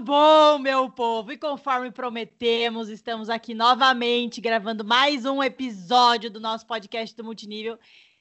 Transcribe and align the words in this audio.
bom, 0.00 0.58
meu 0.58 0.88
povo? 0.88 1.30
E 1.30 1.36
conforme 1.36 1.90
prometemos, 1.90 2.88
estamos 2.88 3.28
aqui 3.28 3.52
novamente 3.52 4.40
gravando 4.40 4.82
mais 4.82 5.26
um 5.26 5.42
episódio 5.42 6.30
do 6.30 6.40
nosso 6.40 6.66
podcast 6.66 7.14
do 7.14 7.22
Multinível. 7.22 7.78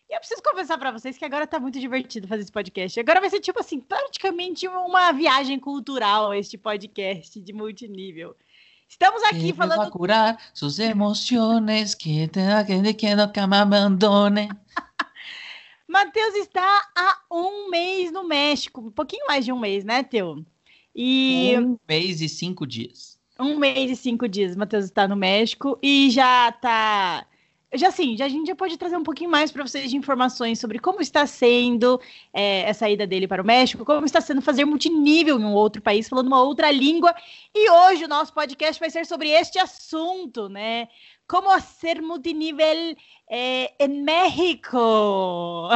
E 0.09 0.13
eu 0.13 0.19
preciso 0.19 0.43
confessar 0.43 0.77
para 0.77 0.91
vocês 0.91 1.17
que 1.17 1.23
agora 1.23 1.47
tá 1.47 1.57
muito 1.57 1.79
divertido 1.79 2.27
fazer 2.27 2.41
esse 2.41 2.51
podcast. 2.51 2.99
Agora 2.99 3.21
vai 3.21 3.29
ser 3.29 3.39
tipo 3.39 3.61
assim, 3.61 3.79
praticamente 3.79 4.67
uma 4.67 5.13
viagem 5.13 5.57
cultural 5.57 6.33
este 6.33 6.57
podcast 6.57 7.39
de 7.39 7.53
multinível. 7.53 8.35
Estamos 8.87 9.23
aqui 9.23 9.53
falando. 9.53 9.89
Curar 9.89 10.37
suas 10.53 10.79
emoções, 10.79 11.95
que 11.95 12.27
te 12.27 12.41
que 12.67 12.93
que 12.93 13.15
me 13.47 13.55
abandone. 13.55 14.49
Matheus 15.87 16.35
está 16.35 16.91
há 16.93 17.19
um 17.31 17.69
mês 17.69 18.11
no 18.11 18.27
México, 18.27 18.81
um 18.81 18.91
pouquinho 18.91 19.25
mais 19.27 19.45
de 19.45 19.53
um 19.53 19.59
mês, 19.59 19.85
né, 19.85 20.03
Teu? 20.03 20.43
E 20.95 21.55
um 21.57 21.77
mês 21.87 22.21
e 22.21 22.29
cinco 22.29 22.65
dias. 22.65 23.19
Um 23.39 23.57
mês 23.57 23.89
e 23.91 23.95
cinco 23.95 24.27
dias, 24.27 24.55
Matheus 24.55 24.85
está 24.85 25.07
no 25.07 25.15
México 25.15 25.79
e 25.81 26.09
já 26.09 26.49
está 26.49 27.25
já 27.73 27.91
sim, 27.91 28.17
já, 28.17 28.25
a 28.25 28.29
gente 28.29 28.47
já 28.47 28.55
pode 28.55 28.77
trazer 28.77 28.97
um 28.97 29.03
pouquinho 29.03 29.29
mais 29.29 29.51
para 29.51 29.65
vocês 29.65 29.91
de 29.91 29.95
informações 29.95 30.59
sobre 30.59 30.79
como 30.79 31.01
está 31.01 31.27
sendo 31.27 32.01
é, 32.33 32.61
essa 32.61 32.89
ida 32.89 33.05
dele 33.05 33.27
para 33.27 33.43
o 33.43 33.45
México, 33.45 33.85
como 33.85 34.05
está 34.05 34.19
sendo 34.19 34.41
fazer 34.41 34.65
multinível 34.65 35.39
em 35.39 35.43
um 35.43 35.53
outro 35.53 35.79
país, 35.79 36.09
falando 36.09 36.27
uma 36.27 36.41
outra 36.41 36.71
língua. 36.71 37.13
E 37.53 37.69
hoje 37.69 38.05
o 38.05 38.07
nosso 38.07 38.33
podcast 38.33 38.79
vai 38.79 38.89
ser 38.89 39.05
sobre 39.05 39.29
este 39.29 39.59
assunto, 39.59 40.49
né? 40.49 40.87
Como 41.29 41.47
ser 41.61 42.01
multinível 42.01 42.95
é, 43.29 43.71
em 43.79 44.03
México. 44.03 45.69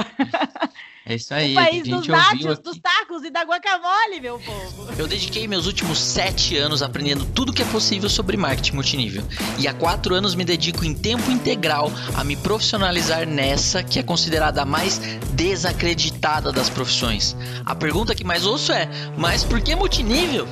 É 1.05 1.13
isso 1.13 1.31
aí. 1.35 1.52
O 1.52 1.55
país 1.55 1.88
dos 1.88 2.07
nachos, 2.07 2.57
dos 2.57 2.80
tacos 2.80 3.23
e 3.23 3.30
da 3.30 3.44
guacamole, 3.44 4.20
meu 4.20 4.39
povo. 4.39 4.91
Eu 4.97 5.05
dediquei 5.05 5.47
meus 5.47 5.67
últimos 5.67 5.99
sete 5.99 6.58
anos 6.58 6.81
aprendendo 6.81 7.23
tudo 7.35 7.53
que 7.53 7.61
é 7.61 7.66
possível 7.66 8.09
sobre 8.09 8.36
marketing 8.36 8.73
multinível. 8.73 9.23
E 9.59 9.67
há 9.67 9.75
quatro 9.75 10.16
anos 10.16 10.33
me 10.33 10.44
dedico 10.44 10.83
em 10.83 10.95
tempo 10.95 11.30
integral 11.30 11.91
a 12.16 12.23
me 12.23 12.35
profissionalizar 12.35 13.28
nessa 13.28 13.83
que 13.83 14.00
é 14.00 14.03
considerada 14.03 14.63
a 14.63 14.66
mais 14.66 14.97
desacreditada 15.35 16.52
das 16.52 16.67
profissões. 16.67 17.38
A 17.63 17.75
pergunta 17.75 18.16
que 18.16 18.23
mais 18.23 18.44
ouço 18.44 18.72
é: 18.72 18.89
mas 19.16 19.44
por 19.44 19.61
que 19.61 19.75
multinível? 19.75 20.47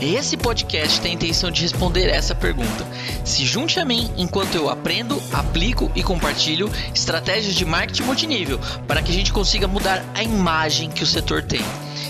Esse 0.00 0.36
podcast 0.36 1.00
tem 1.00 1.12
a 1.12 1.14
intenção 1.14 1.50
de 1.50 1.62
responder 1.62 2.08
essa 2.08 2.34
pergunta. 2.34 2.84
Se 3.24 3.44
junte 3.44 3.78
a 3.78 3.84
mim 3.84 4.10
enquanto 4.16 4.54
eu 4.54 4.68
aprendo, 4.68 5.20
aplico 5.32 5.90
e 5.94 6.02
compartilho 6.02 6.70
estratégias 6.94 7.54
de 7.54 7.64
marketing 7.64 8.02
multinível 8.02 8.58
para 8.86 9.02
que 9.02 9.10
a 9.10 9.14
gente 9.14 9.32
consiga 9.32 9.68
mudar 9.68 10.04
a 10.14 10.22
imagem 10.22 10.90
que 10.90 11.02
o 11.02 11.06
setor 11.06 11.42
tem 11.42 11.62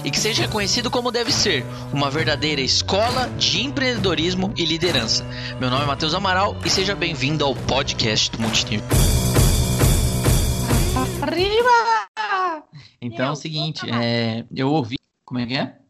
e 0.04 0.10
que 0.10 0.18
seja 0.18 0.42
reconhecido 0.42 0.90
como 0.90 1.10
deve 1.10 1.32
ser, 1.32 1.64
uma 1.92 2.10
verdadeira 2.10 2.60
escola 2.60 3.28
de 3.38 3.62
empreendedorismo 3.62 4.52
e 4.56 4.64
liderança. 4.64 5.24
Meu 5.58 5.70
nome 5.70 5.84
é 5.84 5.86
Matheus 5.86 6.14
Amaral 6.14 6.56
e 6.64 6.70
seja 6.70 6.94
bem-vindo 6.94 7.44
ao 7.44 7.54
podcast 7.54 8.30
do 8.30 8.40
Multinível. 8.40 8.86
Arriba! 11.22 12.08
Então 13.00 13.26
é 13.26 13.30
o 13.30 13.36
seguinte, 13.36 13.88
é, 13.90 14.44
eu 14.54 14.70
ouvi. 14.70 14.96
Como 15.24 15.40
é 15.40 15.46
que 15.46 15.54
é? 15.54 15.83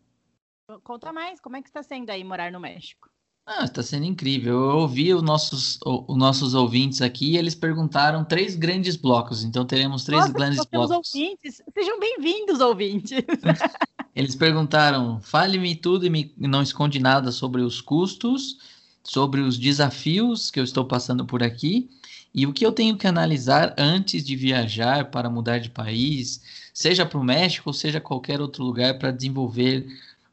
Conta 0.83 1.13
mais, 1.13 1.41
como 1.41 1.57
é 1.57 1.63
que 1.63 1.69
está 1.69 1.83
sendo 1.83 2.09
aí 2.11 2.25
morar 2.25 2.51
no 2.51 2.59
México? 2.59 3.11
Ah, 3.47 3.65
está 3.65 3.83
sendo 3.83 4.07
incrível. 4.07 4.55
Eu 4.55 4.77
ouvi 4.79 5.13
os 5.13 5.23
nossos, 5.23 5.79
os 5.85 6.17
nossos 6.17 6.55
ouvintes 6.55 7.03
aqui 7.03 7.33
e 7.33 7.37
eles 7.37 7.55
perguntaram 7.55 8.25
três 8.25 8.57
grandes 8.57 8.97
blocos. 8.97 9.45
Então 9.45 9.67
teremos 9.67 10.05
três 10.05 10.23
Nossa, 10.23 10.33
grandes 10.33 10.65
blocos. 10.65 11.15
Ouvintes. 11.15 11.63
Sejam 11.75 12.01
bem-vindos, 12.01 12.61
ouvintes. 12.61 13.11
eles 14.17 14.35
perguntaram: 14.35 15.21
fale-me 15.21 15.77
tudo 15.77 16.07
e 16.07 16.11
me 16.11 16.35
não 16.39 16.63
esconde 16.63 16.99
nada 16.99 17.31
sobre 17.31 17.61
os 17.61 17.83
custos, 17.83 18.57
sobre 19.03 19.43
os 19.43 19.59
desafios 19.59 20.51
que 20.51 20.59
eu 20.59 20.65
estou 20.65 20.87
passando 20.87 21.27
por 21.27 21.43
aqui 21.43 21.91
e 22.35 22.47
o 22.47 22.53
que 22.53 22.65
eu 22.65 22.73
tenho 22.73 22.97
que 22.97 23.07
analisar 23.07 23.75
antes 23.79 24.25
de 24.25 24.35
viajar 24.35 25.11
para 25.11 25.29
mudar 25.29 25.59
de 25.59 25.69
país, 25.71 26.43
seja 26.73 27.07
para 27.07 27.19
o 27.19 27.23
México 27.23 27.69
ou 27.69 27.75
seja 27.75 28.01
qualquer 28.01 28.41
outro 28.41 28.65
lugar 28.65 28.99
para 28.99 29.13
desenvolver 29.13 29.87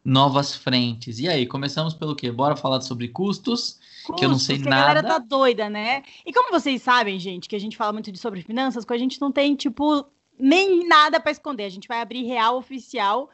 novas 0.04 0.56
frentes. 0.56 1.20
E 1.20 1.28
aí, 1.28 1.46
começamos 1.46 1.94
pelo 1.94 2.16
quê? 2.16 2.32
Bora 2.32 2.56
falar 2.56 2.82
sobre 2.82 3.08
custos, 3.08 3.80
custos 4.04 4.16
que 4.18 4.26
eu 4.26 4.30
não 4.30 4.40
sei 4.40 4.58
que 4.58 4.68
nada. 4.68 4.84
A 4.84 4.88
galera 4.88 5.08
tá 5.08 5.18
doida, 5.20 5.70
né? 5.70 6.04
E 6.26 6.34
como 6.34 6.52
vocês 6.52 6.82
sabem, 6.82 7.20
gente, 7.20 7.48
que 7.48 7.56
a 7.56 7.60
gente 7.60 7.78
fala 7.78 7.94
muito 7.94 8.12
de 8.12 8.18
sobre 8.18 8.42
finanças, 8.42 8.84
que 8.84 8.94
a 8.94 8.98
gente 8.98 9.22
não 9.22 9.32
tem, 9.32 9.56
tipo, 9.56 10.06
nem 10.40 10.88
nada 10.88 11.20
para 11.20 11.32
esconder. 11.32 11.66
A 11.66 11.70
gente 11.70 11.88
vai 11.88 12.02
abrir 12.02 12.24
real 12.24 12.58
oficial. 12.58 13.30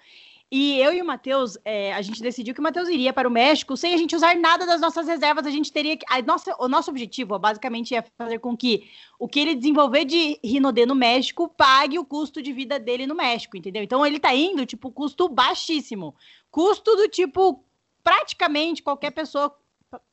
E 0.50 0.80
eu 0.80 0.94
e 0.94 1.02
o 1.02 1.06
Matheus, 1.06 1.58
é, 1.66 1.94
a 1.94 2.02
gente 2.02 2.22
decidiu 2.22 2.53
que 2.53 2.62
o 2.62 2.63
Matheus 2.63 2.88
iria 2.88 3.12
para 3.12 3.28
o 3.28 3.31
México 3.31 3.75
sem 3.75 3.94
a 3.94 3.97
gente 3.97 4.16
usar 4.16 4.34
nada 4.38 4.66
das 4.66 4.80
nossas 4.80 5.06
reservas. 5.06 5.46
A 5.46 5.52
gente 5.52 5.74
teria 5.74 5.97
que. 5.97 6.06
A 6.09 6.22
nossa, 6.22 6.56
o 6.58 6.69
nosso 6.69 6.90
objetivo, 6.90 7.38
basicamente, 7.38 7.94
é 7.94 8.02
fazer 8.18 8.40
com 8.40 8.56
que 8.56 8.90
o 9.19 9.28
que 9.28 9.41
ele 9.41 9.56
desenvolver 9.56 10.06
de 10.06 10.40
Rinodê 10.41 10.86
no 10.86 10.96
México 10.96 11.50
pague 11.50 12.00
o 12.00 12.06
custo 12.06 12.41
de 12.41 12.53
vida 12.53 12.80
dele 12.80 13.06
no 13.06 13.13
México, 13.13 13.57
entendeu? 13.57 13.84
Então 13.84 14.06
ele 14.06 14.19
tá 14.19 14.34
indo, 14.34 14.66
tipo, 14.66 14.90
custo 14.90 15.28
baixíssimo. 15.28 16.16
Custo 16.50 16.96
do 16.96 17.09
tipo, 17.09 17.62
praticamente 18.02 18.81
qualquer 18.81 19.12
pessoa. 19.12 19.53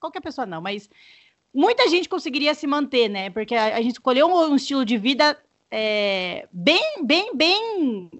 Qualquer 0.01 0.21
pessoa 0.21 0.47
não, 0.47 0.61
mas 0.61 0.91
muita 1.53 1.89
gente 1.89 2.09
conseguiria 2.09 2.55
se 2.55 2.67
manter, 2.67 3.09
né? 3.09 3.31
Porque 3.31 3.55
a, 3.55 3.77
a 3.77 3.83
gente 3.83 3.95
escolheu 3.95 4.27
um, 4.27 4.51
um 4.51 4.57
estilo 4.57 4.85
de 4.85 4.99
vida 4.99 5.41
é, 5.71 6.49
bem, 6.53 7.05
bem, 7.05 7.37
bem 7.37 8.11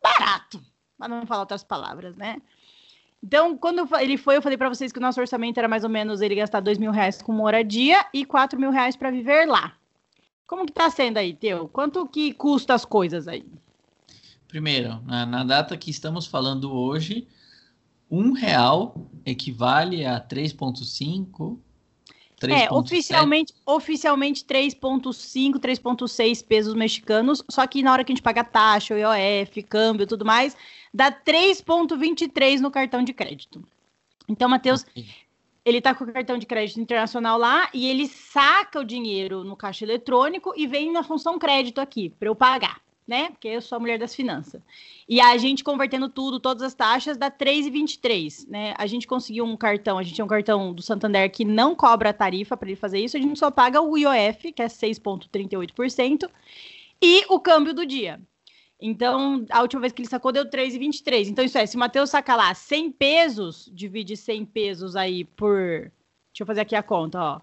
barato 0.00 0.62
para 1.08 1.18
não 1.20 1.26
falar 1.26 1.40
outras 1.40 1.64
palavras, 1.64 2.16
né? 2.16 2.40
Então, 3.22 3.56
quando 3.56 3.88
ele 3.98 4.18
foi, 4.18 4.36
eu 4.36 4.42
falei 4.42 4.58
para 4.58 4.68
vocês 4.68 4.92
que 4.92 4.98
o 4.98 5.02
nosso 5.02 5.20
orçamento 5.20 5.56
era 5.56 5.68
mais 5.68 5.82
ou 5.82 5.88
menos 5.88 6.20
ele 6.20 6.34
gastar 6.34 6.60
dois 6.60 6.76
mil 6.76 6.90
reais 6.90 7.22
com 7.22 7.32
moradia 7.32 8.04
e 8.12 8.24
quatro 8.24 8.60
mil 8.60 8.70
reais 8.70 8.96
para 8.96 9.10
viver 9.10 9.46
lá. 9.46 9.74
Como 10.46 10.66
que 10.66 10.72
tá 10.72 10.90
sendo 10.90 11.16
aí, 11.16 11.32
Teu? 11.32 11.68
Quanto 11.68 12.06
que 12.06 12.34
custa 12.34 12.74
as 12.74 12.84
coisas 12.84 13.26
aí? 13.26 13.46
Primeiro, 14.46 15.00
na, 15.06 15.24
na 15.24 15.42
data 15.42 15.76
que 15.76 15.90
estamos 15.90 16.26
falando 16.26 16.70
hoje, 16.72 17.26
um 18.10 18.32
real 18.32 18.94
equivale 19.24 20.04
a 20.04 20.20
3,5 20.20 21.58
é, 22.52 22.70
oficialmente, 22.70 23.54
oficialmente 23.64 24.44
3,5, 24.44 25.58
3,6 25.58 26.44
pesos 26.44 26.74
mexicanos, 26.74 27.42
só 27.48 27.66
que 27.66 27.82
na 27.82 27.92
hora 27.92 28.04
que 28.04 28.12
a 28.12 28.14
gente 28.14 28.22
paga 28.22 28.44
taxa, 28.44 28.98
IOF, 28.98 29.62
câmbio 29.62 30.04
e 30.04 30.06
tudo 30.06 30.24
mais, 30.24 30.56
dá 30.92 31.10
3,23 31.10 32.60
no 32.60 32.70
cartão 32.70 33.02
de 33.02 33.12
crédito. 33.12 33.62
Então, 34.28 34.48
Matheus, 34.48 34.84
ele 35.64 35.80
tá 35.80 35.94
com 35.94 36.04
o 36.04 36.12
cartão 36.12 36.38
de 36.38 36.46
crédito 36.46 36.80
internacional 36.80 37.38
lá 37.38 37.68
e 37.72 37.86
ele 37.86 38.06
saca 38.06 38.80
o 38.80 38.84
dinheiro 38.84 39.44
no 39.44 39.56
caixa 39.56 39.84
eletrônico 39.84 40.52
e 40.56 40.66
vem 40.66 40.92
na 40.92 41.02
função 41.02 41.38
crédito 41.38 41.80
aqui, 41.80 42.10
para 42.10 42.28
eu 42.28 42.34
pagar 42.34 42.83
né? 43.06 43.30
Porque 43.30 43.48
eu 43.48 43.60
sou 43.60 43.76
a 43.76 43.80
mulher 43.80 43.98
das 43.98 44.14
finanças. 44.14 44.62
E 45.08 45.20
a 45.20 45.36
gente 45.36 45.62
convertendo 45.62 46.08
tudo, 46.08 46.40
todas 46.40 46.62
as 46.62 46.74
taxas, 46.74 47.16
dá 47.16 47.30
3,23, 47.30 48.48
né? 48.48 48.74
A 48.78 48.86
gente 48.86 49.06
conseguiu 49.06 49.44
um 49.44 49.56
cartão, 49.56 49.98
a 49.98 50.02
gente 50.02 50.16
tem 50.16 50.24
um 50.24 50.28
cartão 50.28 50.72
do 50.72 50.82
Santander 50.82 51.30
que 51.30 51.44
não 51.44 51.74
cobra 51.74 52.10
a 52.10 52.14
tarifa 52.14 52.56
para 52.56 52.68
ele 52.68 52.76
fazer 52.76 52.98
isso, 52.98 53.16
a 53.16 53.20
gente 53.20 53.38
só 53.38 53.50
paga 53.50 53.80
o 53.80 53.96
IOF, 53.96 54.52
que 54.52 54.62
é 54.62 54.66
6,38%, 54.66 56.30
e 57.02 57.24
o 57.28 57.38
câmbio 57.38 57.74
do 57.74 57.84
dia. 57.84 58.20
Então, 58.80 59.46
a 59.50 59.62
última 59.62 59.80
vez 59.80 59.92
que 59.92 60.02
ele 60.02 60.08
sacou 60.08 60.32
deu 60.32 60.48
3,23. 60.48 61.28
Então, 61.28 61.44
isso 61.44 61.56
é, 61.56 61.64
se 61.64 61.76
o 61.76 61.78
Matheus 61.78 62.10
sacar 62.10 62.36
lá 62.36 62.52
100 62.52 62.92
pesos, 62.92 63.70
divide 63.72 64.16
100 64.16 64.44
pesos 64.46 64.96
aí 64.96 65.24
por. 65.24 65.90
Deixa 66.32 66.42
eu 66.42 66.46
fazer 66.46 66.62
aqui 66.62 66.74
a 66.74 66.82
conta, 66.82 67.18
ó. 67.18 67.40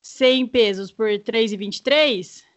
100 0.00 0.46
pesos 0.46 0.92
por 0.92 1.08
3,23 1.08 2.47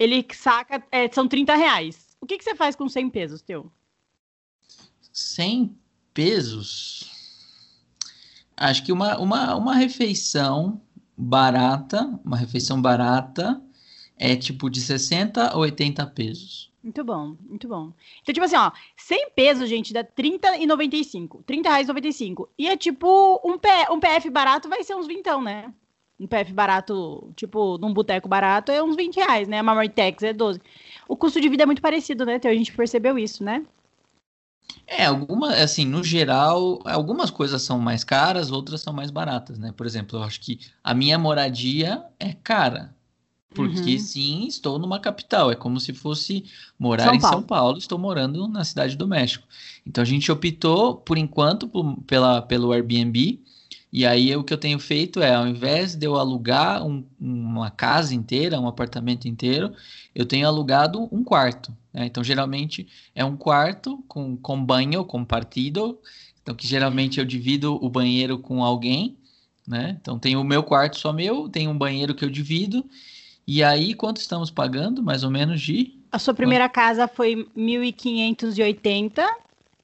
ele 0.00 0.26
saca, 0.32 0.82
é, 0.90 1.12
são 1.12 1.28
30 1.28 1.54
reais. 1.54 2.16
O 2.22 2.26
que, 2.26 2.38
que 2.38 2.44
você 2.44 2.54
faz 2.54 2.74
com 2.74 2.88
100 2.88 3.10
pesos, 3.10 3.42
teu? 3.42 3.70
100 5.12 5.76
pesos? 6.14 7.10
Acho 8.56 8.82
que 8.82 8.92
uma, 8.92 9.18
uma, 9.18 9.54
uma 9.56 9.74
refeição 9.74 10.80
barata, 11.14 12.18
uma 12.24 12.38
refeição 12.38 12.80
barata 12.80 13.62
é 14.16 14.34
tipo 14.34 14.70
de 14.70 14.80
60 14.80 15.48
a 15.50 15.56
80 15.56 16.06
pesos. 16.06 16.72
Muito 16.82 17.04
bom, 17.04 17.36
muito 17.46 17.68
bom. 17.68 17.92
Então, 18.22 18.32
tipo 18.32 18.44
assim, 18.44 18.56
ó, 18.56 18.72
100 18.96 19.30
pesos, 19.32 19.68
gente, 19.68 19.92
dá 19.92 20.02
30,95. 20.02 21.42
30 21.44 21.68
reais 21.68 21.88
95. 21.88 22.48
E 22.58 22.68
é 22.68 22.76
tipo, 22.76 23.38
um, 23.44 23.58
P, 23.58 23.68
um 23.90 24.00
PF 24.00 24.30
barato 24.30 24.66
vai 24.66 24.82
ser 24.82 24.94
uns 24.94 25.06
vintão, 25.06 25.42
né? 25.42 25.70
Um 26.20 26.26
PF 26.26 26.52
barato, 26.52 27.32
tipo, 27.34 27.78
num 27.78 27.94
boteco 27.94 28.28
barato, 28.28 28.70
é 28.70 28.82
uns 28.82 28.94
20 28.94 29.16
reais, 29.16 29.48
né? 29.48 29.58
A 29.58 29.62
Marmitex 29.62 30.22
é 30.22 30.34
12. 30.34 30.60
O 31.08 31.16
custo 31.16 31.40
de 31.40 31.48
vida 31.48 31.62
é 31.62 31.66
muito 31.66 31.80
parecido, 31.80 32.26
né, 32.26 32.36
Então 32.36 32.50
A 32.50 32.54
gente 32.54 32.72
percebeu 32.72 33.18
isso, 33.18 33.42
né? 33.42 33.64
É, 34.86 35.06
alguma, 35.06 35.54
assim, 35.54 35.84
no 35.84 36.04
geral, 36.04 36.80
algumas 36.84 37.30
coisas 37.30 37.62
são 37.62 37.78
mais 37.78 38.04
caras, 38.04 38.50
outras 38.50 38.82
são 38.82 38.92
mais 38.92 39.10
baratas, 39.10 39.58
né? 39.58 39.72
Por 39.74 39.86
exemplo, 39.86 40.18
eu 40.18 40.22
acho 40.22 40.40
que 40.40 40.60
a 40.84 40.92
minha 40.92 41.18
moradia 41.18 42.04
é 42.18 42.34
cara. 42.34 42.94
Porque 43.52 43.94
uhum. 43.94 43.98
sim, 43.98 44.46
estou 44.46 44.78
numa 44.78 45.00
capital. 45.00 45.50
É 45.50 45.56
como 45.56 45.80
se 45.80 45.92
fosse 45.92 46.44
morar 46.78 47.04
São 47.04 47.14
em 47.14 47.20
Paulo. 47.20 47.36
São 47.36 47.42
Paulo. 47.42 47.78
Estou 47.78 47.98
morando 47.98 48.46
na 48.46 48.62
cidade 48.62 48.96
do 48.96 49.08
México. 49.08 49.46
Então 49.84 50.02
a 50.02 50.04
gente 50.04 50.30
optou, 50.30 50.94
por 50.94 51.18
enquanto, 51.18 51.66
por, 51.66 51.96
pela, 52.02 52.42
pelo 52.42 52.70
Airbnb. 52.72 53.42
E 53.92 54.06
aí 54.06 54.34
o 54.36 54.44
que 54.44 54.52
eu 54.52 54.58
tenho 54.58 54.78
feito 54.78 55.20
é, 55.20 55.34
ao 55.34 55.46
invés 55.46 55.94
de 55.94 56.06
eu 56.06 56.16
alugar 56.16 56.86
um, 56.86 57.04
uma 57.20 57.70
casa 57.70 58.14
inteira, 58.14 58.60
um 58.60 58.68
apartamento 58.68 59.26
inteiro, 59.26 59.72
eu 60.14 60.24
tenho 60.24 60.46
alugado 60.46 61.08
um 61.10 61.24
quarto. 61.24 61.76
Né? 61.92 62.06
Então 62.06 62.22
geralmente 62.22 62.86
é 63.14 63.24
um 63.24 63.36
quarto 63.36 64.04
com, 64.06 64.36
com 64.36 64.64
banho 64.64 65.04
compartido. 65.04 65.98
Então 66.42 66.54
que 66.54 66.66
geralmente 66.66 67.18
eu 67.18 67.24
divido 67.24 67.84
o 67.84 67.88
banheiro 67.90 68.38
com 68.38 68.62
alguém. 68.62 69.16
Né? 69.66 69.96
Então 70.00 70.18
tem 70.18 70.36
o 70.36 70.44
meu 70.44 70.62
quarto 70.62 70.98
só 70.98 71.12
meu, 71.12 71.48
tem 71.48 71.68
um 71.68 71.76
banheiro 71.76 72.14
que 72.14 72.24
eu 72.24 72.30
divido 72.30 72.84
e 73.52 73.64
aí, 73.64 73.94
quanto 73.94 74.18
estamos 74.18 74.48
pagando, 74.48 75.02
mais 75.02 75.24
ou 75.24 75.30
menos, 75.30 75.60
de? 75.60 75.98
A 76.12 76.20
sua 76.20 76.32
primeira 76.32 76.68
quanto? 76.68 76.74
casa 76.74 77.08
foi 77.08 77.48
1.580. 77.56 79.24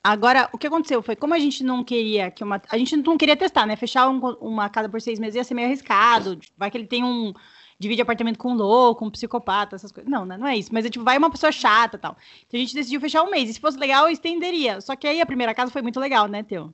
Agora, 0.08 0.48
o 0.52 0.58
que 0.58 0.68
aconteceu 0.68 1.02
foi, 1.02 1.16
como 1.16 1.34
a 1.34 1.38
gente 1.40 1.64
não 1.64 1.82
queria 1.82 2.30
que 2.30 2.44
uma. 2.44 2.62
A 2.70 2.78
gente 2.78 2.96
não 2.96 3.18
queria 3.18 3.36
testar, 3.36 3.66
né? 3.66 3.74
Fechar 3.74 4.08
um, 4.08 4.20
uma 4.40 4.68
casa 4.68 4.88
por 4.88 5.00
seis 5.00 5.18
meses 5.18 5.34
ia 5.34 5.42
ser 5.42 5.54
meio 5.54 5.66
arriscado. 5.66 6.38
Vai 6.56 6.70
que 6.70 6.78
ele 6.78 6.86
tem 6.86 7.02
um. 7.02 7.32
Divide 7.76 8.02
apartamento 8.02 8.38
com 8.38 8.52
um 8.52 8.54
louco, 8.54 9.04
um 9.04 9.10
psicopata, 9.10 9.74
essas 9.74 9.90
coisas. 9.90 10.08
Não, 10.08 10.24
né? 10.24 10.38
não 10.38 10.46
é 10.46 10.56
isso. 10.56 10.72
Mas 10.72 10.86
é 10.86 10.90
tipo, 10.90 11.04
vai 11.04 11.18
uma 11.18 11.28
pessoa 11.28 11.50
chata 11.50 11.98
tal. 11.98 12.16
Então 12.46 12.56
a 12.56 12.62
gente 12.62 12.72
decidiu 12.72 13.00
fechar 13.00 13.24
um 13.24 13.30
mês. 13.30 13.50
E 13.50 13.54
se 13.54 13.60
fosse 13.60 13.76
legal, 13.76 14.08
estenderia. 14.08 14.80
Só 14.80 14.94
que 14.94 15.08
aí 15.08 15.20
a 15.20 15.26
primeira 15.26 15.52
casa 15.52 15.72
foi 15.72 15.82
muito 15.82 15.98
legal, 15.98 16.28
né, 16.28 16.44
Teu? 16.44 16.72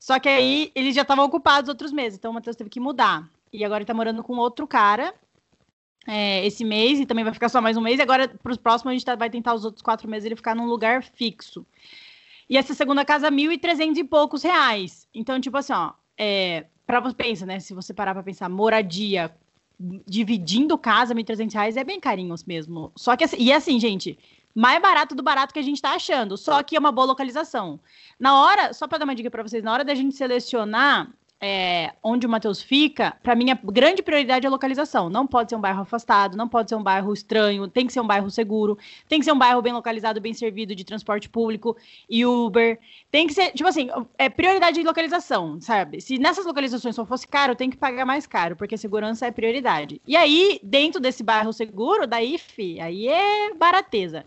Só 0.00 0.18
que 0.18 0.28
aí 0.28 0.72
eles 0.74 0.96
já 0.96 1.02
estavam 1.02 1.24
ocupados 1.24 1.68
outros 1.68 1.92
meses. 1.92 2.18
Então 2.18 2.32
o 2.32 2.34
Matheus 2.34 2.56
teve 2.56 2.70
que 2.70 2.80
mudar. 2.80 3.30
E 3.52 3.64
agora 3.64 3.82
ele 3.82 3.86
tá 3.86 3.94
morando 3.94 4.20
com 4.24 4.36
outro 4.36 4.66
cara 4.66 5.14
é, 6.08 6.44
esse 6.44 6.64
mês 6.64 6.98
e 6.98 7.06
também 7.06 7.24
vai 7.24 7.32
ficar 7.32 7.48
só 7.48 7.60
mais 7.60 7.76
um 7.76 7.80
mês. 7.80 8.00
E 8.00 8.02
agora, 8.02 8.26
para 8.28 8.52
os 8.52 8.58
próximos, 8.58 8.90
a 8.90 8.94
gente 8.94 9.04
tá, 9.04 9.14
vai 9.14 9.30
tentar 9.30 9.54
os 9.54 9.64
outros 9.64 9.80
quatro 9.80 10.08
meses 10.08 10.26
ele 10.26 10.34
ficar 10.34 10.56
num 10.56 10.66
lugar 10.66 11.04
fixo. 11.04 11.64
E 12.48 12.56
essa 12.56 12.74
segunda 12.74 13.04
casa, 13.04 13.28
R$ 13.28 13.36
1.300 13.36 13.96
e 13.96 14.04
poucos 14.04 14.42
reais. 14.42 15.08
Então, 15.14 15.40
tipo 15.40 15.56
assim, 15.56 15.72
ó, 15.72 15.92
é, 16.18 16.66
para 16.86 17.00
você 17.00 17.14
pensa, 17.14 17.46
né? 17.46 17.60
Se 17.60 17.74
você 17.74 17.94
parar 17.94 18.14
para 18.14 18.22
pensar, 18.22 18.48
moradia 18.48 19.34
dividindo 20.06 20.78
casa, 20.78 21.14
1.300 21.14 21.52
reais 21.52 21.76
é 21.76 21.84
bem 21.84 21.98
carinhos 21.98 22.44
mesmo. 22.44 22.92
Só 22.96 23.16
que 23.16 23.24
assim, 23.24 23.36
e 23.38 23.52
assim, 23.52 23.80
gente, 23.80 24.18
mais 24.54 24.80
barato 24.80 25.14
do 25.14 25.22
barato 25.22 25.52
que 25.52 25.58
a 25.58 25.62
gente 25.62 25.82
tá 25.82 25.94
achando. 25.94 26.36
Só 26.36 26.62
que 26.62 26.76
é 26.76 26.78
uma 26.78 26.92
boa 26.92 27.06
localização. 27.06 27.80
Na 28.18 28.40
hora, 28.40 28.72
só 28.72 28.86
para 28.86 28.98
dar 28.98 29.04
uma 29.04 29.14
dica 29.14 29.30
para 29.30 29.42
vocês, 29.42 29.64
na 29.64 29.72
hora 29.72 29.84
da 29.84 29.94
gente 29.94 30.14
selecionar 30.14 31.12
é, 31.46 31.92
onde 32.02 32.26
o 32.26 32.30
Matheus 32.30 32.62
fica, 32.62 33.14
para 33.22 33.34
mim 33.34 33.50
a 33.50 33.58
grande 33.62 34.02
prioridade 34.02 34.46
é 34.46 34.48
a 34.48 34.50
localização. 34.50 35.10
Não 35.10 35.26
pode 35.26 35.50
ser 35.50 35.56
um 35.56 35.60
bairro 35.60 35.82
afastado, 35.82 36.38
não 36.38 36.48
pode 36.48 36.70
ser 36.70 36.74
um 36.74 36.82
bairro 36.82 37.12
estranho, 37.12 37.68
tem 37.68 37.86
que 37.86 37.92
ser 37.92 38.00
um 38.00 38.06
bairro 38.06 38.30
seguro, 38.30 38.78
tem 39.06 39.18
que 39.18 39.26
ser 39.26 39.32
um 39.32 39.38
bairro 39.38 39.60
bem 39.60 39.74
localizado, 39.74 40.22
bem 40.22 40.32
servido 40.32 40.74
de 40.74 40.84
transporte 40.84 41.28
público 41.28 41.76
e 42.08 42.24
Uber. 42.24 42.78
Tem 43.10 43.26
que 43.26 43.34
ser, 43.34 43.52
tipo 43.52 43.68
assim, 43.68 43.90
é 44.16 44.30
prioridade 44.30 44.80
de 44.80 44.86
localização, 44.86 45.60
sabe? 45.60 46.00
Se 46.00 46.16
nessas 46.16 46.46
localizações 46.46 46.96
só 46.96 47.04
fosse 47.04 47.28
caro, 47.28 47.54
tem 47.54 47.68
que 47.68 47.76
pagar 47.76 48.06
mais 48.06 48.26
caro, 48.26 48.56
porque 48.56 48.78
segurança 48.78 49.26
é 49.26 49.30
prioridade. 49.30 50.00
E 50.06 50.16
aí, 50.16 50.58
dentro 50.62 50.98
desse 50.98 51.22
bairro 51.22 51.52
seguro, 51.52 52.06
daí, 52.06 52.38
fi, 52.38 52.80
aí 52.80 53.06
é 53.06 53.52
barateza. 53.52 54.24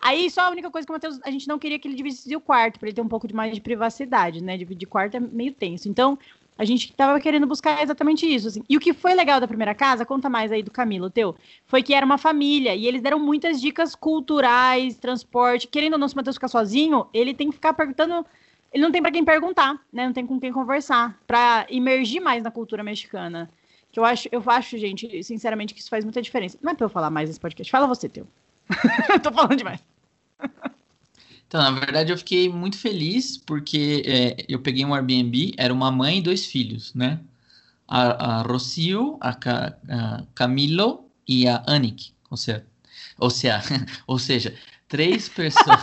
Aí 0.00 0.30
só 0.30 0.42
a 0.42 0.50
única 0.50 0.70
coisa 0.70 0.86
que 0.86 0.92
o 0.92 0.94
Matheus, 0.94 1.20
a 1.22 1.30
gente 1.30 1.46
não 1.46 1.58
queria 1.58 1.78
que 1.78 1.86
ele 1.86 1.94
dividisse 1.94 2.34
o 2.34 2.40
quarto, 2.40 2.78
para 2.78 2.88
ele 2.88 2.94
ter 2.94 3.02
um 3.02 3.08
pouco 3.08 3.28
de 3.28 3.34
mais 3.34 3.52
de 3.54 3.60
privacidade, 3.60 4.42
né? 4.42 4.56
Dividir 4.56 4.88
quarto 4.88 5.16
é 5.16 5.20
meio 5.20 5.52
tenso. 5.52 5.90
Então, 5.90 6.18
a 6.60 6.64
gente 6.66 6.90
estava 6.90 7.18
querendo 7.18 7.46
buscar 7.46 7.82
exatamente 7.82 8.26
isso. 8.26 8.48
Assim. 8.48 8.62
E 8.68 8.76
o 8.76 8.80
que 8.80 8.92
foi 8.92 9.14
legal 9.14 9.40
da 9.40 9.48
primeira 9.48 9.74
casa, 9.74 10.04
conta 10.04 10.28
mais 10.28 10.52
aí 10.52 10.62
do 10.62 10.70
Camilo, 10.70 11.08
teu, 11.08 11.34
foi 11.64 11.82
que 11.82 11.94
era 11.94 12.04
uma 12.04 12.18
família 12.18 12.74
e 12.74 12.86
eles 12.86 13.00
deram 13.00 13.18
muitas 13.18 13.58
dicas 13.58 13.94
culturais, 13.94 14.98
transporte. 14.98 15.66
Querendo 15.66 15.94
ou 15.94 15.98
não, 15.98 16.06
se 16.06 16.12
o 16.12 16.18
Matheus 16.18 16.36
ficar 16.36 16.48
sozinho, 16.48 17.06
ele 17.14 17.32
tem 17.32 17.48
que 17.48 17.54
ficar 17.54 17.72
perguntando. 17.72 18.26
Ele 18.70 18.82
não 18.82 18.92
tem 18.92 19.00
para 19.00 19.10
quem 19.10 19.24
perguntar, 19.24 19.80
né? 19.90 20.04
Não 20.04 20.12
tem 20.12 20.26
com 20.26 20.38
quem 20.38 20.52
conversar, 20.52 21.18
para 21.26 21.66
imergir 21.70 22.20
mais 22.20 22.42
na 22.42 22.50
cultura 22.50 22.84
mexicana. 22.84 23.50
Que 23.90 23.98
eu 23.98 24.04
acho, 24.04 24.28
eu 24.30 24.42
acho, 24.46 24.76
gente, 24.76 25.24
sinceramente, 25.24 25.72
que 25.72 25.80
isso 25.80 25.88
faz 25.88 26.04
muita 26.04 26.20
diferença. 26.20 26.58
Não 26.60 26.72
é 26.72 26.74
para 26.74 26.84
eu 26.84 26.90
falar 26.90 27.08
mais 27.08 27.30
nesse 27.30 27.40
podcast. 27.40 27.70
Fala 27.72 27.86
você, 27.86 28.06
teu. 28.06 28.26
Tô 29.22 29.32
falando 29.32 29.56
demais. 29.56 29.82
Então, 31.50 31.60
na 31.60 31.72
verdade, 31.72 32.12
eu 32.12 32.16
fiquei 32.16 32.48
muito 32.48 32.78
feliz 32.78 33.36
porque 33.36 34.04
é, 34.06 34.36
eu 34.48 34.60
peguei 34.60 34.84
um 34.84 34.94
Airbnb, 34.94 35.52
era 35.58 35.74
uma 35.74 35.90
mãe 35.90 36.18
e 36.18 36.22
dois 36.22 36.46
filhos, 36.46 36.94
né? 36.94 37.18
A, 37.88 38.38
a 38.38 38.42
Rocio, 38.42 39.18
a, 39.20 39.34
Ca, 39.34 39.76
a 39.88 40.24
Camilo 40.32 41.10
e 41.26 41.48
a 41.48 41.60
Anik, 41.66 42.12
ou 42.30 42.36
seja, 42.36 42.64
ou 43.18 43.30
seja, 43.30 43.60
ou 44.06 44.16
seja 44.16 44.54
três 44.86 45.28
pessoas, 45.28 45.80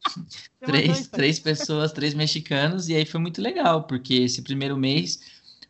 três, 0.64 1.08
três 1.08 1.38
pessoas, 1.38 1.92
três 1.92 2.14
mexicanos, 2.14 2.88
e 2.88 2.96
aí 2.96 3.04
foi 3.04 3.20
muito 3.20 3.42
legal, 3.42 3.82
porque 3.84 4.14
esse 4.14 4.40
primeiro 4.40 4.78
mês, 4.78 5.20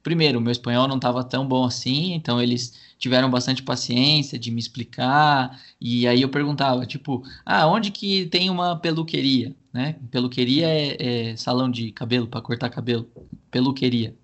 primeiro, 0.05 0.41
meu 0.41 0.53
espanhol 0.53 0.87
não 0.87 0.97
estava 0.97 1.25
tão 1.25 1.49
bom 1.49 1.65
assim, 1.65 2.13
então 2.13 2.41
eles 2.41 2.79
tiveram 3.01 3.31
bastante 3.31 3.63
paciência 3.63 4.39
de 4.39 4.51
me 4.51 4.61
explicar. 4.61 5.59
E 5.81 6.07
aí 6.07 6.23
eu 6.23 6.29
perguntava, 6.29 6.87
tipo, 6.87 7.25
ah, 7.45 7.67
onde 7.67 7.91
que 7.91 8.27
tem 8.27 8.51
uma 8.51 8.77
peluqueria? 8.77 9.57
Né? 9.73 9.97
Peluqueria 10.11 10.69
é, 10.69 11.31
é 11.31 11.37
salão 11.37 11.71
de 11.71 11.91
cabelo, 11.91 12.29
para 12.29 12.43
cortar 12.43 12.69
cabelo. 12.69 13.09
Peluqueria. 13.51 14.15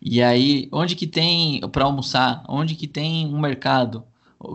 E 0.00 0.22
aí, 0.22 0.68
onde 0.70 0.94
que 0.94 1.06
tem 1.06 1.60
para 1.72 1.84
almoçar? 1.84 2.44
Onde 2.46 2.74
que 2.74 2.86
tem 2.86 3.26
um 3.26 3.40
mercado? 3.40 4.04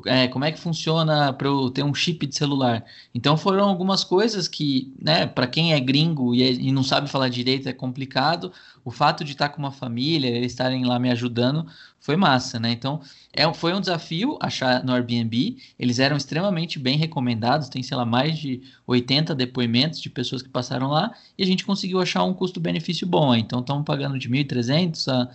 É, 0.05 0.27
como 0.27 0.45
é 0.45 0.51
que 0.51 0.59
funciona 0.59 1.33
para 1.33 1.47
eu 1.47 1.69
ter 1.69 1.83
um 1.83 1.93
chip 1.93 2.25
de 2.25 2.35
celular? 2.35 2.85
Então 3.13 3.37
foram 3.37 3.67
algumas 3.67 4.03
coisas 4.03 4.47
que, 4.47 4.93
né, 5.01 5.25
para 5.27 5.47
quem 5.47 5.73
é 5.73 5.79
gringo 5.79 6.33
e, 6.35 6.43
é, 6.43 6.51
e, 6.51 6.71
não 6.71 6.83
sabe 6.83 7.09
falar 7.09 7.29
direito 7.29 7.67
é 7.67 7.73
complicado. 7.73 8.51
O 8.83 8.91
fato 8.91 9.23
de 9.23 9.33
estar 9.33 9.49
com 9.49 9.59
uma 9.59 9.71
família, 9.71 10.27
eles 10.29 10.51
estarem 10.51 10.85
lá 10.85 10.97
me 10.99 11.11
ajudando, 11.11 11.65
foi 11.99 12.15
massa, 12.15 12.59
né? 12.59 12.71
Então 12.71 13.01
é, 13.33 13.51
foi 13.53 13.73
um 13.73 13.79
desafio 13.79 14.37
achar 14.41 14.83
no 14.83 14.93
Airbnb. 14.93 15.57
Eles 15.77 15.99
eram 15.99 16.17
extremamente 16.17 16.79
bem 16.79 16.97
recomendados, 16.97 17.69
tem, 17.69 17.83
sei 17.83 17.95
lá, 17.97 18.05
mais 18.05 18.37
de 18.37 18.61
80 18.87 19.35
depoimentos 19.35 20.01
de 20.01 20.09
pessoas 20.09 20.41
que 20.41 20.49
passaram 20.49 20.87
lá 20.87 21.13
e 21.37 21.43
a 21.43 21.45
gente 21.45 21.65
conseguiu 21.65 21.99
achar 21.99 22.23
um 22.23 22.33
custo-benefício 22.33 23.07
bom. 23.07 23.35
Então 23.35 23.59
estamos 23.59 23.85
pagando 23.85 24.17
de 24.17 24.29
1.300 24.29 25.07
a 25.07 25.29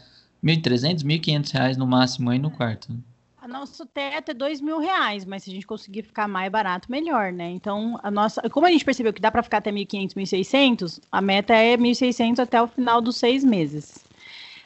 1.300, 0.45 1.03
1.500 1.05 1.51
reais 1.53 1.77
no 1.77 1.87
máximo 1.87 2.31
aí 2.31 2.39
no 2.39 2.51
quarto. 2.51 2.95
A 3.45 3.49
nosso 3.49 3.85
teto 3.85 4.31
é 4.31 4.35
dois 4.35 4.59
mil 4.59 4.79
reais, 4.79 5.27
mas 5.27 5.43
se 5.43 5.51
a 5.51 5.53
gente 5.53 5.67
conseguir 5.67 6.01
ficar 6.01 6.27
mais 6.27 6.51
barato, 6.51 6.91
melhor, 6.91 7.31
né? 7.31 7.51
Então, 7.51 8.01
a 8.03 8.11
nossa, 8.11 8.41
como 8.49 8.67
a 8.67 8.71
gente 8.71 8.87
percebeu 8.87 9.13
que 9.13 9.21
dá 9.21 9.31
para 9.31 9.43
ficar 9.43 9.59
até 9.59 9.71
1.500, 9.71 10.15
1.600, 10.15 11.01
a 11.13 11.21
meta 11.21 11.53
é 11.53 11.77
1.600 11.77 12.39
até 12.39 12.63
o 12.63 12.67
final 12.67 13.03
dos 13.03 13.17
seis 13.17 13.45
meses. 13.45 14.03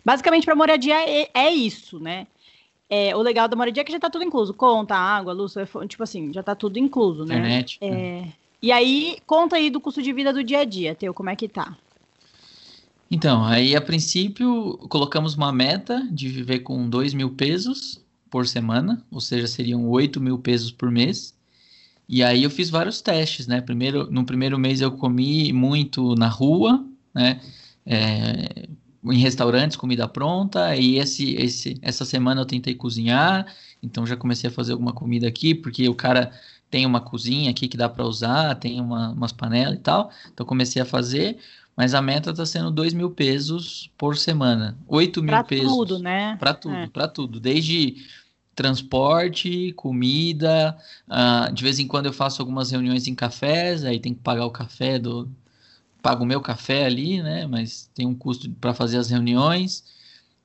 Basicamente, 0.05 0.45
para 0.45 0.55
moradia 0.55 0.95
é, 0.95 1.29
é, 1.35 1.51
isso, 1.53 1.99
né? 1.99 2.29
É, 2.89 3.17
o 3.17 3.21
legal 3.21 3.49
da 3.49 3.57
moradia 3.57 3.81
é 3.81 3.85
que 3.85 3.91
já 3.91 3.99
tá 3.99 4.09
tudo 4.09 4.23
incluso. 4.25 4.55
Conta, 4.55 4.95
água, 4.95 5.33
luz, 5.33 5.55
tipo 5.89 6.05
assim, 6.05 6.33
já 6.33 6.45
tá 6.45 6.55
tudo 6.55 6.79
incluso, 6.79 7.25
né? 7.25 7.35
Internet. 7.35 7.79
É, 7.81 7.91
né? 7.91 8.33
E 8.63 8.71
aí, 8.71 9.19
conta 9.27 9.57
aí 9.57 9.71
do 9.71 9.81
custo 9.81 10.01
de 10.01 10.13
vida 10.13 10.33
do 10.33 10.45
dia 10.45 10.61
a 10.61 10.65
dia, 10.65 10.95
Teu, 10.95 11.13
como 11.13 11.31
é 11.31 11.35
que 11.35 11.49
tá? 11.49 11.77
Então, 13.11 13.45
aí 13.45 13.75
a 13.75 13.81
princípio 13.81 14.79
colocamos 14.89 15.35
uma 15.35 15.51
meta 15.51 16.07
de 16.13 16.29
viver 16.29 16.61
com 16.61 16.89
dois 16.89 17.13
mil 17.13 17.31
pesos 17.31 18.07
por 18.31 18.47
semana, 18.47 19.05
ou 19.11 19.21
seja, 19.21 19.47
seriam 19.47 19.89
8 19.89 20.21
mil 20.21 20.39
pesos 20.39 20.71
por 20.71 20.91
mês. 20.91 21.35
E 22.09 22.23
aí 22.23 22.43
eu 22.43 22.51
fiz 22.51 22.71
vários 22.71 23.01
testes, 23.03 23.47
né? 23.47 23.61
Primeiro, 23.61 24.11
no 24.11 24.25
primeiro 24.25 24.59
mês 24.59 24.81
eu 24.81 24.93
comi 24.93 25.53
muito 25.53 26.15
na 26.15 26.29
rua, 26.29 26.85
né? 27.15 27.41
É, 27.85 28.69
em 29.05 29.19
restaurantes, 29.19 29.77
comida 29.77 30.09
pronta. 30.09 30.75
E 30.77 30.99
esse, 30.99 31.35
esse, 31.35 31.79
essa 31.83 32.05
semana 32.05 32.41
eu 32.41 32.47
tentei 32.47 32.75
cozinhar, 32.75 33.47
então 33.83 34.07
já 34.07 34.17
comecei 34.17 34.49
a 34.49 34.53
fazer 34.53 34.73
alguma 34.73 34.93
comida 34.93 35.29
aqui, 35.29 35.55
porque 35.55 35.89
o 35.89 35.95
cara 35.95 36.33
tem 36.71 36.85
uma 36.87 37.01
cozinha 37.01 37.51
aqui 37.51 37.69
que 37.69 37.77
dá 37.77 37.89
para 37.89 38.05
usar, 38.05 38.55
tem 38.57 38.81
uma, 38.81 39.11
umas 39.11 39.33
panelas 39.33 39.77
e 39.77 39.81
tal. 39.81 40.11
Então 40.33 40.45
comecei 40.47 40.81
a 40.83 40.85
fazer, 40.85 41.39
mas 41.79 41.95
a 41.95 42.03
meta 42.03 42.31
está 42.31 42.45
sendo 42.45 42.73
2 42.73 42.93
mil 42.93 43.09
pesos 43.09 43.89
por 43.97 44.17
semana. 44.17 44.77
8 44.89 45.23
mil 45.23 45.31
pra 45.31 45.45
pesos. 45.45 45.67
Para 45.67 45.77
tudo, 45.77 45.99
né? 46.01 46.37
Para 46.37 46.53
tudo, 46.53 46.75
é. 46.75 46.87
para 46.89 47.07
tudo. 47.07 47.39
Desde 47.39 48.05
transporte, 48.53 49.73
comida. 49.77 50.77
Uh, 51.07 51.53
de 51.53 51.63
vez 51.63 51.79
em 51.79 51.87
quando 51.87 52.07
eu 52.07 52.13
faço 52.13 52.43
algumas 52.43 52.73
reuniões 52.73 53.07
em 53.07 53.15
cafés, 53.15 53.85
aí 53.85 54.01
tem 54.01 54.13
que 54.13 54.19
pagar 54.19 54.45
o 54.45 54.51
café 54.51 54.99
do. 54.99 55.29
Pago 56.03 56.25
o 56.25 56.27
meu 56.27 56.41
café 56.41 56.85
ali, 56.85 57.23
né? 57.23 57.47
Mas 57.47 57.89
tem 57.95 58.05
um 58.05 58.15
custo 58.15 58.51
para 58.61 58.75
fazer 58.75 58.99
as 58.99 59.09
reuniões. 59.09 59.85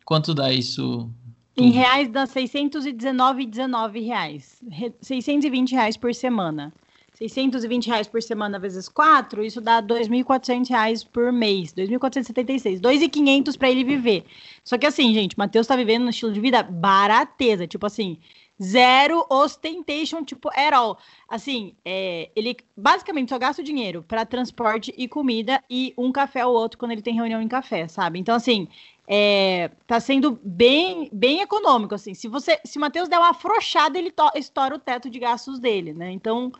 Quanto 0.05 0.35
dá 0.35 0.53
isso? 0.53 1.09
Tudo? 1.55 1.67
Em 1.67 1.71
reais 1.71 2.11
dá 2.11 2.27
619,19 2.27 4.05
reais. 4.05 4.61
620 5.01 5.71
reais 5.71 5.97
por 5.97 6.13
semana. 6.13 6.71
620 7.15 7.87
reais 7.87 8.07
por 8.07 8.21
semana 8.21 8.57
vezes 8.59 8.89
4, 8.89 9.43
isso 9.43 9.61
dá 9.61 9.81
2.400 9.81 10.69
reais 10.69 11.03
por 11.03 11.31
mês, 11.31 11.73
2.476, 11.73 12.79
2.500 12.79 13.57
para 13.57 13.69
ele 13.69 13.83
viver. 13.83 14.25
Só 14.63 14.77
que 14.77 14.85
assim, 14.85 15.13
gente, 15.13 15.37
Matheus 15.37 15.67
tá 15.67 15.75
vivendo 15.75 16.05
um 16.05 16.09
estilo 16.09 16.31
de 16.31 16.39
vida 16.39 16.63
barateza, 16.63 17.67
tipo 17.67 17.85
assim, 17.85 18.17
Zero 18.61 19.25
ostentation, 19.29 20.23
tipo, 20.23 20.49
at 20.49 20.73
all. 20.73 20.97
Assim, 21.27 21.75
é, 21.83 22.29
ele 22.35 22.55
basicamente 22.77 23.29
só 23.29 23.39
gasta 23.39 23.61
o 23.61 23.65
dinheiro 23.65 24.03
para 24.03 24.25
transporte 24.25 24.93
e 24.95 25.07
comida 25.07 25.61
e 25.69 25.93
um 25.97 26.11
café 26.11 26.45
ou 26.45 26.53
outro 26.53 26.77
quando 26.77 26.91
ele 26.91 27.01
tem 27.01 27.15
reunião 27.15 27.41
em 27.41 27.47
café, 27.47 27.87
sabe? 27.87 28.19
Então, 28.19 28.35
assim, 28.35 28.67
é, 29.07 29.71
tá 29.87 29.99
sendo 29.99 30.39
bem, 30.43 31.09
bem 31.11 31.41
econômico, 31.41 31.95
assim. 31.95 32.13
Se 32.13 32.27
você, 32.27 32.59
se 32.63 32.77
o 32.77 32.81
Matheus 32.81 33.09
der 33.09 33.17
uma 33.17 33.31
afrouxada, 33.31 33.97
ele 33.97 34.13
estoura 34.35 34.75
o 34.75 34.79
teto 34.79 35.09
de 35.09 35.19
gastos 35.19 35.59
dele, 35.59 35.91
né? 35.91 36.11
Então, 36.11 36.51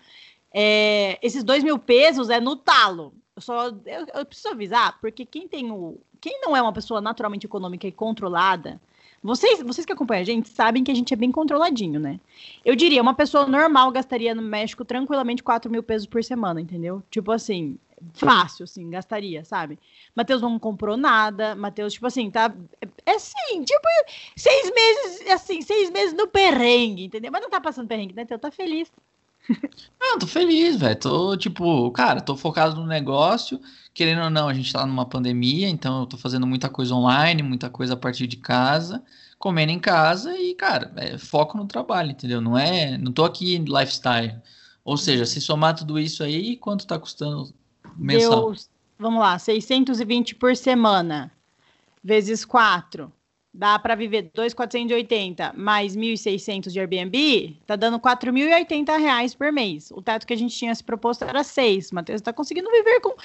é, 0.54 1.18
esses 1.22 1.44
dois 1.44 1.64
mil 1.64 1.80
pesos 1.80 2.30
é 2.30 2.40
no 2.40 2.56
talo. 2.56 3.14
Eu 3.36 3.42
só 3.42 3.68
eu, 3.68 4.06
eu 4.14 4.26
preciso 4.26 4.50
avisar, 4.50 5.00
porque 5.02 5.26
quem 5.26 5.48
tem 5.48 5.72
o, 5.72 6.00
quem 6.22 6.40
não 6.42 6.56
é 6.56 6.62
uma 6.62 6.72
pessoa 6.72 7.02
naturalmente 7.02 7.46
econômica 7.46 7.88
e 7.88 7.92
controlada, 7.92 8.80
vocês, 9.24 9.62
vocês 9.62 9.86
que 9.86 9.94
acompanham 9.94 10.22
a 10.22 10.26
gente 10.26 10.50
sabem 10.50 10.84
que 10.84 10.92
a 10.92 10.96
gente 10.96 11.14
é 11.14 11.18
bem 11.18 11.32
controladinho, 11.32 12.00
né? 12.00 12.20
Eu 12.64 12.76
diria, 12.76 13.02
uma 13.02 13.14
pessoa 13.14 13.48
normal 13.48 13.90
gastaria 13.90 14.36
no 14.36 14.42
México 14.42 14.84
tranquilamente 14.84 15.42
4 15.42 15.72
mil 15.72 15.82
pesos 15.82 16.06
por 16.06 16.22
semana, 16.24 16.60
entendeu? 16.60 17.02
Tipo 17.10 17.32
assim, 17.32 17.78
fácil, 18.14 18.66
assim, 18.66 18.90
gastaria, 18.90 19.46
sabe? 19.46 19.80
Matheus 20.14 20.42
não 20.42 20.60
comprou 20.60 20.98
nada, 20.98 21.56
Matheus, 21.56 21.94
tipo 21.94 22.06
assim, 22.06 22.30
tá. 22.30 22.54
É 23.06 23.12
assim, 23.12 23.64
tipo, 23.64 23.88
seis 24.36 24.72
meses, 24.74 25.32
assim, 25.32 25.62
seis 25.62 25.90
meses 25.90 26.14
no 26.14 26.28
perrengue, 26.28 27.06
entendeu? 27.06 27.32
Mas 27.32 27.42
não 27.42 27.50
tá 27.50 27.62
passando 27.62 27.88
perrengue, 27.88 28.14
né? 28.14 28.24
Então 28.24 28.38
tá 28.38 28.52
feliz. 28.52 28.92
Não, 30.00 30.20
tô 30.20 30.28
feliz, 30.28 30.78
velho. 30.78 30.96
Tô, 30.96 31.38
tipo, 31.38 31.90
cara, 31.92 32.22
tô 32.22 32.36
focado 32.36 32.76
no 32.76 32.86
negócio. 32.86 33.60
Querendo 33.94 34.24
ou 34.24 34.30
não, 34.30 34.48
a 34.48 34.54
gente 34.54 34.74
tá 34.74 34.86
numa 34.86 35.06
pandemia, 35.06 35.70
então 35.70 36.02
eu 36.02 36.06
tô 36.06 36.18
fazendo 36.18 36.48
muita 36.48 36.70
coisa 36.70 36.96
online, 36.96 37.44
muita 37.44 37.70
coisa 37.70 37.94
a 37.94 37.98
partir 37.98 38.26
de 38.26 38.38
casa, 38.38 39.04
comendo 39.38 39.72
em 39.72 39.80
casa 39.80 40.36
e, 40.36 40.56
cara, 40.56 40.92
é 40.96 41.18
foco 41.18 41.58
no 41.58 41.68
trabalho, 41.68 42.12
entendeu? 42.12 42.42
Não 42.42 42.58
é. 42.58 42.98
Não 42.98 43.12
tô 43.12 43.24
aqui 43.24 43.56
em 43.56 43.64
lifestyle. 43.64 44.36
Ou 44.84 44.98
seja, 44.98 45.26
se 45.26 45.40
somar 45.40 45.76
tudo 45.76 46.00
isso 46.00 46.24
aí, 46.24 46.58
quanto 46.58 46.88
tá 46.88 46.98
custando 46.98 47.54
mensal? 47.96 48.52
Deu, 48.52 48.62
vamos 48.98 49.20
lá, 49.20 49.38
620 49.38 50.36
por 50.36 50.56
semana, 50.56 51.32
vezes 52.04 52.44
4 52.44 53.12
dá 53.54 53.78
para 53.78 53.94
viver 53.94 54.32
2,480 54.34 55.54
mais 55.56 55.96
1.600 55.96 56.72
de 56.72 56.80
Airbnb, 56.80 57.56
tá 57.68 57.76
dando 57.76 58.00
4.080 58.00 59.00
reais 59.00 59.36
por 59.36 59.52
mês. 59.52 59.92
O 59.92 60.02
teto 60.02 60.26
que 60.26 60.34
a 60.34 60.38
gente 60.38 60.58
tinha 60.58 60.74
se 60.74 60.84
proposto 60.84 61.24
era 61.24 61.44
6. 61.44 61.92
Matheus 61.92 62.20
está 62.20 62.34
conseguindo 62.34 62.72
viver 62.72 63.00
com 63.02 63.12
50% 63.12 63.18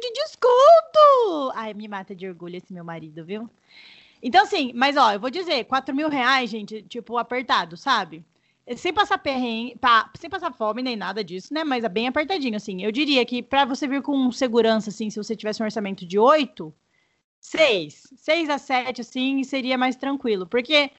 de 0.00 0.12
desconto. 0.12 1.52
Ai, 1.54 1.72
me 1.72 1.88
mata 1.88 2.14
de 2.14 2.28
orgulho 2.28 2.56
esse 2.56 2.72
meu 2.72 2.84
marido, 2.84 3.24
viu? 3.24 3.48
Então, 4.22 4.42
assim, 4.42 4.72
mas 4.74 4.96
ó, 4.96 5.12
eu 5.12 5.20
vou 5.20 5.30
dizer, 5.30 5.64
4 5.64 5.94
mil 5.94 6.08
reais, 6.08 6.50
gente, 6.50 6.82
tipo, 6.82 7.16
apertado, 7.16 7.76
sabe? 7.76 8.24
Sem 8.76 8.92
passar 8.92 9.18
perrengue, 9.18 9.76
tá, 9.78 10.10
sem 10.18 10.30
passar 10.30 10.50
fome 10.52 10.82
nem 10.82 10.96
nada 10.96 11.22
disso, 11.22 11.52
né? 11.52 11.64
Mas 11.64 11.84
é 11.84 11.88
bem 11.88 12.08
apertadinho, 12.08 12.56
assim. 12.56 12.82
Eu 12.82 12.90
diria 12.90 13.24
que 13.26 13.42
para 13.42 13.66
você 13.66 13.86
vir 13.86 14.00
com 14.00 14.32
segurança, 14.32 14.88
assim, 14.88 15.10
se 15.10 15.18
você 15.18 15.36
tivesse 15.36 15.62
um 15.62 15.66
orçamento 15.66 16.06
de 16.06 16.18
8, 16.18 16.72
seis, 17.44 18.08
seis 18.16 18.48
a 18.48 18.56
sete, 18.56 19.02
assim, 19.02 19.44
seria 19.44 19.76
mais 19.76 19.96
tranquilo, 19.96 20.46
porque 20.46 20.90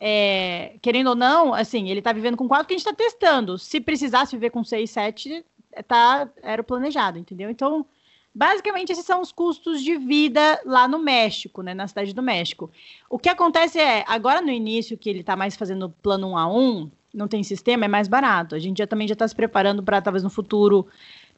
é, 0.00 0.76
querendo 0.80 1.08
ou 1.08 1.14
não, 1.14 1.52
assim, 1.52 1.90
ele 1.90 2.00
tá 2.00 2.14
vivendo 2.14 2.36
com 2.36 2.48
quatro 2.48 2.66
que 2.66 2.72
a 2.72 2.76
gente 2.78 2.86
tá 2.86 2.94
testando. 2.94 3.58
Se 3.58 3.78
precisasse 3.78 4.34
viver 4.34 4.48
com 4.48 4.64
seis, 4.64 4.90
sete, 4.90 5.44
tá, 5.86 6.28
era 6.42 6.62
o 6.62 6.64
planejado, 6.64 7.18
entendeu? 7.18 7.50
Então, 7.50 7.84
basicamente, 8.34 8.90
esses 8.90 9.04
são 9.04 9.20
os 9.20 9.30
custos 9.30 9.82
de 9.82 9.98
vida 9.98 10.58
lá 10.64 10.88
no 10.88 10.98
México, 10.98 11.60
né, 11.60 11.74
na 11.74 11.86
cidade 11.86 12.14
do 12.14 12.22
México. 12.22 12.70
O 13.10 13.18
que 13.18 13.28
acontece 13.28 13.78
é, 13.78 14.02
agora 14.08 14.40
no 14.40 14.50
início, 14.50 14.96
que 14.96 15.10
ele 15.10 15.22
tá 15.22 15.36
mais 15.36 15.56
fazendo 15.56 15.90
plano 16.02 16.30
um 16.30 16.38
a 16.38 16.50
um, 16.50 16.90
não 17.12 17.28
tem 17.28 17.42
sistema, 17.42 17.84
é 17.84 17.88
mais 17.88 18.08
barato. 18.08 18.54
A 18.54 18.58
gente 18.58 18.78
já 18.78 18.86
também 18.86 19.06
já 19.06 19.14
tá 19.14 19.28
se 19.28 19.36
preparando 19.36 19.82
para 19.82 20.00
talvez 20.00 20.22
no 20.22 20.30
futuro 20.30 20.86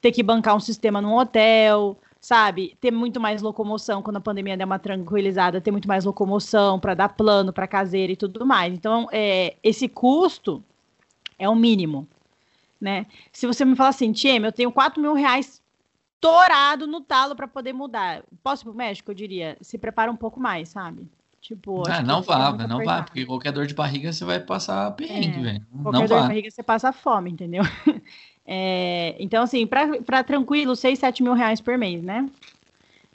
ter 0.01 0.13
que 0.13 0.23
bancar 0.23 0.55
um 0.55 0.61
sistema 0.61 1.03
num 1.03 1.17
hotel, 1.17 1.99
sabe, 2.25 2.75
ter 2.81 2.91
muito 2.91 3.21
mais 3.21 3.43
locomoção 3.43 4.01
quando 4.01 4.17
a 4.17 4.21
pandemia 4.21 4.57
der 4.57 4.65
uma 4.65 4.79
tranquilizada, 4.79 5.61
ter 5.61 5.71
muito 5.71 5.87
mais 5.87 6.07
locomoção 6.07 6.81
para 6.81 6.95
dar 6.95 7.11
plano 7.11 7.53
para 7.53 7.67
caseira 7.67 8.15
e 8.15 8.17
tudo 8.17 8.47
mais. 8.47 8.73
Então, 8.73 9.07
é, 9.13 9.57
esse 9.63 9.87
custo 9.91 10.65
é 11.39 11.47
o 11.47 11.55
mínimo, 11.55 12.09
né? 12.81 13.05
Se 13.31 13.47
você 13.47 13.63
me 13.63 13.77
falar 13.77 13.91
assim, 13.91 14.11
Tiem, 14.11 14.43
eu 14.43 14.53
tenho 14.53 14.73
4 14.73 15.03
mil 15.03 15.13
reais 15.13 15.63
torado 16.19 16.87
no 16.87 17.03
talo 17.03 17.37
para 17.37 17.47
poder 17.47 17.75
mudar, 17.75 18.23
posso 18.43 18.63
ir 18.63 18.65
pro 18.65 18.75
México? 18.75 19.11
Eu 19.11 19.15
diria, 19.15 19.59
se 19.61 19.77
prepara 19.77 20.11
um 20.11 20.17
pouco 20.17 20.41
mais, 20.41 20.71
sabe? 20.71 21.07
Tipo, 21.43 21.87
ah, 21.87 22.01
não 22.01 22.23
vá, 22.23 22.53
não 22.67 22.83
vá, 22.83 23.03
porque 23.03 23.27
qualquer 23.27 23.53
dor 23.53 23.67
de 23.67 23.75
barriga 23.75 24.11
você 24.11 24.25
vai 24.25 24.41
passar 24.41 24.91
perrengue, 24.93 25.41
é, 25.41 25.43
velho. 25.43 25.67
Qualquer 25.83 25.99
não 26.01 26.07
dor 26.07 26.17
vá. 26.17 26.23
de 26.23 26.29
barriga 26.29 26.51
você 26.51 26.63
passa 26.63 26.91
fome, 26.91 27.33
entendeu? 27.33 27.63
É, 28.47 29.17
então, 29.19 29.43
assim, 29.43 29.67
para 29.67 30.23
tranquilo, 30.23 30.77
6, 30.77 30.99
7 30.99 31.23
mil 31.23 31.33
reais 31.33 31.61
por 31.61 31.79
mês, 31.79 32.03
né? 32.03 32.29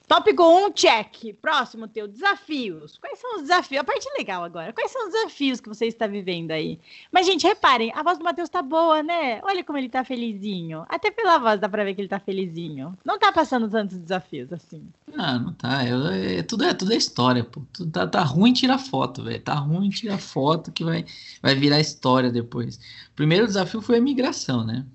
Tópico 0.09 0.43
1, 0.43 0.71
check. 0.71 1.35
Próximo 1.39 1.87
teu, 1.87 2.07
desafios. 2.07 2.97
Quais 2.97 3.19
são 3.19 3.35
os 3.35 3.41
desafios? 3.43 3.81
A 3.81 3.83
parte 3.83 4.09
legal 4.17 4.43
agora. 4.43 4.73
Quais 4.73 4.89
são 4.89 5.05
os 5.05 5.13
desafios 5.13 5.61
que 5.61 5.69
você 5.69 5.85
está 5.85 6.07
vivendo 6.07 6.49
aí? 6.49 6.79
Mas, 7.11 7.27
gente, 7.27 7.45
reparem, 7.45 7.91
a 7.93 8.01
voz 8.01 8.17
do 8.17 8.23
Matheus 8.23 8.49
tá 8.49 8.63
boa, 8.63 9.03
né? 9.03 9.39
Olha 9.43 9.63
como 9.63 9.77
ele 9.77 9.87
tá 9.87 10.03
felizinho. 10.03 10.83
Até 10.89 11.11
pela 11.11 11.37
voz 11.37 11.59
dá 11.59 11.69
pra 11.69 11.83
ver 11.83 11.93
que 11.93 12.01
ele 12.01 12.07
tá 12.07 12.19
felizinho. 12.19 12.97
Não 13.05 13.19
tá 13.19 13.31
passando 13.31 13.69
tantos 13.69 13.99
desafios 13.99 14.51
assim. 14.51 14.81
Ah, 15.15 15.37
não 15.37 15.53
tá. 15.53 15.85
Eu, 15.85 16.07
é, 16.07 16.41
tudo, 16.41 16.63
é, 16.63 16.73
tudo 16.73 16.91
é 16.91 16.95
história, 16.95 17.43
pô. 17.43 17.61
Tudo 17.71 17.91
tá, 17.91 18.07
tá 18.07 18.23
ruim 18.23 18.51
tirar 18.51 18.79
foto, 18.79 19.21
velho. 19.21 19.39
Tá 19.39 19.53
ruim 19.53 19.91
tirar 19.91 20.17
foto 20.17 20.71
que 20.71 20.83
vai, 20.83 21.05
vai 21.39 21.53
virar 21.53 21.79
história 21.79 22.31
depois. 22.31 22.79
Primeiro 23.15 23.45
desafio 23.45 23.79
foi 23.79 23.99
a 23.99 24.01
migração, 24.01 24.65
né? 24.65 24.87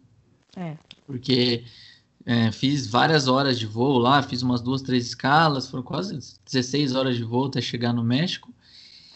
É. 0.56 0.76
Porque 1.06 1.64
é, 2.26 2.50
fiz 2.50 2.87
várias 2.87 3.28
horas 3.28 3.58
de 3.58 3.66
voo 3.66 3.99
lá, 3.99 4.23
fiz 4.23 4.42
umas 4.42 4.62
duas, 4.62 4.82
três 4.82 5.06
escalas, 5.06 5.68
foram 5.68 5.82
quase 5.82 6.18
16 6.46 6.94
horas 6.94 7.16
de 7.16 7.25
voo 7.25 7.46
até 7.46 7.61
chegar 7.61 7.92
no 7.92 8.02
México. 8.02 8.52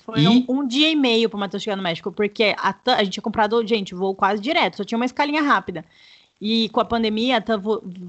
Foi 0.05 0.21
e... 0.21 0.29
um, 0.29 0.45
um, 0.49 0.67
dia 0.67 0.91
e 0.91 0.97
meio 0.97 1.29
para 1.29 1.37
o 1.37 1.41
Matheus 1.41 1.63
chegar 1.63 1.77
no 1.77 1.83
México, 1.83 2.13
porque 2.13 2.55
a, 2.59 2.75
a 2.87 3.05
gente 3.05 3.15
tinha 3.15 3.23
comprado, 3.23 3.67
gente, 3.67 3.95
voo 3.95 4.15
quase 4.15 4.43
direto, 4.43 4.77
só 4.77 4.85
tinha 4.85 4.99
uma 4.99 5.07
escalinha 5.07 5.43
rápida. 5.43 5.85
E 6.41 6.69
com 6.69 6.81
a 6.81 6.85
pandemia, 6.85 7.39
a 7.39 7.43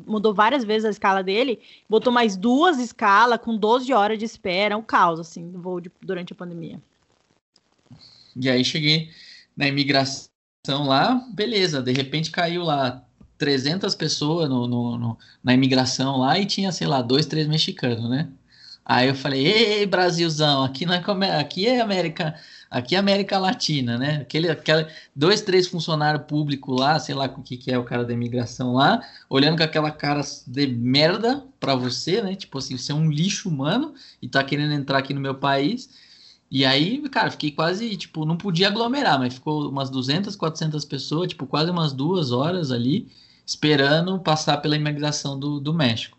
mudou 0.05 0.33
várias 0.33 0.63
vezes 0.63 0.86
a 0.86 0.89
escala 0.89 1.24
dele, 1.24 1.59
botou 1.89 2.13
mais 2.13 2.38
duas 2.38 2.77
escalas 2.77 3.39
com 3.41 3.57
12 3.57 3.91
horas 3.91 4.19
de 4.19 4.25
espera, 4.25 4.77
um 4.77 4.83
caos, 4.83 5.19
assim, 5.19 5.50
do 5.50 5.59
voo 5.59 5.81
de, 5.81 5.91
durante 6.01 6.33
a 6.33 6.36
pandemia. 6.36 6.79
E 8.36 8.50
aí 8.50 8.63
cheguei 8.63 9.09
na 9.57 9.67
imigração 9.67 10.29
lá, 10.86 11.25
beleza, 11.33 11.81
de 11.81 11.91
repente 11.91 12.29
caiu 12.29 12.63
lá 12.63 13.03
300 13.39 13.96
pessoas 13.96 14.50
no, 14.50 14.67
no, 14.67 14.98
no, 14.98 15.17
na 15.43 15.53
imigração 15.53 16.17
lá 16.17 16.38
e 16.38 16.46
tinha, 16.46 16.72
sei 16.72 16.86
lá, 16.86 17.01
dois, 17.01 17.25
três 17.25 17.48
mexicanos, 17.48 18.08
né? 18.10 18.27
Aí 18.86 19.08
eu 19.08 19.15
falei, 19.15 19.46
ei, 19.46 19.86
Brasilzão, 19.86 20.63
aqui 20.63 20.86
não 20.86 20.93
é, 20.93 21.39
aqui 21.39 21.67
é 21.67 21.79
América, 21.79 22.36
aqui 22.69 22.96
é 22.96 22.98
América 22.98 23.38
Latina, 23.38 23.98
né? 23.98 24.17
Aquele, 24.22 24.50
aquele, 24.50 24.88
dois, 25.15 25.41
três 25.41 25.67
funcionários 25.67 26.25
públicos 26.25 26.77
lá, 26.77 27.00
sei 27.00 27.15
lá 27.15 27.25
o 27.25 27.41
que, 27.43 27.55
que 27.55 27.72
é 27.72 27.77
o 27.77 27.84
cara 27.84 28.03
da 28.03 28.13
imigração 28.13 28.74
lá, 28.74 29.01
olhando 29.29 29.58
com 29.58 29.63
aquela 29.63 29.91
cara 29.91 30.22
de 30.46 30.67
merda 30.67 31.46
para 31.60 31.75
você, 31.75 32.22
né? 32.22 32.36
Tipo 32.36 32.58
assim, 32.58 32.77
você 32.77 32.91
é 32.91 32.96
um 32.96 33.10
lixo 33.10 33.48
humano 33.48 33.93
e 34.22 34.27
tá 34.27 34.43
querendo 34.43 34.74
entrar 34.74 34.98
aqui 34.98 35.13
no 35.13 35.22
meu 35.22 35.36
país. 35.36 35.89
E 36.51 36.65
aí, 36.65 37.00
cara, 37.10 37.29
fiquei 37.31 37.51
quase, 37.51 37.96
tipo, 37.96 38.25
não 38.25 38.36
podia 38.36 38.67
aglomerar, 38.67 39.19
mas 39.19 39.36
ficou 39.36 39.69
umas 39.69 39.89
200, 39.89 40.36
400 40.36 40.84
pessoas, 40.84 41.29
tipo, 41.29 41.46
quase 41.46 41.69
umas 41.69 41.93
duas 41.93 42.31
horas 42.31 42.72
ali 42.72 43.08
esperando 43.50 44.20
passar 44.20 44.58
pela 44.58 44.75
imigração 44.75 45.39
do, 45.39 45.60
do 45.60 45.74
México. 45.74 46.18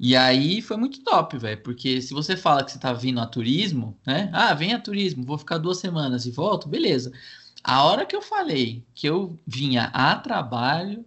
E 0.00 0.16
aí 0.16 0.62
foi 0.62 0.76
muito 0.76 1.02
top, 1.04 1.36
velho, 1.38 1.62
porque 1.62 2.00
se 2.00 2.14
você 2.14 2.36
fala 2.36 2.64
que 2.64 2.72
você 2.72 2.78
tá 2.78 2.92
vindo 2.92 3.20
a 3.20 3.26
turismo, 3.26 3.96
né? 4.04 4.30
Ah, 4.32 4.52
vem 4.54 4.72
a 4.72 4.80
turismo, 4.80 5.24
vou 5.24 5.38
ficar 5.38 5.58
duas 5.58 5.78
semanas 5.78 6.26
e 6.26 6.30
volto, 6.30 6.68
beleza. 6.68 7.12
A 7.62 7.84
hora 7.84 8.06
que 8.06 8.16
eu 8.16 8.22
falei 8.22 8.82
que 8.94 9.06
eu 9.06 9.38
vinha 9.46 9.84
a 9.92 10.16
trabalho, 10.16 11.04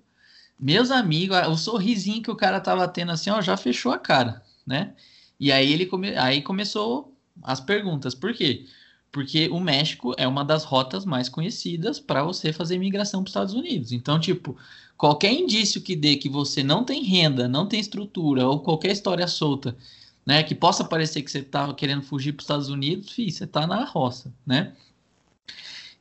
meus 0.60 0.92
amigos, 0.92 1.38
o 1.48 1.58
sorrisinho 1.58 2.22
que 2.22 2.32
o 2.32 2.36
cara 2.36 2.62
tava 2.62 2.88
tendo 2.88 3.12
assim, 3.12 3.30
ó, 3.32 3.42
já 3.42 3.58
fechou 3.58 3.92
a 3.92 4.00
cara, 4.00 4.44
né? 4.66 4.94
E 5.40 5.52
aí 5.52 5.72
ele 5.74 5.86
come... 5.88 6.16
aí 6.16 6.42
começou 6.42 7.16
as 7.44 7.60
perguntas. 7.60 8.16
Por 8.16 8.34
quê? 8.34 8.66
Porque 9.12 9.48
o 9.50 9.60
México 9.60 10.14
é 10.18 10.28
uma 10.28 10.44
das 10.44 10.64
rotas 10.64 11.06
mais 11.06 11.30
conhecidas 11.30 12.00
para 12.00 12.24
você 12.24 12.52
fazer 12.54 12.76
imigração 12.76 13.22
para 13.22 13.28
os 13.28 13.32
Estados 13.32 13.54
Unidos. 13.54 13.92
Então, 13.92 14.20
tipo, 14.20 14.58
qualquer 14.98 15.32
indício 15.32 15.82
que 15.82 15.96
dê 15.96 16.18
que 16.18 16.30
você 16.30 16.64
não 16.64 16.84
tem 16.84 17.04
renda, 17.04 17.48
não 17.48 17.68
tem 17.68 17.80
estrutura, 17.80 18.48
ou 18.48 18.60
qualquer 18.60 18.92
história 18.92 19.28
solta, 19.28 19.78
né, 20.26 20.44
que 20.44 20.54
possa 20.54 20.84
parecer 20.84 21.22
que 21.22 21.32
você 21.32 21.40
está 21.40 21.74
querendo 21.74 22.04
fugir 22.04 22.34
para 22.34 22.42
os 22.42 22.44
Estados 22.44 22.70
Unidos, 22.70 23.12
filho, 23.12 23.32
você 23.32 23.46
está 23.46 23.66
na 23.66 23.86
roça, 23.86 24.34
né? 24.46 24.74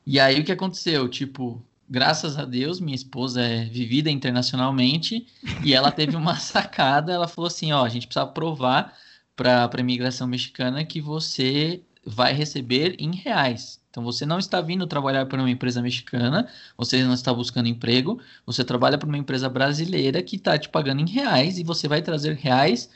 E 0.05 0.19
aí 0.19 0.39
o 0.39 0.43
que 0.43 0.51
aconteceu? 0.51 1.07
Tipo, 1.07 1.61
graças 1.89 2.37
a 2.37 2.45
Deus, 2.45 2.79
minha 2.79 2.95
esposa 2.95 3.41
é 3.41 3.65
vivida 3.65 4.09
internacionalmente 4.09 5.25
e 5.63 5.73
ela 5.73 5.91
teve 5.91 6.15
uma 6.15 6.35
sacada, 6.39 7.13
ela 7.13 7.27
falou 7.27 7.47
assim, 7.47 7.71
ó, 7.71 7.85
a 7.85 7.89
gente 7.89 8.07
precisa 8.07 8.25
provar 8.25 8.97
para 9.35 9.69
a 9.71 9.79
imigração 9.79 10.27
mexicana 10.27 10.83
que 10.83 10.99
você 10.99 11.81
vai 12.07 12.33
receber 12.33 12.95
em 12.97 13.13
reais. 13.13 13.81
Então 13.89 14.03
você 14.03 14.25
não 14.25 14.39
está 14.39 14.61
vindo 14.61 14.87
trabalhar 14.87 15.25
para 15.25 15.39
uma 15.39 15.49
empresa 15.49 15.81
mexicana, 15.81 16.47
você 16.77 17.03
não 17.03 17.13
está 17.13 17.33
buscando 17.33 17.67
emprego, 17.67 18.19
você 18.45 18.63
trabalha 18.63 18.97
para 18.97 19.07
uma 19.07 19.17
empresa 19.17 19.49
brasileira 19.49 20.23
que 20.23 20.37
está 20.37 20.57
te 20.57 20.69
pagando 20.69 21.01
em 21.01 21.09
reais 21.09 21.57
e 21.57 21.63
você 21.63 21.87
vai 21.87 22.01
trazer 22.01 22.35
reais 22.35 22.89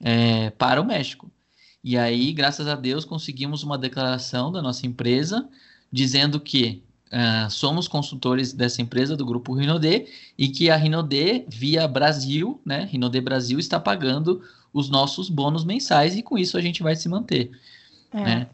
é, 0.00 0.50
para 0.50 0.80
o 0.80 0.84
México. 0.84 1.30
E 1.82 1.98
aí, 1.98 2.32
graças 2.32 2.68
a 2.68 2.76
Deus, 2.76 3.04
conseguimos 3.04 3.62
uma 3.62 3.76
declaração 3.76 4.52
da 4.52 4.62
nossa 4.62 4.86
empresa 4.86 5.48
dizendo 5.90 6.38
que 6.40 6.82
uh, 7.12 7.50
somos 7.50 7.88
consultores 7.88 8.52
dessa 8.52 8.80
empresa 8.80 9.16
do 9.16 9.26
grupo 9.26 9.52
Rinode 9.52 10.06
e 10.38 10.48
que 10.48 10.70
a 10.70 10.76
Rinode, 10.76 11.44
via 11.48 11.86
Brasil, 11.86 12.60
né, 12.64 12.88
Rinode 12.90 13.20
Brasil, 13.20 13.58
está 13.58 13.78
pagando 13.78 14.42
os 14.72 14.88
nossos 14.88 15.28
bônus 15.28 15.64
mensais 15.64 16.16
e 16.16 16.22
com 16.22 16.36
isso 16.36 16.56
a 16.56 16.60
gente 16.60 16.82
vai 16.82 16.96
se 16.96 17.08
manter. 17.08 17.50
É. 18.14 18.22
Né? 18.22 18.46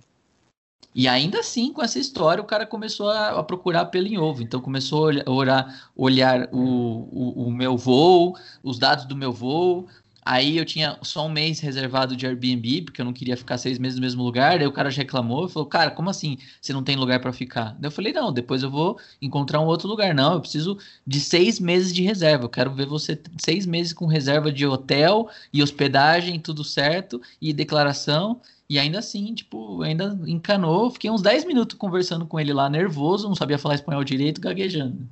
E 0.92 1.06
ainda 1.06 1.38
assim, 1.38 1.72
com 1.72 1.82
essa 1.82 1.98
história, 2.00 2.42
o 2.42 2.46
cara 2.46 2.66
começou 2.66 3.10
a, 3.10 3.38
a 3.38 3.42
procurar 3.44 3.86
pelo 3.86 4.08
em 4.08 4.18
ovo. 4.18 4.42
Então, 4.42 4.60
começou 4.60 5.08
a 5.24 5.30
olhar, 5.30 5.90
olhar 5.94 6.48
o, 6.50 6.58
o, 6.58 7.46
o, 7.46 7.52
meu 7.52 7.76
voo, 7.76 8.36
os 8.62 8.78
dados 8.78 9.04
do 9.04 9.14
meu 9.14 9.32
voo, 9.32 9.86
Aí 10.24 10.58
eu 10.58 10.64
tinha 10.64 10.98
só 11.02 11.26
um 11.26 11.30
mês 11.30 11.60
reservado 11.60 12.16
de 12.16 12.26
Airbnb, 12.26 12.82
porque 12.82 13.00
eu 13.00 13.04
não 13.04 13.12
queria 13.12 13.36
ficar 13.36 13.58
seis 13.58 13.78
meses 13.78 13.96
no 13.96 14.02
mesmo 14.02 14.22
lugar. 14.22 14.58
Daí 14.58 14.66
o 14.66 14.72
cara 14.72 14.90
já 14.90 14.98
reclamou, 14.98 15.48
falou, 15.48 15.68
cara, 15.68 15.90
como 15.90 16.10
assim 16.10 16.36
você 16.60 16.72
não 16.72 16.82
tem 16.82 16.96
lugar 16.96 17.20
para 17.20 17.32
ficar? 17.32 17.76
Daí 17.78 17.88
eu 17.88 17.90
falei, 17.90 18.12
não, 18.12 18.32
depois 18.32 18.62
eu 18.62 18.70
vou 18.70 18.98
encontrar 19.20 19.60
um 19.60 19.66
outro 19.66 19.88
lugar. 19.88 20.14
Não, 20.14 20.34
eu 20.34 20.40
preciso 20.40 20.78
de 21.06 21.20
seis 21.20 21.58
meses 21.58 21.92
de 21.92 22.02
reserva. 22.02 22.44
Eu 22.44 22.48
quero 22.48 22.72
ver 22.74 22.86
você 22.86 23.18
seis 23.38 23.66
meses 23.66 23.92
com 23.92 24.06
reserva 24.06 24.52
de 24.52 24.66
hotel 24.66 25.28
e 25.52 25.62
hospedagem, 25.62 26.38
tudo 26.38 26.62
certo, 26.64 27.20
e 27.40 27.52
declaração. 27.52 28.40
E 28.68 28.78
ainda 28.78 29.00
assim, 29.00 29.34
tipo, 29.34 29.82
ainda 29.82 30.18
encanou. 30.26 30.90
Fiquei 30.90 31.10
uns 31.10 31.22
10 31.22 31.44
minutos 31.44 31.76
conversando 31.76 32.24
com 32.24 32.38
ele 32.38 32.52
lá, 32.52 32.70
nervoso, 32.70 33.26
não 33.28 33.34
sabia 33.34 33.58
falar 33.58 33.74
espanhol 33.74 34.04
direito, 34.04 34.40
gaguejando. 34.40 35.08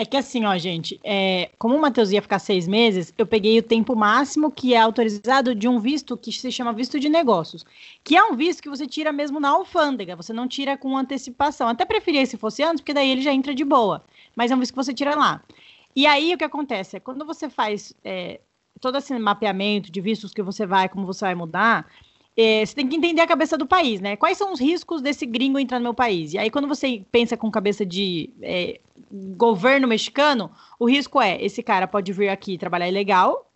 É 0.00 0.04
que 0.04 0.16
assim, 0.16 0.44
ó, 0.44 0.56
gente, 0.56 1.00
é, 1.02 1.50
como 1.58 1.74
o 1.74 1.80
Matheus 1.80 2.12
ia 2.12 2.22
ficar 2.22 2.38
seis 2.38 2.68
meses, 2.68 3.12
eu 3.18 3.26
peguei 3.26 3.58
o 3.58 3.62
tempo 3.64 3.96
máximo 3.96 4.48
que 4.48 4.72
é 4.72 4.78
autorizado 4.78 5.56
de 5.56 5.66
um 5.66 5.80
visto 5.80 6.16
que 6.16 6.30
se 6.30 6.52
chama 6.52 6.72
visto 6.72 7.00
de 7.00 7.08
negócios, 7.08 7.66
que 8.04 8.16
é 8.16 8.22
um 8.22 8.36
visto 8.36 8.62
que 8.62 8.68
você 8.68 8.86
tira 8.86 9.10
mesmo 9.10 9.40
na 9.40 9.48
alfândega, 9.48 10.14
você 10.14 10.32
não 10.32 10.46
tira 10.46 10.78
com 10.78 10.96
antecipação. 10.96 11.66
Até 11.66 11.84
preferia 11.84 12.24
se 12.26 12.36
fosse 12.36 12.62
antes, 12.62 12.80
porque 12.80 12.94
daí 12.94 13.10
ele 13.10 13.22
já 13.22 13.32
entra 13.32 13.52
de 13.52 13.64
boa, 13.64 14.04
mas 14.36 14.52
é 14.52 14.54
um 14.54 14.60
visto 14.60 14.70
que 14.70 14.76
você 14.76 14.94
tira 14.94 15.16
lá. 15.16 15.42
E 15.96 16.06
aí 16.06 16.32
o 16.32 16.38
que 16.38 16.44
acontece 16.44 16.96
é 16.96 17.00
quando 17.00 17.24
você 17.24 17.50
faz 17.50 17.92
é, 18.04 18.38
todo 18.80 18.98
esse 18.98 19.18
mapeamento 19.18 19.90
de 19.90 20.00
vistos 20.00 20.32
que 20.32 20.42
você 20.42 20.64
vai, 20.64 20.88
como 20.88 21.06
você 21.06 21.24
vai 21.24 21.34
mudar, 21.34 21.90
é, 22.40 22.64
você 22.64 22.72
tem 22.72 22.86
que 22.86 22.94
entender 22.94 23.20
a 23.20 23.26
cabeça 23.26 23.58
do 23.58 23.66
país, 23.66 24.00
né? 24.00 24.14
Quais 24.14 24.38
são 24.38 24.52
os 24.52 24.60
riscos 24.60 25.02
desse 25.02 25.26
gringo 25.26 25.58
entrar 25.58 25.80
no 25.80 25.82
meu 25.82 25.94
país? 25.94 26.34
E 26.34 26.38
aí, 26.38 26.48
quando 26.50 26.68
você 26.68 27.04
pensa 27.10 27.36
com 27.36 27.50
cabeça 27.50 27.84
de 27.84 28.30
é, 28.40 28.78
governo 29.36 29.88
mexicano, 29.88 30.48
o 30.78 30.88
risco 30.88 31.20
é: 31.20 31.44
esse 31.44 31.64
cara 31.64 31.88
pode 31.88 32.12
vir 32.12 32.28
aqui 32.28 32.56
trabalhar 32.56 32.88
ilegal, 32.88 33.50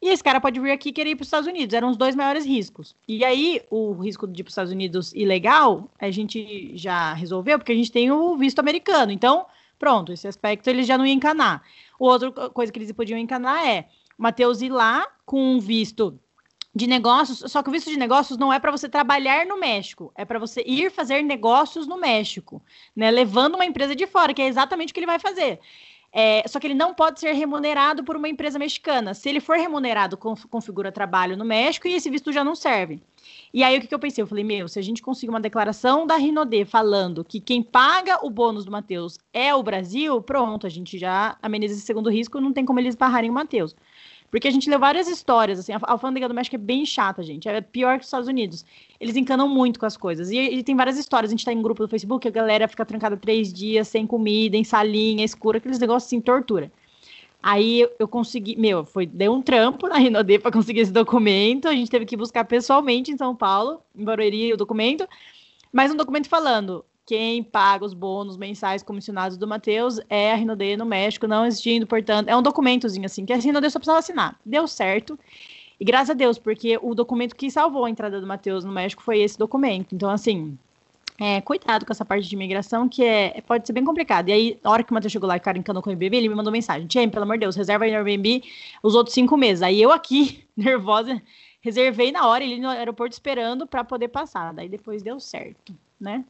e 0.00 0.10
esse 0.10 0.22
cara 0.22 0.40
pode 0.40 0.60
vir 0.60 0.70
aqui 0.70 0.92
querer 0.92 1.10
ir 1.10 1.16
para 1.16 1.22
os 1.22 1.26
Estados 1.26 1.48
Unidos. 1.48 1.74
Eram 1.74 1.90
os 1.90 1.96
dois 1.96 2.14
maiores 2.14 2.46
riscos. 2.46 2.94
E 3.08 3.24
aí, 3.24 3.60
o 3.72 3.92
risco 3.94 4.24
de 4.28 4.40
ir 4.40 4.44
para 4.44 4.50
os 4.50 4.52
Estados 4.52 4.72
Unidos 4.72 5.12
ilegal, 5.14 5.90
a 5.98 6.08
gente 6.08 6.70
já 6.76 7.14
resolveu, 7.14 7.58
porque 7.58 7.72
a 7.72 7.74
gente 7.74 7.90
tem 7.90 8.12
o 8.12 8.36
visto 8.36 8.60
americano. 8.60 9.10
Então, 9.10 9.46
pronto, 9.80 10.12
esse 10.12 10.28
aspecto 10.28 10.70
eles 10.70 10.86
já 10.86 10.96
não 10.96 11.04
iam 11.04 11.16
encanar. 11.16 11.64
Outra 11.98 12.30
coisa 12.50 12.70
que 12.70 12.78
eles 12.78 12.92
podiam 12.92 13.18
encanar 13.18 13.66
é 13.66 13.88
Matheus 14.16 14.62
ir 14.62 14.70
lá 14.70 15.04
com 15.26 15.42
um 15.56 15.58
visto 15.58 16.16
de 16.78 16.86
negócios, 16.86 17.50
só 17.50 17.60
que 17.60 17.68
o 17.68 17.72
visto 17.72 17.90
de 17.90 17.98
negócios 17.98 18.38
não 18.38 18.52
é 18.52 18.60
para 18.60 18.70
você 18.70 18.88
trabalhar 18.88 19.44
no 19.44 19.58
México, 19.58 20.12
é 20.14 20.24
para 20.24 20.38
você 20.38 20.62
ir 20.64 20.92
fazer 20.92 21.22
negócios 21.22 21.88
no 21.88 21.98
México, 21.98 22.62
né? 22.94 23.10
Levando 23.10 23.56
uma 23.56 23.66
empresa 23.66 23.96
de 23.96 24.06
fora, 24.06 24.32
que 24.32 24.40
é 24.40 24.46
exatamente 24.46 24.90
o 24.90 24.94
que 24.94 25.00
ele 25.00 25.06
vai 25.06 25.18
fazer. 25.18 25.58
É, 26.12 26.46
só 26.46 26.58
que 26.58 26.66
ele 26.66 26.74
não 26.74 26.94
pode 26.94 27.20
ser 27.20 27.32
remunerado 27.32 28.02
por 28.02 28.16
uma 28.16 28.28
empresa 28.28 28.58
mexicana. 28.58 29.12
Se 29.12 29.28
ele 29.28 29.40
for 29.40 29.56
remunerado, 29.58 30.16
configura 30.16 30.90
trabalho 30.90 31.36
no 31.36 31.44
México 31.44 31.86
e 31.86 31.94
esse 31.94 32.08
visto 32.08 32.32
já 32.32 32.42
não 32.42 32.54
serve. 32.54 33.02
E 33.52 33.62
aí 33.62 33.76
o 33.76 33.80
que, 33.80 33.88
que 33.88 33.94
eu 33.94 33.98
pensei? 33.98 34.22
Eu 34.22 34.26
falei, 34.26 34.44
meu, 34.44 34.68
se 34.68 34.78
a 34.78 34.82
gente 34.82 35.02
conseguir 35.02 35.30
uma 35.30 35.40
declaração 35.40 36.06
da 36.06 36.16
Rinode 36.16 36.64
falando 36.64 37.24
que 37.24 37.40
quem 37.40 37.62
paga 37.62 38.24
o 38.24 38.30
bônus 38.30 38.64
do 38.64 38.70
Matheus 38.70 39.18
é 39.32 39.54
o 39.54 39.62
Brasil, 39.62 40.22
pronto, 40.22 40.66
a 40.66 40.70
gente 40.70 40.96
já 40.96 41.36
ameniza 41.42 41.74
esse 41.74 41.82
segundo 41.82 42.08
risco, 42.08 42.40
não 42.40 42.52
tem 42.52 42.64
como 42.64 42.80
eles 42.80 42.94
barrarem 42.94 43.30
o 43.30 43.34
Matheus. 43.34 43.74
Porque 44.30 44.46
a 44.46 44.50
gente 44.50 44.68
leu 44.68 44.78
várias 44.78 45.08
histórias, 45.08 45.58
assim, 45.58 45.72
a 45.72 45.80
alfândega 45.82 46.28
do 46.28 46.34
México 46.34 46.56
é 46.56 46.58
bem 46.58 46.84
chata, 46.84 47.22
gente. 47.22 47.48
É 47.48 47.60
pior 47.60 47.96
que 47.96 48.02
os 48.02 48.08
Estados 48.08 48.28
Unidos. 48.28 48.64
Eles 49.00 49.16
encanam 49.16 49.48
muito 49.48 49.80
com 49.80 49.86
as 49.86 49.96
coisas. 49.96 50.30
E, 50.30 50.36
e 50.36 50.62
tem 50.62 50.76
várias 50.76 50.98
histórias. 50.98 51.30
A 51.30 51.32
gente 51.32 51.44
tá 51.44 51.52
em 51.52 51.62
grupo 51.62 51.82
do 51.82 51.88
Facebook, 51.88 52.28
a 52.28 52.30
galera 52.30 52.68
fica 52.68 52.84
trancada 52.84 53.16
três 53.16 53.52
dias, 53.52 53.88
sem 53.88 54.06
comida, 54.06 54.56
em 54.56 54.64
salinha, 54.64 55.24
escura, 55.24 55.58
aqueles 55.58 55.78
negócios 55.78 56.08
assim, 56.08 56.20
tortura. 56.20 56.70
Aí 57.42 57.88
eu 57.98 58.08
consegui, 58.08 58.56
meu, 58.56 58.84
foi, 58.84 59.06
deu 59.06 59.32
um 59.32 59.40
trampo 59.40 59.86
na 59.88 59.96
Rinode 59.96 60.38
para 60.40 60.50
conseguir 60.50 60.80
esse 60.80 60.92
documento. 60.92 61.68
A 61.68 61.72
gente 61.72 61.90
teve 61.90 62.04
que 62.04 62.16
buscar 62.16 62.44
pessoalmente 62.44 63.10
em 63.10 63.16
São 63.16 63.34
Paulo, 63.34 63.80
em 63.96 64.04
Barueri, 64.04 64.52
o 64.52 64.56
documento. 64.56 65.08
Mas 65.72 65.90
um 65.90 65.96
documento 65.96 66.28
falando: 66.28 66.84
quem 67.08 67.42
paga 67.42 67.86
os 67.86 67.94
bônus 67.94 68.36
mensais 68.36 68.82
comissionados 68.82 69.38
do 69.38 69.48
Matheus 69.48 69.98
é 70.10 70.30
a 70.30 70.34
Rinode 70.34 70.76
no 70.76 70.84
México, 70.84 71.26
não 71.26 71.46
existindo, 71.46 71.86
portanto, 71.86 72.28
é 72.28 72.36
um 72.36 72.42
documentozinho 72.42 73.06
assim, 73.06 73.24
que 73.24 73.32
a 73.32 73.36
Rinode 73.36 73.70
só 73.70 73.78
precisava 73.78 73.98
assinar. 73.98 74.38
Deu 74.44 74.68
certo. 74.68 75.18
E 75.80 75.86
graças 75.86 76.10
a 76.10 76.12
Deus, 76.12 76.38
porque 76.38 76.78
o 76.82 76.94
documento 76.94 77.34
que 77.34 77.50
salvou 77.50 77.86
a 77.86 77.90
entrada 77.90 78.20
do 78.20 78.26
Matheus 78.26 78.62
no 78.62 78.70
México 78.70 79.02
foi 79.02 79.20
esse 79.20 79.38
documento. 79.38 79.94
Então, 79.94 80.10
assim, 80.10 80.58
é, 81.18 81.40
cuidado 81.40 81.86
com 81.86 81.92
essa 81.94 82.04
parte 82.04 82.28
de 82.28 82.34
imigração, 82.34 82.86
que 82.86 83.02
é, 83.02 83.40
pode 83.40 83.66
ser 83.66 83.72
bem 83.72 83.86
complicado. 83.86 84.28
E 84.28 84.32
aí, 84.32 84.60
na 84.62 84.70
hora 84.70 84.84
que 84.84 84.90
o 84.90 84.94
Matheus 84.94 85.10
chegou 85.10 85.26
lá 85.26 85.36
e 85.36 85.38
o 85.38 85.42
cara 85.42 85.56
encanou 85.56 85.82
com 85.82 85.88
o 85.88 85.92
Airbnb, 85.92 86.14
ele 86.14 86.28
me 86.28 86.34
mandou 86.34 86.52
mensagem: 86.52 86.86
Tia, 86.86 87.08
pelo 87.08 87.22
amor 87.22 87.36
de 87.36 87.40
Deus, 87.40 87.56
reserva 87.56 87.86
aí 87.86 87.90
no 87.90 87.96
Airbnb 87.96 88.42
os 88.82 88.94
outros 88.94 89.14
cinco 89.14 89.34
meses. 89.34 89.62
Aí 89.62 89.80
eu 89.80 89.90
aqui, 89.90 90.44
nervosa, 90.54 91.22
reservei 91.62 92.12
na 92.12 92.26
hora, 92.26 92.44
ele 92.44 92.60
no 92.60 92.68
aeroporto 92.68 93.14
esperando 93.14 93.66
para 93.66 93.82
poder 93.82 94.08
passar. 94.08 94.52
Daí 94.52 94.68
depois 94.68 95.02
deu 95.02 95.18
certo, 95.18 95.74
né? 95.98 96.22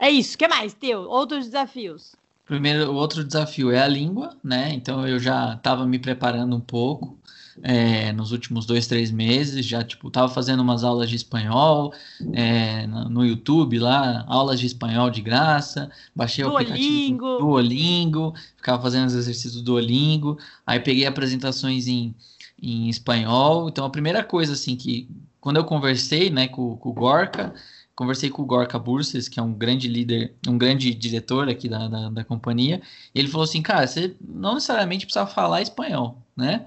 É 0.00 0.10
isso. 0.10 0.34
O 0.34 0.38
que 0.38 0.48
mais, 0.48 0.72
Teu? 0.72 1.02
Outros 1.02 1.46
desafios? 1.46 2.16
Primeiro, 2.46 2.90
o 2.90 2.94
outro 2.96 3.22
desafio 3.22 3.70
é 3.70 3.80
a 3.80 3.86
língua, 3.86 4.36
né? 4.42 4.72
Então 4.72 5.06
eu 5.06 5.20
já 5.20 5.54
estava 5.54 5.86
me 5.86 6.00
preparando 6.00 6.56
um 6.56 6.60
pouco 6.60 7.16
é, 7.62 8.12
nos 8.12 8.32
últimos 8.32 8.66
dois, 8.66 8.86
três 8.86 9.10
meses, 9.10 9.64
já 9.64 9.84
tipo 9.84 10.08
estava 10.08 10.28
fazendo 10.28 10.60
umas 10.60 10.82
aulas 10.82 11.08
de 11.08 11.16
espanhol 11.16 11.92
é, 12.32 12.86
no 12.86 13.24
YouTube 13.24 13.78
lá, 13.78 14.24
aulas 14.26 14.58
de 14.58 14.66
espanhol 14.66 15.10
de 15.10 15.20
graça, 15.20 15.90
baixei 16.14 16.44
Duolingo. 16.44 16.56
o 16.56 16.72
aplicativo 16.72 17.38
Duolingo, 17.38 18.34
ficava 18.56 18.82
fazendo 18.82 19.06
os 19.06 19.14
exercícios 19.14 19.54
do 19.54 19.62
Duolingo, 19.62 20.38
aí 20.66 20.80
peguei 20.80 21.06
apresentações 21.06 21.86
em, 21.86 22.14
em 22.60 22.88
espanhol. 22.88 23.68
Então 23.68 23.84
a 23.84 23.90
primeira 23.90 24.24
coisa 24.24 24.54
assim 24.54 24.74
que 24.74 25.08
quando 25.40 25.56
eu 25.56 25.64
conversei, 25.64 26.30
né, 26.30 26.48
com, 26.48 26.76
com 26.76 26.88
o 26.90 26.92
Gorka 26.92 27.54
conversei 28.00 28.30
com 28.30 28.40
o 28.40 28.46
Gorka 28.46 28.78
Burses, 28.78 29.28
que 29.28 29.38
é 29.38 29.42
um 29.42 29.52
grande 29.52 29.86
líder, 29.86 30.32
um 30.48 30.56
grande 30.56 30.94
diretor 30.94 31.50
aqui 31.50 31.68
da, 31.68 31.86
da, 31.86 32.08
da, 32.08 32.24
companhia, 32.24 32.80
e 33.14 33.18
ele 33.18 33.28
falou 33.28 33.44
assim, 33.44 33.60
cara, 33.60 33.86
você 33.86 34.16
não 34.26 34.54
necessariamente 34.54 35.04
precisa 35.04 35.26
falar 35.26 35.60
espanhol, 35.60 36.16
né? 36.34 36.66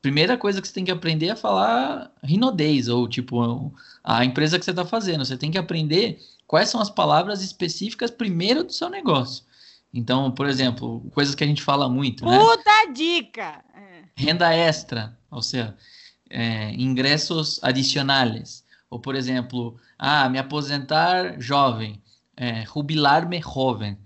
Primeira 0.00 0.36
coisa 0.36 0.60
que 0.60 0.66
você 0.66 0.74
tem 0.74 0.84
que 0.84 0.90
aprender 0.90 1.28
é 1.28 1.36
falar 1.36 2.10
rinodês, 2.20 2.88
ou 2.88 3.06
tipo, 3.06 3.72
a 4.02 4.24
empresa 4.24 4.58
que 4.58 4.64
você 4.64 4.72
está 4.72 4.84
fazendo. 4.84 5.24
Você 5.24 5.36
tem 5.36 5.52
que 5.52 5.58
aprender 5.58 6.18
quais 6.48 6.68
são 6.68 6.80
as 6.80 6.90
palavras 6.90 7.44
específicas 7.44 8.10
primeiro 8.10 8.64
do 8.64 8.72
seu 8.72 8.90
negócio. 8.90 9.44
Então, 9.94 10.32
por 10.32 10.48
exemplo, 10.48 11.08
coisas 11.14 11.36
que 11.36 11.44
a 11.44 11.46
gente 11.46 11.62
fala 11.62 11.88
muito, 11.88 12.26
né? 12.26 12.36
Puta 12.36 12.92
dica! 12.92 13.64
É. 13.72 14.02
Renda 14.16 14.52
extra, 14.52 15.16
ou 15.30 15.42
seja, 15.42 15.76
é, 16.28 16.72
ingressos 16.74 17.62
adicionais. 17.62 18.61
Ou, 18.92 19.00
por 19.00 19.14
exemplo, 19.14 19.80
ah, 19.98 20.28
me 20.28 20.38
aposentar 20.38 21.40
jovem, 21.40 22.02
é, 22.36 22.62
jubilar-me 22.66 23.40
jovem. 23.40 23.96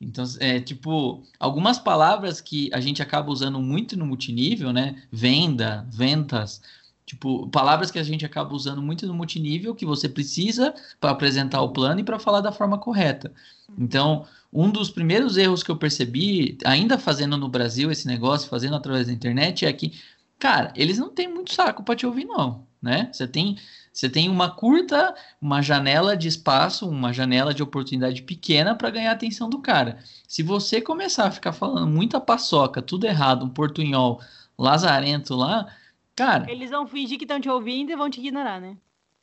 Então, 0.00 0.24
é 0.38 0.60
tipo, 0.60 1.24
algumas 1.40 1.80
palavras 1.80 2.40
que 2.40 2.70
a 2.72 2.78
gente 2.78 3.02
acaba 3.02 3.28
usando 3.28 3.58
muito 3.58 3.96
no 3.98 4.06
multinível, 4.06 4.72
né? 4.72 5.02
Venda, 5.10 5.84
ventas, 5.90 6.62
tipo, 7.04 7.48
palavras 7.48 7.90
que 7.90 7.98
a 7.98 8.04
gente 8.04 8.24
acaba 8.24 8.54
usando 8.54 8.80
muito 8.80 9.04
no 9.04 9.14
multinível 9.14 9.74
que 9.74 9.84
você 9.84 10.08
precisa 10.08 10.72
para 11.00 11.10
apresentar 11.10 11.60
o 11.62 11.72
plano 11.72 11.98
e 11.98 12.04
para 12.04 12.20
falar 12.20 12.40
da 12.40 12.52
forma 12.52 12.78
correta. 12.78 13.32
Então, 13.76 14.26
um 14.52 14.70
dos 14.70 14.90
primeiros 14.90 15.36
erros 15.36 15.64
que 15.64 15.72
eu 15.72 15.76
percebi, 15.76 16.56
ainda 16.64 16.98
fazendo 16.98 17.36
no 17.36 17.48
Brasil 17.48 17.90
esse 17.90 18.06
negócio, 18.06 18.48
fazendo 18.48 18.76
através 18.76 19.08
da 19.08 19.12
internet, 19.12 19.66
é 19.66 19.72
que, 19.72 19.92
cara, 20.38 20.72
eles 20.76 20.98
não 20.98 21.08
têm 21.08 21.26
muito 21.26 21.52
saco 21.52 21.82
para 21.82 21.96
te 21.96 22.06
ouvir, 22.06 22.26
não, 22.26 22.64
né? 22.80 23.08
Você 23.12 23.26
tem 23.26 23.56
você 23.96 24.10
tem 24.10 24.28
uma 24.28 24.50
curta, 24.50 25.14
uma 25.40 25.62
janela 25.62 26.14
de 26.14 26.28
espaço, 26.28 26.86
uma 26.86 27.14
janela 27.14 27.54
de 27.54 27.62
oportunidade 27.62 28.20
pequena 28.20 28.74
para 28.74 28.90
ganhar 28.90 29.08
a 29.08 29.14
atenção 29.14 29.48
do 29.48 29.58
cara. 29.58 29.96
Se 30.28 30.42
você 30.42 30.82
começar 30.82 31.24
a 31.24 31.30
ficar 31.30 31.54
falando 31.54 31.86
muita 31.86 32.20
paçoca, 32.20 32.82
tudo 32.82 33.06
errado, 33.06 33.46
um 33.46 33.48
portunhol 33.48 34.20
lazarento 34.58 35.34
lá, 35.34 35.74
cara. 36.14 36.44
Eles 36.52 36.68
vão 36.68 36.86
fingir 36.86 37.16
que 37.16 37.24
estão 37.24 37.40
te 37.40 37.48
ouvindo 37.48 37.90
e 37.90 37.96
vão 37.96 38.10
te 38.10 38.20
ignorar, 38.20 38.60
né? 38.60 38.76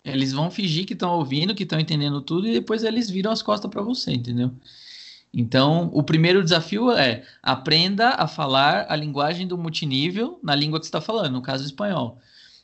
Eles 0.03 0.33
vão 0.33 0.49
fingir 0.49 0.87
que 0.87 0.93
estão 0.93 1.19
ouvindo, 1.19 1.53
que 1.53 1.61
estão 1.61 1.79
entendendo 1.79 2.19
tudo, 2.19 2.47
e 2.47 2.53
depois 2.53 2.83
eles 2.83 3.11
viram 3.11 3.31
as 3.31 3.43
costas 3.43 3.69
para 3.69 3.83
você, 3.83 4.11
entendeu? 4.11 4.51
Então, 5.31 5.91
o 5.93 6.01
primeiro 6.01 6.43
desafio 6.43 6.89
é 6.89 7.23
aprenda 7.43 8.09
a 8.09 8.27
falar 8.27 8.87
a 8.89 8.95
linguagem 8.95 9.45
do 9.45 9.55
multinível 9.55 10.39
na 10.41 10.55
língua 10.55 10.79
que 10.79 10.87
você 10.87 10.89
está 10.89 10.99
falando, 10.99 11.33
no 11.33 11.43
caso 11.43 11.63
espanhol. 11.63 12.19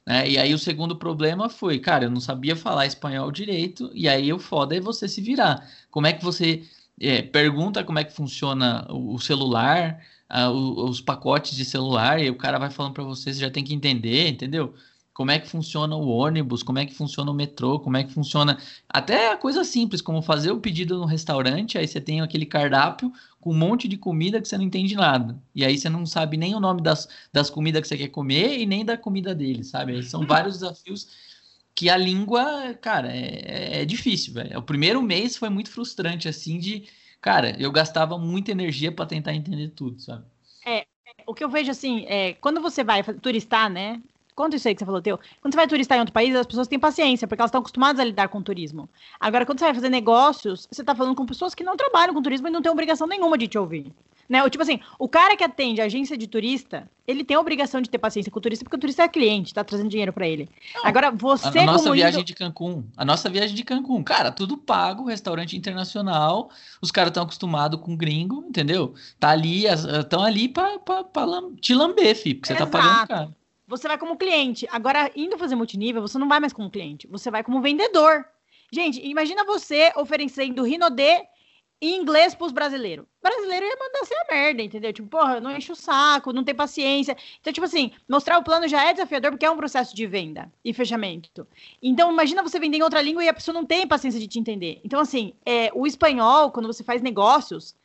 Né? 0.10 0.28
E 0.28 0.38
aí 0.40 0.56
o 0.56 0.58
segundo 0.58 0.96
problema 0.96 1.50
foi, 1.50 1.78
cara, 1.78 2.06
eu 2.06 2.10
não 2.10 2.20
sabia 2.20 2.56
falar 2.56 2.88
espanhol 2.88 3.32
direito, 3.32 3.92
e 3.94 4.10
aí 4.10 4.34
o 4.34 4.40
foda 4.40 4.76
é 4.76 4.80
você 4.82 5.08
se 5.08 5.22
virar. 5.22 5.70
Como 5.92 6.08
é 6.08 6.14
que 6.14 6.24
você 6.24 6.64
é, 7.00 7.22
pergunta 7.22 7.84
como 7.84 8.00
é 8.00 8.04
que 8.04 8.12
funciona 8.12 8.88
o 8.92 9.20
celular, 9.20 10.02
uh, 10.32 10.50
os 10.90 11.00
pacotes 11.00 11.56
de 11.56 11.64
celular, 11.64 12.20
e 12.20 12.30
o 12.30 12.36
cara 12.36 12.58
vai 12.58 12.72
falando 12.72 12.94
para 12.96 13.04
você, 13.04 13.32
você 13.32 13.40
já 13.42 13.52
tem 13.52 13.64
que 13.64 13.74
entender, 13.74 14.28
entendeu? 14.30 14.74
Como 15.20 15.32
é 15.32 15.38
que 15.38 15.50
funciona 15.50 15.98
o 15.98 16.08
ônibus, 16.08 16.64
como 16.64 16.80
é 16.80 16.86
que 16.86 16.94
funciona 16.94 17.30
o 17.30 17.34
metrô, 17.34 17.78
como 17.78 17.98
é 17.98 18.06
que 18.06 18.14
funciona 18.14 18.58
até 18.88 19.34
a 19.34 19.36
coisa 19.36 19.66
simples, 19.66 20.02
como 20.02 20.22
fazer 20.22 20.50
o 20.50 20.62
pedido 20.62 20.98
no 20.98 21.04
restaurante, 21.04 21.78
aí 21.78 21.86
você 21.86 22.00
tem 22.00 22.22
aquele 22.22 22.46
cardápio 22.46 23.12
com 23.42 23.52
um 23.52 23.58
monte 23.58 23.86
de 23.86 23.98
comida 23.98 24.40
que 24.40 24.48
você 24.48 24.58
não 24.58 24.64
entende 24.64 24.96
nada. 24.96 25.38
E 25.54 25.66
aí 25.66 25.78
você 25.78 25.90
não 25.90 26.06
sabe 26.06 26.38
nem 26.38 26.56
o 26.56 26.60
nome 26.62 26.82
das, 26.82 27.10
das 27.34 27.50
comidas 27.50 27.82
que 27.82 27.90
você 27.90 27.98
quer 27.98 28.08
comer 28.08 28.60
e 28.60 28.66
nem 28.66 28.86
da 28.86 28.96
comida 28.96 29.36
dele, 29.36 29.62
sabe? 29.66 29.92
Aí 29.92 30.04
são 30.04 30.26
vários 30.26 30.60
desafios 30.60 31.10
que 31.76 31.90
a 31.90 31.98
língua, 31.98 32.74
cara, 32.76 33.12
é, 33.14 33.82
é 33.82 33.86
difícil, 33.86 34.34
velho. 34.36 34.58
O 34.58 34.64
primeiro 34.64 35.02
mês 35.02 35.36
foi 35.36 35.50
muito 35.50 35.70
frustrante, 35.70 36.30
assim, 36.30 36.58
de, 36.58 36.86
cara, 37.20 37.62
eu 37.62 37.74
gastava 37.74 38.18
muita 38.18 38.52
energia 38.52 38.90
para 38.90 39.06
tentar 39.06 39.34
entender 39.34 39.68
tudo, 39.76 40.00
sabe? 40.00 40.24
É, 40.66 40.86
o 41.28 41.34
que 41.34 41.44
eu 41.44 41.50
vejo 41.50 41.72
assim, 41.72 42.06
é, 42.08 42.36
quando 42.36 42.62
você 42.62 42.86
vai 42.86 43.04
turistar, 43.04 43.70
né? 43.70 44.02
Conta 44.40 44.56
isso 44.56 44.70
aí 44.70 44.74
que 44.74 44.80
você 44.80 44.86
falou, 44.86 45.02
Teu. 45.02 45.20
Quando 45.42 45.54
você 45.54 45.58
vai 45.58 45.68
turistar 45.68 45.98
em 45.98 46.00
outro 46.00 46.14
país, 46.14 46.34
as 46.34 46.46
pessoas 46.46 46.66
têm 46.66 46.80
paciência, 46.80 47.28
porque 47.28 47.42
elas 47.42 47.50
estão 47.50 47.60
acostumadas 47.60 48.00
a 48.00 48.06
lidar 48.06 48.30
com 48.30 48.42
turismo. 48.42 48.88
Agora, 49.20 49.46
quando 49.46 49.60
você 49.60 49.66
vai 49.66 49.74
fazer 49.74 49.90
negócios, 49.90 50.66
você 50.72 50.82
está 50.82 50.96
falando 50.96 51.14
com 51.14 51.26
pessoas 51.26 51.54
que 51.54 51.62
não 51.62 51.76
trabalham 51.76 52.14
com 52.14 52.22
turismo 52.22 52.48
e 52.48 52.50
não 52.50 52.62
têm 52.62 52.72
obrigação 52.72 53.06
nenhuma 53.06 53.38
de 53.38 53.50
te 53.50 53.58
ouvir. 53.58 53.94
Né? 54.30 54.42
Ou, 54.42 54.50
tipo 54.50 54.64
assim, 54.64 54.80
o 54.98 55.10
cara 55.10 55.36
que 55.36 55.44
atende 55.44 55.82
a 55.82 55.86
agência 55.86 56.18
de 56.18 56.26
turista, 56.26 56.90
ele 57.06 57.26
tem 57.26 57.36
a 57.36 57.40
obrigação 57.42 57.82
de 57.82 57.90
ter 57.90 57.98
paciência 57.98 58.32
com 58.32 58.40
o 58.40 58.42
turista, 58.42 58.64
porque 58.64 58.78
o 58.78 58.80
turista 58.80 59.04
é 59.04 59.10
cliente, 59.10 59.54
tá 59.54 59.62
trazendo 59.62 59.90
dinheiro 59.90 60.14
para 60.14 60.26
ele. 60.26 60.48
Não, 60.74 60.86
Agora, 60.86 61.12
você. 61.12 61.60
A, 61.60 61.64
a 61.64 61.66
nossa 61.66 61.92
viagem 61.92 62.24
de 62.24 62.34
Cancún, 62.34 62.86
a 62.96 63.04
nossa 63.04 63.30
viagem 63.30 63.54
de 63.54 63.64
Cancún, 63.66 64.02
cara, 64.06 64.32
tudo 64.32 64.56
pago, 64.56 65.04
restaurante 65.04 65.58
internacional, 65.58 66.50
os 66.82 66.92
caras 66.92 67.10
estão 67.10 67.24
acostumados 67.24 67.82
com 67.82 67.94
gringo, 67.94 68.46
entendeu? 68.48 68.94
Tá 69.20 69.32
ali, 69.32 69.66
estão 69.66 70.24
ali 70.24 70.48
pra, 70.48 70.80
pra, 70.80 71.04
pra 71.04 71.26
te 71.60 71.74
lamber, 71.74 72.16
filho, 72.16 72.36
porque 72.36 72.48
você 72.48 72.54
Exato. 72.54 72.72
tá 72.72 72.78
pagando 72.78 73.08
cara 73.08 73.39
você 73.70 73.88
vai 73.88 74.00
como 74.00 74.18
cliente. 74.18 74.68
Agora, 74.72 75.12
indo 75.16 75.38
fazer 75.38 75.56
multinível, 75.56 76.02
você 76.02 76.18
não 76.18 76.28
vai 76.28 76.40
mais 76.40 76.52
como 76.52 76.72
cliente, 76.72 77.08
você 77.08 77.30
vai 77.30 77.44
como 77.44 77.62
vendedor. 77.62 78.26
Gente, 78.74 79.00
imagina 79.06 79.46
você 79.46 79.94
oferecendo 79.96 80.64
Rinodê 80.64 81.24
em 81.82 81.96
inglês 82.02 82.34
pros 82.36 82.52
brasileiros. 82.52 83.06
Brasileiro 83.22 83.66
ia 83.66 83.78
mandar 83.78 84.06
ser 84.06 84.16
a 84.16 84.26
merda, 84.34 84.62
entendeu? 84.64 84.92
Tipo, 84.92 85.08
porra, 85.08 85.40
não 85.40 85.56
enche 85.56 85.72
o 85.72 85.76
saco, 85.76 86.34
não 86.34 86.44
tem 86.44 86.54
paciência. 86.54 87.16
Então, 87.40 87.54
tipo 87.54 87.66
assim, 87.66 87.92
mostrar 88.08 88.38
o 88.40 88.44
plano 88.44 88.68
já 88.68 88.90
é 88.90 88.92
desafiador 88.92 89.32
porque 89.32 89.46
é 89.46 89.52
um 89.52 89.56
processo 89.56 89.96
de 89.96 90.06
venda 90.06 90.52
e 90.66 90.74
fechamento. 90.74 91.48
Então, 91.82 92.12
imagina 92.12 92.44
você 92.44 92.60
vender 92.60 92.78
em 92.78 92.84
outra 92.84 93.02
língua 93.02 93.24
e 93.24 93.30
a 93.30 93.34
pessoa 93.34 93.54
não 93.54 93.66
tem 93.66 93.88
paciência 93.88 94.20
de 94.20 94.28
te 94.28 94.40
entender. 94.40 94.82
Então, 94.84 95.00
assim, 95.00 95.34
é, 95.46 95.72
o 95.74 95.86
espanhol, 95.86 96.52
quando 96.52 96.68
você 96.68 96.84
faz 96.84 97.02
negócios, 97.02 97.76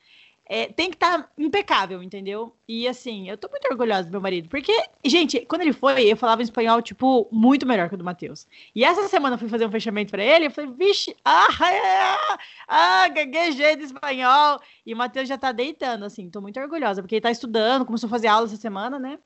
é, 0.47 0.67
tem 0.67 0.91
que 0.91 0.97
estar 0.97 1.23
tá 1.23 1.29
impecável, 1.39 2.03
entendeu? 2.03 2.55
E 2.69 2.87
assim, 2.87 3.29
eu 3.31 3.37
tô 3.37 3.49
muito 3.49 3.67
orgulhosa 3.71 4.05
do 4.05 4.11
meu 4.11 4.21
marido, 4.21 4.49
porque, 4.49 4.73
gente, 5.05 5.41
quando 5.47 5.63
ele 5.63 5.73
foi, 5.73 6.05
eu 6.05 6.17
falava 6.17 6.43
espanhol, 6.43 6.83
tipo, 6.83 7.27
muito 7.33 7.67
melhor 7.67 7.89
que 7.89 7.95
o 7.95 7.99
do 7.99 8.05
Matheus. 8.05 8.47
E 8.75 8.85
essa 8.85 9.09
semana 9.09 9.35
eu 9.35 9.39
fui 9.39 9.49
fazer 9.49 9.67
um 9.67 9.71
fechamento 9.71 10.11
para 10.11 10.23
ele, 10.23 10.47
eu 10.47 10.51
falei, 10.51 10.71
vixe, 10.73 11.17
ah, 11.25 11.49
é, 11.73 12.39
ah, 12.69 13.09
gaguejei 13.09 13.77
de 13.77 13.85
espanhol. 13.85 14.61
E 14.85 14.93
o 14.93 14.97
Matheus 14.97 15.29
já 15.29 15.39
tá 15.39 15.51
deitando, 15.51 16.05
assim, 16.05 16.29
tô 16.29 16.43
muito 16.43 16.61
orgulhosa, 16.61 17.01
porque 17.01 17.15
ele 17.15 17.23
tá 17.23 17.31
estudando, 17.31 17.87
começou 17.87 18.07
a 18.07 18.11
fazer 18.11 18.29
aula 18.29 18.47
essa 18.47 18.57
semana, 18.57 18.99
né? 18.99 19.19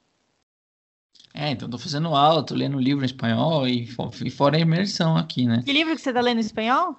É, 1.34 1.50
então 1.50 1.68
tô 1.68 1.78
fazendo 1.78 2.14
aula, 2.14 2.46
tô 2.46 2.54
lendo 2.54 2.78
livro 2.78 3.04
em 3.04 3.06
espanhol 3.06 3.66
e, 3.66 3.88
e 4.24 4.30
fora 4.30 4.56
a 4.56 4.60
imersão 4.60 5.16
aqui, 5.16 5.46
né? 5.46 5.62
Que 5.64 5.72
livro 5.72 5.94
que 5.94 6.00
você 6.00 6.12
tá 6.12 6.20
lendo 6.20 6.38
em 6.38 6.40
espanhol? 6.40 6.96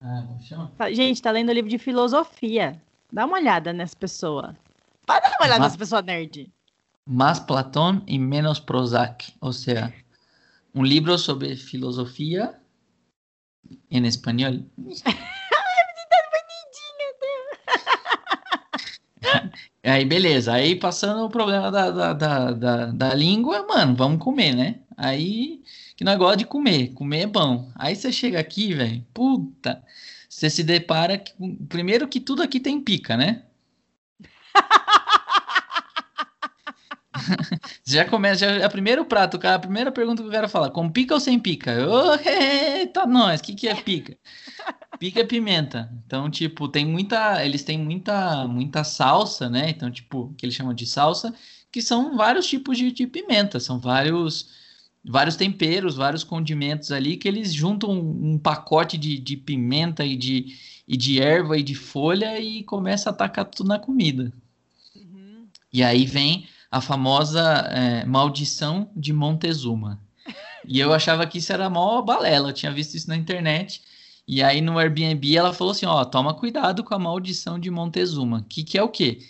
Ah, 0.00 0.24
chama? 0.40 0.72
Gente, 0.92 1.20
tá 1.20 1.30
lendo 1.30 1.52
livro 1.52 1.70
de 1.70 1.78
filosofia. 1.78 2.80
Dá 3.12 3.24
uma 3.24 3.38
olhada 3.38 3.72
nessa 3.72 3.96
pessoa. 3.96 4.56
Para 5.06 5.20
dar 5.20 5.36
uma 5.38 5.46
olhada 5.46 5.64
nessa 5.64 5.78
pessoa 5.78 6.02
nerd. 6.02 6.52
Mais 7.06 7.38
Platão 7.38 8.02
e 8.06 8.18
menos 8.18 8.58
Prozac. 8.58 9.32
Ou 9.40 9.52
seja, 9.52 9.92
um 10.74 10.82
livro 10.82 11.16
sobre 11.16 11.54
filosofia 11.56 12.54
em 13.90 14.04
espanhol. 14.06 14.64
Aí, 19.84 20.04
beleza. 20.04 20.52
Aí, 20.52 20.74
passando 20.74 21.24
o 21.24 21.30
problema 21.30 21.70
da, 21.70 21.90
da, 21.90 22.12
da, 22.12 22.50
da, 22.52 22.86
da 22.86 23.14
língua, 23.14 23.64
mano, 23.66 23.94
vamos 23.94 24.18
comer, 24.18 24.54
né? 24.54 24.80
Aí, 24.96 25.62
que 25.96 26.04
negócio 26.04 26.38
de 26.38 26.46
comer. 26.46 26.92
Comer 26.92 27.22
é 27.22 27.26
bom. 27.26 27.70
Aí 27.76 27.94
você 27.94 28.10
chega 28.10 28.40
aqui, 28.40 28.74
velho, 28.74 29.06
puta 29.14 29.80
você 30.36 30.50
se 30.50 30.62
depara 30.62 31.16
que, 31.16 31.32
primeiro 31.66 32.06
que 32.06 32.20
tudo 32.20 32.42
aqui 32.42 32.60
tem 32.60 32.78
pica, 32.78 33.16
né? 33.16 33.44
já 37.86 38.04
começa, 38.04 38.40
já, 38.40 38.50
é 38.50 38.66
o 38.66 38.70
primeiro 38.70 39.06
prato, 39.06 39.38
cara, 39.38 39.56
a 39.56 39.58
primeira 39.58 39.90
pergunta 39.90 40.20
que 40.20 40.28
eu 40.28 40.32
quero 40.32 40.46
falar, 40.46 40.68
com 40.68 40.90
pica 40.90 41.14
ou 41.14 41.20
sem 41.20 41.38
pica? 41.38 41.72
Oh, 41.88 42.16
eita, 42.28 43.06
nós, 43.06 43.40
o 43.40 43.44
que, 43.44 43.54
que 43.54 43.66
é 43.66 43.74
pica? 43.74 44.14
Pica 44.98 45.20
é 45.20 45.24
pimenta. 45.24 45.92
Então, 46.06 46.30
tipo, 46.30 46.68
tem 46.68 46.86
muita, 46.86 47.44
eles 47.44 47.62
têm 47.62 47.78
muita, 47.78 48.48
muita 48.48 48.82
salsa, 48.82 49.50
né? 49.50 49.68
Então, 49.68 49.90
tipo, 49.90 50.32
que 50.38 50.46
eles 50.46 50.54
chamam 50.54 50.72
de 50.72 50.86
salsa, 50.86 51.34
que 51.70 51.82
são 51.82 52.16
vários 52.16 52.46
tipos 52.46 52.78
de, 52.78 52.90
de 52.90 53.06
pimenta, 53.06 53.60
são 53.60 53.78
vários 53.78 54.48
vários 55.08 55.36
temperos, 55.36 55.94
vários 55.94 56.24
condimentos 56.24 56.90
ali 56.90 57.16
que 57.16 57.28
eles 57.28 57.52
juntam 57.52 57.90
um, 57.90 58.32
um 58.32 58.38
pacote 58.38 58.98
de, 58.98 59.18
de, 59.18 59.36
pimenta 59.36 60.04
e 60.04 60.16
de, 60.16 60.56
e 60.86 60.96
de 60.96 61.20
erva 61.20 61.56
e 61.56 61.62
de 61.62 61.74
folha 61.74 62.38
e 62.40 62.62
começa 62.64 63.08
a 63.08 63.12
atacar 63.12 63.44
tudo 63.44 63.68
na 63.68 63.78
comida. 63.78 64.32
Uhum. 64.94 65.46
E 65.72 65.82
aí 65.82 66.04
vem 66.04 66.46
a 66.70 66.80
famosa 66.80 67.40
é, 67.70 68.04
maldição 68.04 68.90
de 68.96 69.12
Montezuma. 69.12 70.00
E 70.68 70.80
eu 70.80 70.92
achava 70.92 71.24
que 71.26 71.38
isso 71.38 71.52
era 71.52 71.70
mó 71.70 72.02
balela, 72.02 72.48
eu 72.48 72.52
tinha 72.52 72.72
visto 72.72 72.94
isso 72.94 73.08
na 73.08 73.16
internet. 73.16 73.80
E 74.26 74.42
aí 74.42 74.60
no 74.60 74.76
Airbnb 74.76 75.36
ela 75.36 75.54
falou 75.54 75.70
assim, 75.70 75.86
ó, 75.86 76.04
toma 76.04 76.34
cuidado 76.34 76.82
com 76.82 76.92
a 76.92 76.98
maldição 76.98 77.58
de 77.58 77.70
Montezuma. 77.70 78.44
Que 78.48 78.64
que 78.64 78.76
é 78.76 78.82
o 78.82 78.88
quê? 78.88 79.20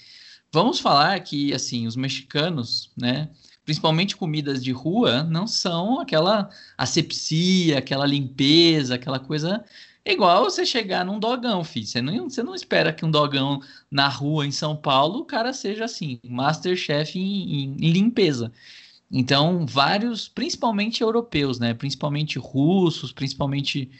Vamos 0.50 0.80
falar 0.80 1.20
que 1.20 1.52
assim, 1.52 1.86
os 1.86 1.96
mexicanos, 1.96 2.90
né, 2.96 3.28
principalmente 3.66 4.16
comidas 4.16 4.62
de 4.62 4.70
rua, 4.70 5.24
não 5.24 5.46
são 5.46 6.00
aquela 6.00 6.48
asepsia, 6.78 7.78
aquela 7.78 8.06
limpeza, 8.06 8.94
aquela 8.94 9.18
coisa 9.18 9.64
igual 10.04 10.44
você 10.44 10.64
chegar 10.64 11.04
num 11.04 11.18
dogão, 11.18 11.64
filho. 11.64 11.84
Você 11.84 12.00
não, 12.00 12.30
você 12.30 12.42
não 12.44 12.54
espera 12.54 12.92
que 12.92 13.04
um 13.04 13.10
dogão 13.10 13.60
na 13.90 14.08
rua 14.08 14.46
em 14.46 14.52
São 14.52 14.76
Paulo, 14.76 15.18
o 15.18 15.24
cara 15.24 15.52
seja 15.52 15.84
assim, 15.84 16.20
masterchef 16.24 17.18
em, 17.18 17.64
em, 17.64 17.76
em 17.80 17.90
limpeza. 17.90 18.52
Então, 19.10 19.66
vários, 19.66 20.28
principalmente 20.28 21.02
europeus, 21.02 21.58
né? 21.58 21.74
Principalmente 21.74 22.38
russos, 22.38 23.12
principalmente 23.12 23.90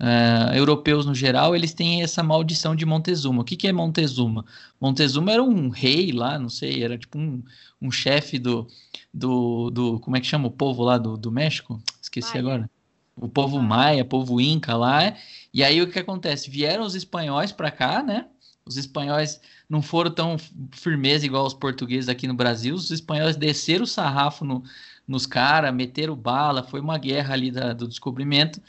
uh, 0.00 0.54
europeus 0.54 1.06
no 1.06 1.14
geral, 1.14 1.54
eles 1.54 1.72
têm 1.72 2.02
essa 2.02 2.22
maldição 2.22 2.74
de 2.74 2.84
Montezuma. 2.84 3.42
O 3.42 3.44
que, 3.44 3.56
que 3.56 3.68
é 3.68 3.72
Montezuma? 3.72 4.44
Montezuma 4.80 5.32
era 5.32 5.42
um 5.42 5.68
rei 5.68 6.12
lá, 6.12 6.38
não 6.38 6.48
sei, 6.48 6.82
era 6.82 6.98
tipo 6.98 7.18
um, 7.18 7.42
um 7.80 7.90
chefe 7.90 8.38
do, 8.38 8.66
do, 9.12 9.70
do. 9.70 10.00
Como 10.00 10.16
é 10.16 10.20
que 10.20 10.26
chama 10.26 10.48
o 10.48 10.50
povo 10.50 10.82
lá 10.82 10.98
do, 10.98 11.16
do 11.16 11.30
México? 11.30 11.80
Esqueci 12.00 12.30
Maia. 12.30 12.40
agora. 12.40 12.70
O 13.16 13.28
povo 13.28 13.60
Maia, 13.60 14.04
povo 14.04 14.40
Inca 14.40 14.76
lá. 14.76 15.14
E 15.52 15.62
aí 15.62 15.82
o 15.82 15.90
que 15.90 15.98
acontece? 15.98 16.50
Vieram 16.50 16.84
os 16.84 16.94
espanhóis 16.94 17.52
para 17.52 17.70
cá, 17.70 18.02
né? 18.02 18.26
Os 18.64 18.76
espanhóis 18.76 19.40
não 19.68 19.82
foram 19.82 20.10
tão 20.10 20.36
firmeza 20.70 21.26
igual 21.26 21.46
os 21.46 21.54
portugueses 21.54 22.08
aqui 22.08 22.26
no 22.26 22.34
Brasil. 22.34 22.74
Os 22.74 22.90
espanhóis 22.90 23.36
desceram 23.36 23.84
o 23.84 23.86
sarrafo 23.86 24.44
no, 24.44 24.62
nos 25.06 25.26
caras, 25.26 25.74
meteram 25.74 26.16
bala. 26.16 26.62
Foi 26.62 26.80
uma 26.80 26.96
guerra 26.96 27.34
ali 27.34 27.50
da, 27.50 27.72
do 27.72 27.88
descobrimento. 27.88 28.60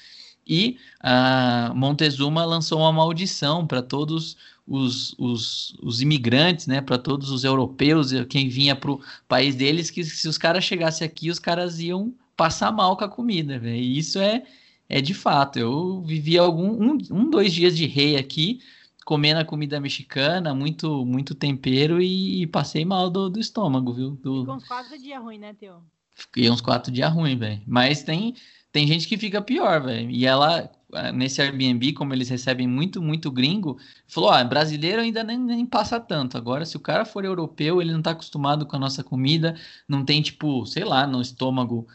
E 0.48 0.78
uh, 1.02 1.76
Montezuma 1.76 2.46
lançou 2.46 2.80
uma 2.80 2.92
maldição 2.92 3.66
para 3.66 3.82
todos 3.82 4.36
os, 4.68 5.14
os, 5.18 5.76
os, 5.82 6.02
imigrantes, 6.02 6.68
né, 6.68 6.82
para 6.82 6.98
todos 6.98 7.30
os 7.32 7.44
europeus, 7.44 8.12
quem 8.30 8.48
vinha 8.48 8.76
para 8.76 8.92
o 8.92 9.02
país 9.28 9.56
deles, 9.56 9.90
que 9.90 10.04
se 10.04 10.28
os 10.28 10.38
caras 10.38 10.64
chegassem 10.64 11.06
aqui, 11.06 11.30
os 11.30 11.40
caras 11.40 11.80
iam 11.80 12.14
passar 12.36 12.72
mal 12.72 12.96
com 12.98 13.04
a 13.04 13.10
comida. 13.10 13.60
Véio. 13.60 13.82
E 13.82 13.98
isso 13.98 14.20
é, 14.20 14.44
é 14.88 15.02
de 15.02 15.14
fato. 15.14 15.60
Eu 15.60 16.02
vivi 16.02 16.38
algum 16.38 16.72
um, 16.72 16.98
um, 17.12 17.30
dois 17.30 17.54
dias 17.54 17.76
de 17.76 17.86
rei 17.86 18.16
aqui, 18.16 18.60
comendo 19.06 19.40
a 19.40 19.46
comida 19.46 19.80
mexicana, 19.80 20.54
muito 20.54 21.06
muito 21.06 21.36
tempero 21.36 22.02
e, 22.02 22.44
e 22.44 22.48
passei 22.48 22.86
mal 22.86 23.10
do, 23.10 23.30
do 23.30 23.40
estômago, 23.40 23.94
viu? 23.94 24.12
Do... 24.12 24.42
Ficou 24.42 24.56
uns 24.56 24.68
quatro 24.68 24.98
dias 24.98 25.22
ruim, 25.22 25.38
né, 25.38 25.54
Teu? 25.54 25.82
Fiquei 26.16 26.50
uns 26.50 26.62
quatro 26.62 26.92
dias 26.92 27.12
ruim, 27.12 27.38
velho. 27.38 27.62
Mas 27.66 28.04
tem, 28.04 28.36
tem 28.74 28.88
gente 28.88 29.08
que 29.08 29.18
fica 29.18 29.40
pior, 29.42 29.84
velho. 29.84 30.10
E 30.10 30.26
ela, 30.26 30.70
nesse 31.14 31.42
Airbnb, 31.42 31.94
como 31.94 32.14
eles 32.14 32.28
recebem 32.28 32.68
muito, 32.68 33.02
muito 33.02 33.32
gringo, 33.32 33.78
falou: 34.08 34.32
ah, 34.32 34.44
brasileiro 34.44 35.02
ainda 35.02 35.24
nem, 35.24 35.38
nem 35.38 35.66
passa 35.66 36.00
tanto. 36.00 36.38
Agora, 36.38 36.66
se 36.66 36.76
o 36.76 36.80
cara 36.80 37.06
for 37.06 37.24
europeu, 37.24 37.82
ele 37.82 37.94
não 37.94 38.02
tá 38.02 38.12
acostumado 38.12 38.66
com 38.66 38.76
a 38.76 38.80
nossa 38.80 39.04
comida, 39.04 39.56
não 39.88 40.04
tem, 40.04 40.22
tipo, 40.24 40.66
sei 40.66 40.84
lá, 40.84 41.06
no 41.06 41.22
estômago 41.22 41.88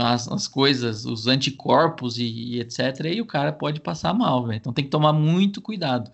as, 0.00 0.26
as 0.28 0.48
coisas, 0.48 1.04
os 1.04 1.26
anticorpos 1.26 2.18
e, 2.18 2.24
e, 2.24 2.60
etc. 2.60 3.12
E 3.12 3.20
o 3.20 3.26
cara 3.26 3.52
pode 3.52 3.80
passar 3.80 4.14
mal, 4.14 4.46
velho. 4.46 4.56
Então 4.56 4.72
tem 4.72 4.84
que 4.84 4.90
tomar 4.90 5.12
muito 5.12 5.60
cuidado. 5.60 6.10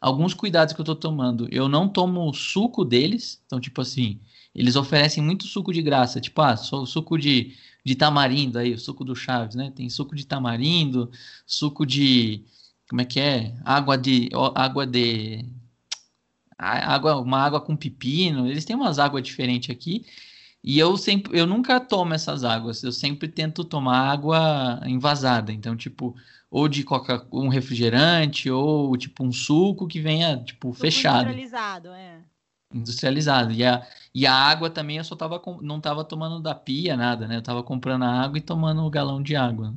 Alguns 0.00 0.34
cuidados 0.34 0.74
que 0.74 0.80
eu 0.80 0.84
tô 0.84 0.96
tomando, 0.96 1.48
eu 1.50 1.68
não 1.68 1.88
tomo 1.88 2.32
suco 2.34 2.84
deles, 2.84 3.40
então, 3.46 3.60
tipo 3.60 3.80
assim, 3.80 4.20
eles 4.54 4.76
oferecem 4.76 5.22
muito 5.22 5.46
suco 5.46 5.72
de 5.72 5.80
graça, 5.80 6.20
tipo, 6.20 6.42
ah, 6.42 6.56
suco 6.56 7.16
de, 7.16 7.54
de 7.84 7.94
tamarindo 7.94 8.58
aí, 8.58 8.72
o 8.72 8.78
suco 8.78 9.04
do 9.04 9.14
Chaves, 9.14 9.54
né? 9.54 9.70
Tem 9.74 9.88
suco 9.90 10.16
de 10.16 10.26
tamarindo, 10.26 11.10
suco 11.46 11.84
de. 11.84 12.44
Como 12.88 13.00
é 13.00 13.04
que 13.04 13.20
é? 13.20 13.54
Água 13.64 13.98
de. 13.98 14.30
Água 14.54 14.86
de. 14.86 15.44
Água, 16.56 17.20
uma 17.20 17.40
água 17.40 17.60
com 17.60 17.76
pepino, 17.76 18.46
eles 18.46 18.64
têm 18.64 18.74
umas 18.74 18.98
águas 18.98 19.22
diferentes 19.22 19.68
aqui. 19.70 20.06
E 20.62 20.78
eu 20.78 20.96
sempre, 20.96 21.38
eu 21.38 21.46
nunca 21.46 21.78
tomo 21.78 22.14
essas 22.14 22.42
águas, 22.42 22.82
eu 22.82 22.92
sempre 22.92 23.28
tento 23.28 23.64
tomar 23.64 24.10
água 24.10 24.80
envasada. 24.86 25.52
Então, 25.52 25.76
tipo, 25.76 26.16
ou 26.50 26.68
de 26.68 26.82
coca, 26.84 27.26
um 27.30 27.48
refrigerante, 27.48 28.50
ou 28.50 28.96
tipo 28.96 29.22
um 29.24 29.32
suco 29.32 29.86
que 29.86 30.00
venha, 30.00 30.38
tipo, 30.38 30.68
suco 30.68 30.80
fechado. 30.80 31.24
Industrializado, 31.24 31.88
é. 31.90 32.18
Industrializado. 32.72 33.52
E 33.52 33.62
a, 33.62 33.86
e 34.14 34.26
a 34.26 34.32
água 34.32 34.70
também 34.70 34.98
eu 34.98 35.04
só 35.04 35.16
tava, 35.16 35.42
não 35.60 35.80
tava 35.80 36.04
tomando 36.04 36.40
da 36.40 36.54
pia, 36.54 36.96
nada, 36.96 37.26
né? 37.26 37.36
Eu 37.36 37.42
tava 37.42 37.62
comprando 37.64 38.04
a 38.04 38.22
água 38.22 38.38
e 38.38 38.40
tomando 38.40 38.86
um 38.86 38.90
galão 38.90 39.20
de 39.20 39.34
água. 39.34 39.74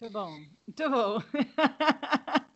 Muito 0.00 0.12
bom, 0.12 0.30
muito 0.30 0.90
bom. 0.90 1.18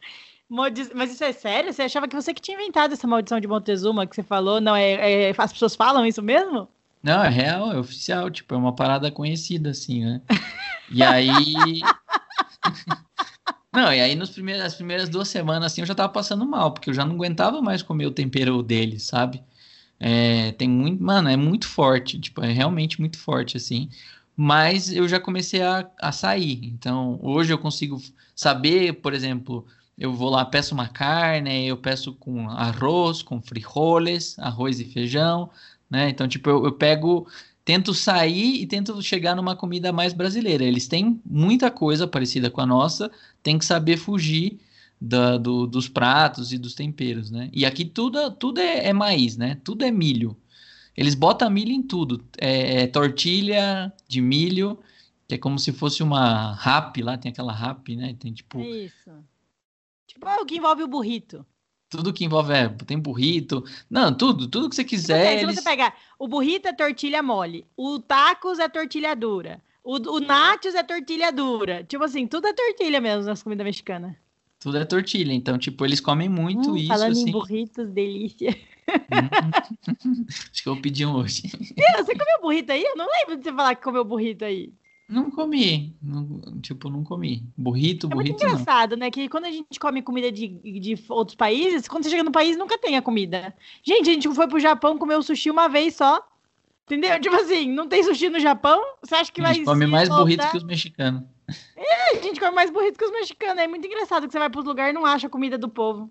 Mas 0.48 1.12
isso 1.12 1.24
é 1.24 1.32
sério? 1.32 1.72
Você 1.72 1.82
achava 1.82 2.06
que 2.06 2.14
você 2.14 2.34
que 2.34 2.40
tinha 2.40 2.56
inventado 2.56 2.92
essa 2.92 3.06
maldição 3.06 3.40
de 3.40 3.46
Montezuma 3.46 4.06
que 4.06 4.14
você 4.14 4.22
falou? 4.22 4.60
Não, 4.60 4.74
é, 4.76 5.30
é 5.30 5.34
as 5.36 5.52
pessoas 5.52 5.74
falam 5.74 6.04
isso 6.04 6.22
mesmo? 6.22 6.68
Não, 7.02 7.22
é 7.22 7.28
real, 7.28 7.72
é 7.72 7.78
oficial, 7.78 8.30
tipo, 8.30 8.54
é 8.54 8.58
uma 8.58 8.74
parada 8.74 9.10
conhecida, 9.10 9.70
assim, 9.70 10.04
né? 10.04 10.20
E 10.90 11.02
aí. 11.02 11.54
não, 13.72 13.92
e 13.92 14.00
aí 14.00 14.14
nos 14.14 14.30
primeiros, 14.30 14.62
as 14.64 14.74
primeiras 14.74 15.08
duas 15.08 15.28
semanas, 15.28 15.72
assim, 15.72 15.80
eu 15.80 15.86
já 15.86 15.94
tava 15.94 16.12
passando 16.12 16.44
mal, 16.44 16.72
porque 16.72 16.90
eu 16.90 16.94
já 16.94 17.04
não 17.04 17.14
aguentava 17.14 17.62
mais 17.62 17.82
comer 17.82 18.06
o 18.06 18.12
tempero 18.12 18.62
dele, 18.62 18.98
sabe? 18.98 19.42
É, 20.00 20.52
tem 20.52 20.68
muito. 20.68 21.02
Mano, 21.02 21.28
é 21.28 21.36
muito 21.36 21.68
forte, 21.68 22.18
tipo, 22.18 22.42
é 22.42 22.52
realmente 22.52 23.00
muito 23.00 23.18
forte, 23.18 23.56
assim. 23.56 23.88
Mas 24.36 24.92
eu 24.92 25.06
já 25.06 25.20
comecei 25.20 25.62
a, 25.62 25.88
a 26.00 26.12
sair. 26.12 26.64
Então, 26.64 27.18
hoje 27.22 27.52
eu 27.52 27.58
consigo 27.58 28.00
saber, 28.34 28.94
por 28.94 29.12
exemplo, 29.12 29.66
eu 29.98 30.12
vou 30.12 30.30
lá, 30.30 30.44
peço 30.46 30.74
uma 30.74 30.88
carne, 30.88 31.66
eu 31.66 31.76
peço 31.76 32.14
com 32.14 32.48
arroz, 32.48 33.22
com 33.22 33.42
frijoles, 33.42 34.38
arroz 34.38 34.80
e 34.80 34.84
feijão 34.86 35.50
né? 35.90 36.08
Então, 36.08 36.28
tipo, 36.28 36.48
eu, 36.48 36.64
eu 36.64 36.72
pego, 36.72 37.26
tento 37.64 37.92
sair 37.92 38.62
e 38.62 38.66
tento 38.66 39.02
chegar 39.02 39.34
numa 39.34 39.56
comida 39.56 39.92
mais 39.92 40.12
brasileira. 40.12 40.64
Eles 40.64 40.86
têm 40.86 41.20
muita 41.26 41.70
coisa 41.70 42.06
parecida 42.06 42.48
com 42.50 42.60
a 42.60 42.66
nossa, 42.66 43.10
tem 43.42 43.58
que 43.58 43.64
saber 43.64 43.96
fugir 43.96 44.60
da, 45.00 45.38
do, 45.38 45.66
dos 45.66 45.88
pratos 45.88 46.52
e 46.52 46.58
dos 46.58 46.74
temperos, 46.74 47.30
né? 47.30 47.48
E 47.52 47.64
aqui 47.64 47.84
tudo, 47.84 48.30
tudo 48.32 48.60
é, 48.60 48.88
é, 48.88 48.92
maíz, 48.92 49.36
né? 49.36 49.58
Tudo 49.64 49.84
é 49.84 49.90
milho. 49.90 50.36
Eles 50.96 51.14
botam 51.14 51.48
milho 51.48 51.72
em 51.72 51.82
tudo. 51.82 52.22
É, 52.38 52.82
é 52.82 52.86
tortilha 52.86 53.92
de 54.06 54.20
milho, 54.20 54.78
que 55.26 55.36
é 55.36 55.38
como 55.38 55.58
se 55.58 55.72
fosse 55.72 56.02
uma 56.02 56.54
rap 56.54 57.00
lá, 57.02 57.16
tem 57.16 57.30
aquela 57.30 57.52
rap, 57.52 57.96
né? 57.96 58.14
Tem 58.18 58.32
tipo. 58.32 58.60
Isso. 58.60 59.10
Tipo, 60.06 60.28
é 60.28 60.36
o 60.36 60.44
que 60.44 60.56
envolve 60.56 60.82
o 60.82 60.88
burrito 60.88 61.46
tudo 61.90 62.12
que 62.12 62.24
envolve, 62.24 62.52
é, 62.52 62.68
tem 62.86 62.96
burrito, 62.96 63.64
não, 63.90 64.16
tudo, 64.16 64.46
tudo 64.46 64.70
que 64.70 64.76
você 64.76 64.84
quiser. 64.84 65.38
Tipo, 65.38 65.50
eles... 65.50 65.56
Se 65.56 65.62
você 65.62 65.68
pegar, 65.68 65.94
o 66.18 66.28
burrito 66.28 66.68
é 66.68 66.72
tortilha 66.72 67.20
mole, 67.20 67.66
o 67.76 67.98
tacos 67.98 68.60
é 68.60 68.68
tortilha 68.68 69.16
dura, 69.16 69.60
o, 69.82 69.96
o 69.96 70.20
nachos 70.20 70.74
é 70.76 70.84
tortilha 70.84 71.32
dura, 71.32 71.82
tipo 71.82 72.04
assim, 72.04 72.28
tudo 72.28 72.46
é 72.46 72.52
tortilha 72.52 73.00
mesmo 73.00 73.24
nas 73.24 73.42
comidas 73.42 73.64
mexicanas. 73.64 74.14
Tudo 74.60 74.76
é 74.76 74.84
tortilha, 74.84 75.32
então, 75.32 75.56
tipo, 75.56 75.84
eles 75.86 76.00
comem 76.00 76.28
muito 76.28 76.72
hum, 76.72 76.76
isso, 76.76 76.88
falando 76.88 77.12
assim. 77.12 77.30
em 77.30 77.32
burritos, 77.32 77.88
delícia. 77.88 78.54
Hum, 78.90 80.26
acho 80.52 80.62
que 80.62 80.68
eu 80.68 80.76
pedi 80.80 81.06
um 81.06 81.14
hoje. 81.14 81.42
Você 81.48 82.14
comeu 82.14 82.40
burrito 82.42 82.70
aí? 82.70 82.84
Eu 82.84 82.94
não 82.94 83.06
lembro 83.06 83.38
de 83.38 83.42
você 83.42 83.52
falar 83.52 83.74
que 83.74 83.82
comeu 83.82 84.04
burrito 84.04 84.44
aí. 84.44 84.70
Não 85.08 85.28
comi. 85.28 85.96
Não, 86.00 86.60
tipo, 86.60 86.88
não 86.88 87.02
comi. 87.02 87.42
Burrito, 87.56 88.06
é 88.06 88.10
burrito. 88.10 88.44
É 88.44 88.46
engraçado, 88.46 88.92
não. 88.92 88.98
né? 88.98 89.10
Que 89.10 89.28
quando 89.28 89.46
a 89.46 89.50
gente 89.50 89.80
come 89.80 90.02
comida 90.02 90.30
de, 90.30 90.46
de 90.46 91.04
outros 91.08 91.34
países, 91.34 91.88
quando 91.88 92.04
você 92.04 92.10
chega 92.10 92.22
no 92.22 92.30
país, 92.30 92.56
nunca 92.56 92.78
tem 92.78 92.96
a 92.96 93.02
comida. 93.02 93.52
Gente, 93.82 94.08
a 94.08 94.12
gente 94.12 94.32
foi 94.32 94.46
pro 94.46 94.60
Japão 94.60 94.96
comer 94.98 95.16
o 95.16 95.22
sushi 95.22 95.50
uma 95.50 95.68
vez 95.68 95.96
só. 95.96 96.24
Entendeu? 96.86 97.20
Tipo 97.20 97.36
assim, 97.36 97.72
não 97.72 97.88
tem 97.88 98.04
sushi 98.04 98.28
no 98.28 98.38
Japão? 98.38 98.80
Você 99.02 99.14
acha 99.14 99.32
que 99.32 99.40
vai. 99.40 99.50
A 99.50 99.54
gente 99.54 99.64
come 99.64 99.86
mais 99.86 100.08
voltar? 100.08 100.22
burrito 100.22 100.50
que 100.50 100.56
os 100.58 100.64
mexicanos. 100.64 101.22
É, 101.76 101.89
gente 102.40 102.40
come 102.40 102.54
mais 102.54 102.70
burrito 102.70 102.98
que 102.98 103.04
os 103.04 103.12
mexicanos. 103.12 103.62
É 103.62 103.68
muito 103.68 103.86
engraçado 103.86 104.26
que 104.26 104.32
você 104.32 104.38
vai 104.38 104.50
pros 104.50 104.64
lugares 104.64 104.92
e 104.92 104.94
não 104.94 105.04
acha 105.04 105.26
a 105.26 105.30
comida 105.30 105.58
do 105.58 105.68
povo. 105.68 106.10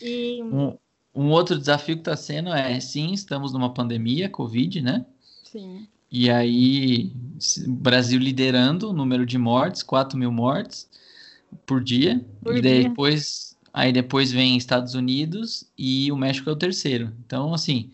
E... 0.00 0.40
Um, 0.42 0.76
um 1.14 1.30
outro 1.30 1.58
desafio 1.58 1.96
que 1.96 2.02
tá 2.02 2.16
sendo 2.16 2.52
é, 2.52 2.78
sim, 2.78 3.12
estamos 3.12 3.52
numa 3.52 3.72
pandemia, 3.72 4.28
Covid, 4.28 4.80
né? 4.80 5.04
Sim. 5.44 5.86
E 6.10 6.30
aí, 6.30 7.12
Brasil 7.66 8.20
liderando 8.20 8.90
o 8.90 8.92
número 8.92 9.26
de 9.26 9.36
mortes, 9.36 9.82
4 9.82 10.16
mil 10.16 10.30
mortes 10.30 10.88
por 11.64 11.82
dia. 11.82 12.24
Por 12.42 12.56
e 12.56 12.60
depois, 12.60 13.56
dia. 13.60 13.70
aí 13.72 13.92
depois 13.92 14.30
vem 14.30 14.56
Estados 14.56 14.94
Unidos 14.94 15.64
e 15.76 16.10
o 16.12 16.16
México 16.16 16.48
é 16.48 16.52
o 16.52 16.56
terceiro. 16.56 17.12
Então, 17.26 17.52
assim, 17.52 17.90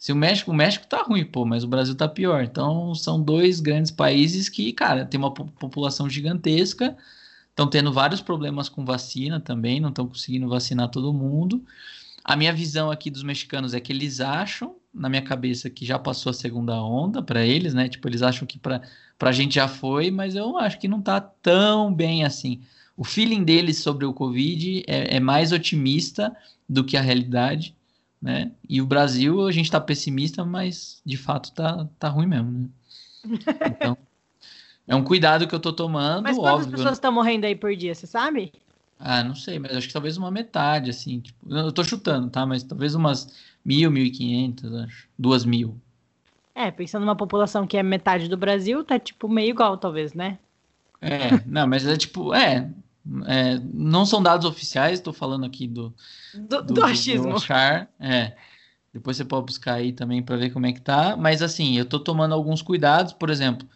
se 0.00 0.12
o 0.12 0.16
México, 0.16 0.50
o 0.50 0.54
México 0.54 0.86
tá 0.86 1.02
ruim, 1.02 1.26
pô, 1.26 1.44
mas 1.44 1.62
o 1.62 1.68
Brasil 1.68 1.94
tá 1.94 2.08
pior. 2.08 2.42
Então, 2.42 2.94
são 2.94 3.22
dois 3.22 3.60
grandes 3.60 3.90
países 3.90 4.48
que, 4.48 4.72
cara, 4.72 5.04
tem 5.04 5.20
uma 5.20 5.30
população 5.30 6.08
gigantesca, 6.08 6.96
estão 7.50 7.68
tendo 7.68 7.92
vários 7.92 8.22
problemas 8.22 8.70
com 8.70 8.82
vacina 8.82 9.38
também, 9.38 9.78
não 9.78 9.90
estão 9.90 10.06
conseguindo 10.06 10.48
vacinar 10.48 10.88
todo 10.88 11.12
mundo. 11.12 11.62
A 12.24 12.34
minha 12.34 12.50
visão 12.50 12.90
aqui 12.90 13.10
dos 13.10 13.22
mexicanos 13.22 13.74
é 13.74 13.80
que 13.80 13.92
eles 13.92 14.20
acham 14.20 14.74
na 14.92 15.10
minha 15.10 15.20
cabeça 15.20 15.68
que 15.68 15.84
já 15.84 15.98
passou 15.98 16.30
a 16.30 16.34
segunda 16.34 16.82
onda 16.82 17.22
para 17.22 17.44
eles, 17.44 17.74
né? 17.74 17.86
Tipo, 17.86 18.08
eles 18.08 18.22
acham 18.22 18.46
que 18.46 18.58
para 18.58 18.80
a 19.20 19.32
gente 19.32 19.56
já 19.56 19.68
foi, 19.68 20.10
mas 20.10 20.34
eu 20.34 20.56
acho 20.56 20.78
que 20.78 20.88
não 20.88 21.02
tá 21.02 21.20
tão 21.20 21.92
bem 21.92 22.24
assim. 22.24 22.62
O 22.96 23.04
feeling 23.04 23.44
deles 23.44 23.78
sobre 23.78 24.06
o 24.06 24.14
Covid 24.14 24.82
é, 24.86 25.16
é 25.16 25.20
mais 25.20 25.52
otimista 25.52 26.34
do 26.66 26.82
que 26.84 26.96
a 26.96 27.02
realidade, 27.02 27.76
né? 28.20 28.52
E 28.68 28.80
o 28.80 28.86
Brasil, 28.86 29.46
a 29.46 29.52
gente 29.52 29.66
está 29.66 29.80
pessimista, 29.80 30.44
mas 30.44 31.00
de 31.04 31.16
fato 31.16 31.52
tá, 31.52 31.88
tá 31.98 32.08
ruim 32.08 32.26
mesmo, 32.26 32.50
né? 32.50 32.68
Então, 33.66 33.96
é 34.86 34.94
um 34.94 35.04
cuidado 35.04 35.46
que 35.46 35.54
eu 35.54 35.60
tô 35.60 35.72
tomando, 35.72 36.22
Mas 36.24 36.36
quantas 36.36 36.66
óbvio. 36.66 36.72
pessoas 36.72 36.94
estão 36.94 37.12
morrendo 37.12 37.44
aí 37.46 37.54
por 37.54 37.74
dia, 37.76 37.94
você 37.94 38.06
sabe? 38.06 38.52
Ah, 38.98 39.24
não 39.24 39.34
sei, 39.34 39.58
mas 39.58 39.76
acho 39.76 39.86
que 39.86 39.92
talvez 39.92 40.16
uma 40.16 40.30
metade, 40.30 40.90
assim. 40.90 41.20
Tipo, 41.20 41.54
eu 41.54 41.72
tô 41.72 41.82
chutando, 41.82 42.28
tá? 42.28 42.44
Mas 42.44 42.62
talvez 42.62 42.94
umas 42.94 43.34
mil, 43.64 43.90
mil 43.90 44.04
e 44.04 44.10
quinhentas, 44.10 44.72
acho. 44.74 45.08
Duas 45.18 45.44
mil. 45.44 45.80
É, 46.54 46.70
pensando 46.70 47.02
numa 47.06 47.16
população 47.16 47.66
que 47.66 47.76
é 47.76 47.82
metade 47.82 48.28
do 48.28 48.36
Brasil, 48.36 48.84
tá 48.84 48.98
tipo 48.98 49.28
meio 49.28 49.50
igual, 49.50 49.78
talvez, 49.78 50.12
né? 50.12 50.38
É, 51.00 51.40
não, 51.46 51.66
mas 51.66 51.86
é 51.86 51.96
tipo, 51.96 52.34
é, 52.34 52.70
é 53.26 53.58
não 53.72 54.04
são 54.06 54.22
dados 54.22 54.46
oficiais, 54.46 55.00
tô 55.00 55.12
falando 55.12 55.44
aqui 55.44 55.66
do... 55.66 55.94
Do, 56.34 56.62
do, 56.62 56.74
do 56.74 56.84
achismo. 56.84 57.34
Do 57.34 57.52
é. 57.98 58.36
Depois 58.92 59.16
você 59.16 59.24
pode 59.24 59.46
buscar 59.46 59.74
aí 59.74 59.92
também 59.92 60.22
para 60.22 60.36
ver 60.36 60.50
como 60.50 60.66
é 60.66 60.72
que 60.72 60.80
tá. 60.80 61.16
Mas 61.16 61.42
assim, 61.42 61.76
eu 61.78 61.84
tô 61.84 61.98
tomando 61.98 62.34
alguns 62.34 62.62
cuidados, 62.62 63.12
por 63.12 63.30
exemplo... 63.30 63.68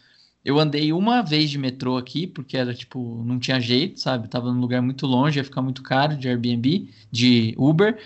Eu 0.47 0.59
andei 0.59 0.93
uma 0.93 1.23
vez 1.23 1.49
de 1.49 1.57
metrô 1.57 1.97
aqui, 1.97 2.27
porque 2.27 2.55
era 2.55 2.71
tipo, 2.71 3.23
não 3.25 3.39
tinha 3.39 3.59
jeito, 3.59 3.99
sabe? 3.99 4.27
Tava 4.27 4.53
num 4.53 4.59
lugar 4.59 4.79
muito 4.79 5.07
longe, 5.07 5.39
ia 5.39 5.43
ficar 5.43 5.63
muito 5.63 5.81
caro 5.81 6.15
de 6.15 6.29
Airbnb, 6.29 6.87
de 7.11 7.55
Uber. 7.57 7.99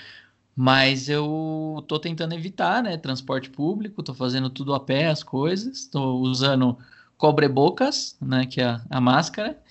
Mas 0.56 1.10
eu 1.10 1.84
tô 1.86 2.00
tentando 2.00 2.34
evitar, 2.34 2.82
né? 2.82 2.96
Transporte 2.96 3.50
público, 3.50 4.02
tô 4.02 4.14
fazendo 4.14 4.50
tudo 4.50 4.74
a 4.74 4.80
pé, 4.80 5.08
as 5.08 5.22
coisas. 5.22 5.86
Tô 5.86 6.14
usando 6.20 6.78
cobre-bocas, 7.18 8.16
né? 8.22 8.46
Que 8.46 8.62
é 8.62 8.68
a, 8.68 8.82
a 8.90 9.02
máscara. 9.02 9.62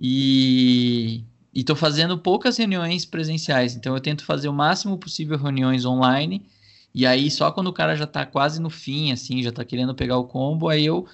E, 0.00 1.22
e 1.52 1.62
tô 1.62 1.76
fazendo 1.76 2.16
poucas 2.16 2.56
reuniões 2.56 3.04
presenciais. 3.04 3.74
Então 3.74 3.94
eu 3.94 4.00
tento 4.00 4.24
fazer 4.24 4.48
o 4.48 4.52
máximo 4.52 4.96
possível 4.96 5.36
reuniões 5.36 5.84
online. 5.84 6.46
E 6.94 7.06
aí, 7.06 7.30
só 7.30 7.52
quando 7.52 7.66
o 7.66 7.72
cara 7.72 7.94
já 7.94 8.06
tá 8.06 8.24
quase 8.24 8.60
no 8.60 8.70
fim, 8.70 9.12
assim, 9.12 9.42
já 9.42 9.52
tá 9.52 9.64
querendo 9.64 9.94
pegar 9.94 10.16
o 10.16 10.24
combo, 10.24 10.68
aí 10.68 10.86
eu 10.86 11.06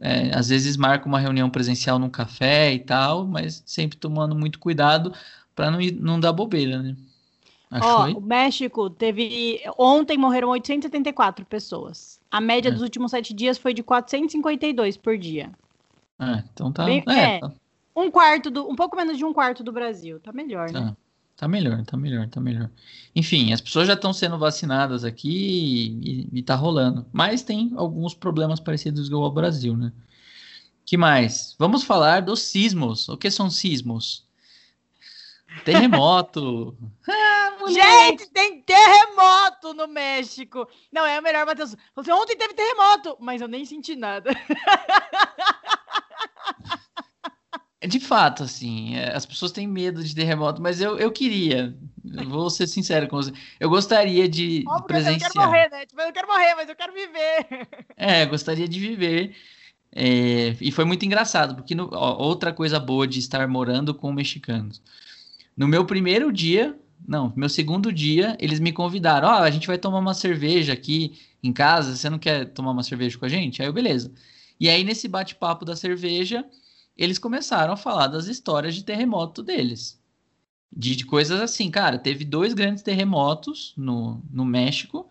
é, 0.00 0.36
às 0.36 0.48
vezes 0.48 0.76
marco 0.76 1.08
uma 1.08 1.20
reunião 1.20 1.48
presencial 1.48 1.98
num 1.98 2.10
café 2.10 2.72
e 2.72 2.78
tal, 2.80 3.24
mas 3.24 3.62
sempre 3.64 3.96
tomando 3.96 4.34
muito 4.34 4.58
cuidado 4.58 5.12
para 5.54 5.70
não, 5.70 5.78
não 6.00 6.18
dar 6.18 6.32
bobeira, 6.32 6.82
né? 6.82 6.96
Ó, 7.80 8.10
o 8.10 8.20
México 8.20 8.90
teve. 8.90 9.62
Ontem 9.78 10.18
morreram 10.18 10.48
874 10.48 11.46
pessoas. 11.46 12.20
A 12.30 12.40
média 12.40 12.68
é. 12.68 12.72
dos 12.72 12.82
últimos 12.82 13.12
sete 13.12 13.32
dias 13.32 13.56
foi 13.56 13.72
de 13.72 13.82
452 13.82 14.96
por 14.98 15.16
dia. 15.16 15.50
É, 16.20 16.42
então 16.52 16.70
tá. 16.70 16.84
Bem, 16.84 17.02
é, 17.08 17.36
é, 17.36 17.40
tá. 17.40 17.52
Um 17.94 18.10
quarto 18.10 18.50
do. 18.50 18.68
Um 18.68 18.76
pouco 18.76 18.96
menos 18.96 19.18
de 19.18 19.24
um 19.24 19.32
quarto 19.32 19.62
do 19.62 19.72
Brasil. 19.72 20.20
Tá 20.20 20.32
melhor, 20.32 20.70
tá. 20.70 20.80
né? 20.80 20.96
Tá 21.36 21.48
melhor, 21.48 21.84
tá 21.84 21.96
melhor, 21.96 22.28
tá 22.28 22.40
melhor. 22.40 22.70
Enfim, 23.16 23.52
as 23.52 23.60
pessoas 23.60 23.88
já 23.88 23.94
estão 23.94 24.12
sendo 24.12 24.38
vacinadas 24.38 25.02
aqui 25.02 25.98
e, 26.02 26.38
e, 26.38 26.42
tá 26.42 26.54
rolando. 26.54 27.04
Mas 27.12 27.42
tem 27.42 27.72
alguns 27.74 28.14
problemas 28.14 28.60
parecidos 28.60 29.08
com 29.08 29.16
o 29.16 29.30
Brasil, 29.30 29.76
né? 29.76 29.92
que 30.84 30.96
mais? 30.96 31.54
Vamos 31.58 31.84
falar 31.84 32.22
dos 32.22 32.42
sismos. 32.42 33.08
O 33.08 33.16
que 33.16 33.30
são 33.30 33.48
sismos? 33.48 34.26
Terremoto. 35.64 36.76
ah, 37.08 37.56
Gente, 37.68 38.28
tem 38.30 38.62
terremoto 38.62 39.74
no 39.74 39.86
México. 39.86 40.66
Não, 40.90 41.06
é 41.06 41.20
melhor, 41.20 41.46
Matheus. 41.46 41.76
Você 41.94 42.12
ontem 42.12 42.36
teve 42.36 42.54
terremoto, 42.54 43.16
mas 43.20 43.40
eu 43.40 43.48
nem 43.48 43.64
senti 43.64 43.94
nada. 43.94 44.30
De 47.86 47.98
fato, 47.98 48.44
assim, 48.44 48.96
é, 48.96 49.14
as 49.14 49.26
pessoas 49.26 49.50
têm 49.50 49.66
medo 49.66 50.04
de 50.04 50.14
terremoto, 50.14 50.62
mas 50.62 50.80
eu, 50.80 50.98
eu 50.98 51.10
queria, 51.10 51.74
vou 52.28 52.48
ser 52.48 52.66
sincero 52.66 53.08
com 53.08 53.16
você, 53.16 53.32
eu 53.58 53.68
gostaria 53.68 54.28
de 54.28 54.64
Óbvio 54.66 54.86
presenciar. 54.86 55.30
Eu 55.30 55.32
quero 55.32 55.46
morrer, 55.46 55.70
né? 55.70 55.86
Tipo, 55.86 56.00
eu 56.00 56.06
não 56.06 56.12
quero 56.12 56.28
morrer, 56.28 56.54
mas 56.54 56.68
eu 56.68 56.76
quero 56.76 56.92
viver. 56.92 57.68
É, 57.96 58.24
gostaria 58.26 58.68
de 58.68 58.78
viver. 58.78 59.34
É, 59.94 60.56
e 60.60 60.70
foi 60.72 60.84
muito 60.84 61.04
engraçado, 61.04 61.54
porque 61.54 61.74
no, 61.74 61.90
ó, 61.92 62.22
outra 62.22 62.52
coisa 62.52 62.80
boa 62.80 63.06
de 63.06 63.18
estar 63.18 63.46
morando 63.46 63.94
com 63.94 64.12
mexicanos. 64.12 64.80
No 65.56 65.68
meu 65.68 65.84
primeiro 65.84 66.32
dia, 66.32 66.78
não, 67.06 67.32
meu 67.36 67.48
segundo 67.48 67.92
dia, 67.92 68.36
eles 68.40 68.60
me 68.60 68.72
convidaram: 68.72 69.28
Ó, 69.28 69.40
oh, 69.40 69.42
a 69.42 69.50
gente 69.50 69.66
vai 69.66 69.76
tomar 69.76 69.98
uma 69.98 70.14
cerveja 70.14 70.72
aqui 70.72 71.18
em 71.42 71.52
casa, 71.52 71.96
você 71.96 72.08
não 72.08 72.18
quer 72.18 72.46
tomar 72.46 72.70
uma 72.70 72.82
cerveja 72.82 73.18
com 73.18 73.24
a 73.26 73.28
gente? 73.28 73.60
Aí 73.60 73.68
eu, 73.68 73.72
beleza. 73.72 74.12
E 74.58 74.68
aí, 74.68 74.84
nesse 74.84 75.08
bate-papo 75.08 75.64
da 75.64 75.74
cerveja, 75.74 76.44
eles 76.96 77.18
começaram 77.18 77.72
a 77.72 77.76
falar 77.76 78.06
das 78.06 78.26
histórias 78.26 78.74
de 78.74 78.84
terremoto 78.84 79.42
deles. 79.42 80.00
De, 80.74 80.96
de 80.96 81.04
coisas 81.04 81.40
assim, 81.40 81.70
cara, 81.70 81.98
teve 81.98 82.24
dois 82.24 82.54
grandes 82.54 82.82
terremotos 82.82 83.74
no, 83.76 84.22
no 84.30 84.44
México, 84.44 85.08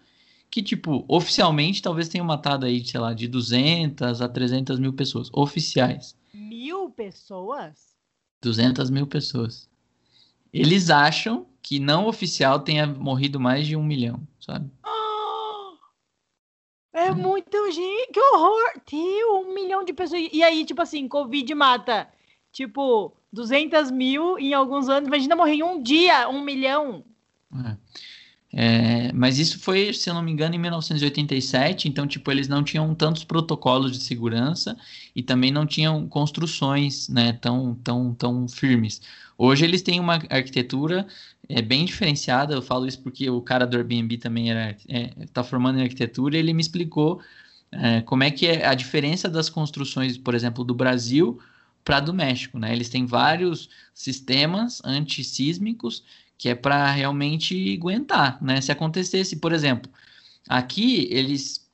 que, 0.50 0.62
tipo, 0.62 1.06
oficialmente 1.08 1.82
talvez 1.82 2.10
tenham 2.10 2.26
matado 2.26 2.66
aí, 2.66 2.84
sei 2.86 3.00
lá, 3.00 3.14
de 3.14 3.28
200 3.28 4.22
a 4.22 4.28
300 4.28 4.80
mil 4.80 4.94
pessoas, 4.94 5.30
oficiais. 5.32 6.16
Mil 6.34 6.90
pessoas? 6.90 7.96
200 8.42 8.90
mil 8.90 9.08
pessoas. 9.08 9.70
Eles 10.52 10.90
acham 10.90 11.46
que 11.62 11.80
não 11.80 12.08
oficial 12.08 12.60
tenha 12.60 12.86
morrido 12.88 13.40
mais 13.40 13.66
de 13.66 13.76
um 13.76 13.84
milhão, 13.84 14.20
sabe? 14.40 14.70
É 16.94 17.12
muito 17.12 17.72
gente, 17.72 18.12
que 18.12 18.20
horror! 18.20 18.82
Tio, 18.86 19.42
um 19.42 19.54
milhão 19.54 19.84
de 19.84 19.94
pessoas. 19.94 20.30
E 20.32 20.44
aí, 20.44 20.66
tipo 20.66 20.82
assim, 20.82 21.08
Covid 21.08 21.54
mata, 21.56 22.08
tipo, 22.52 23.14
200 23.32 23.92
mil 23.92 24.38
em 24.38 24.54
alguns 24.54 24.90
anos. 24.90 25.08
Imagina 25.08 25.36
morrer 25.36 25.54
em 25.54 25.64
um 25.64 25.82
dia, 25.82 26.28
um 26.30 26.42
milhão. 26.42 27.04
É. 27.66 27.78
É, 28.54 29.14
mas 29.14 29.40
isso 29.40 29.60
foi, 29.60 29.94
se 29.94 30.10
eu 30.10 30.14
não 30.14 30.22
me 30.22 30.30
engano, 30.32 30.54
em 30.54 30.60
1987, 30.60 31.88
então, 31.88 32.06
tipo, 32.06 32.30
eles 32.30 32.50
não 32.50 32.62
tinham 32.62 32.94
tantos 32.94 33.24
protocolos 33.24 33.94
de 33.94 34.04
segurança 34.04 34.78
e 35.16 35.24
também 35.24 35.52
não 35.52 35.66
tinham 35.66 36.06
construções, 36.08 37.08
né, 37.08 37.32
tão, 37.32 37.76
tão, 37.76 38.14
tão 38.14 38.48
firmes. 38.50 39.02
Hoje 39.44 39.66
eles 39.66 39.82
têm 39.82 40.00
uma 40.00 40.22
arquitetura 40.30 41.08
é, 41.50 41.64
bem 41.64 41.84
diferenciada, 41.84 42.54
eu 42.54 42.62
falo 42.62 42.86
isso 42.86 43.02
porque 43.02 43.28
o 43.28 43.42
cara 43.42 43.66
do 43.66 43.76
Airbnb 43.76 44.16
também 44.20 44.52
era, 44.52 44.78
é, 44.88 45.08
tá 45.34 45.44
formando 45.44 45.80
em 45.80 45.82
arquitetura 45.82 46.36
e 46.36 46.40
ele 46.40 46.54
me 46.54 46.62
explicou 46.62 47.20
é, 47.72 48.02
como 48.02 48.22
é 48.24 48.30
que 48.30 48.46
é 48.46 48.68
a 48.68 48.76
diferença 48.76 49.28
das 49.28 49.50
construções, 49.50 50.16
por 50.16 50.36
exemplo, 50.36 50.64
do 50.64 50.76
Brasil 50.76 51.40
para 51.84 52.00
do 52.00 52.14
México, 52.14 52.60
né? 52.60 52.72
Eles 52.72 52.88
têm 52.88 53.08
vários 53.08 53.68
sistemas 53.96 54.80
antissísmicos 54.86 56.04
que 56.38 56.48
é 56.48 56.54
para 56.54 56.92
realmente 56.92 57.74
aguentar, 57.76 58.38
né? 58.44 58.62
Se 58.62 58.72
acontecesse, 58.72 59.38
por 59.38 59.54
exemplo, 59.54 59.92
aqui 60.48 61.08
eles 61.10 61.68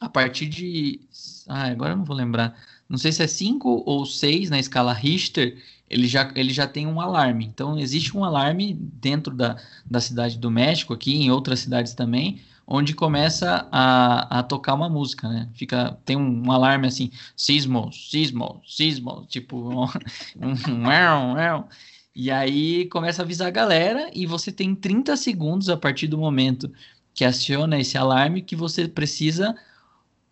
a 0.00 0.08
partir 0.08 0.46
de, 0.46 1.00
ah, 1.46 1.66
agora 1.68 1.92
eu 1.92 1.96
não 1.98 2.04
vou 2.06 2.16
lembrar, 2.16 2.58
não 2.88 2.96
sei 2.96 3.12
se 3.12 3.22
é 3.22 3.26
5 3.26 3.82
ou 3.84 4.06
6 4.06 4.48
na 4.48 4.58
escala 4.58 4.92
Richter, 4.92 5.62
ele 5.88 6.06
já, 6.06 6.30
ele 6.34 6.52
já 6.52 6.66
tem 6.66 6.86
um 6.86 7.00
alarme. 7.00 7.44
Então, 7.44 7.78
existe 7.78 8.16
um 8.16 8.24
alarme 8.24 8.74
dentro 8.74 9.34
da, 9.34 9.56
da 9.88 10.00
cidade 10.00 10.38
do 10.38 10.50
México, 10.50 10.92
aqui 10.92 11.14
em 11.14 11.30
outras 11.30 11.60
cidades 11.60 11.94
também, 11.94 12.40
onde 12.66 12.94
começa 12.94 13.68
a, 13.70 14.40
a 14.40 14.42
tocar 14.42 14.74
uma 14.74 14.88
música, 14.88 15.28
né? 15.28 15.48
Fica, 15.54 15.96
tem 16.04 16.16
um, 16.16 16.46
um 16.46 16.50
alarme 16.50 16.88
assim, 16.88 17.10
sismo, 17.36 17.92
sismo, 17.92 18.60
sismo, 18.66 19.24
tipo, 19.28 19.56
um, 19.56 19.84
um, 20.44 20.52
um, 20.52 21.64
e 22.14 22.30
aí 22.30 22.86
começa 22.86 23.22
a 23.22 23.24
avisar 23.24 23.48
a 23.48 23.52
galera 23.52 24.10
e 24.12 24.26
você 24.26 24.50
tem 24.50 24.74
30 24.74 25.16
segundos 25.16 25.68
a 25.68 25.76
partir 25.76 26.08
do 26.08 26.18
momento 26.18 26.72
que 27.14 27.24
aciona 27.24 27.78
esse 27.78 27.96
alarme 27.96 28.42
que 28.42 28.56
você 28.56 28.88
precisa 28.88 29.54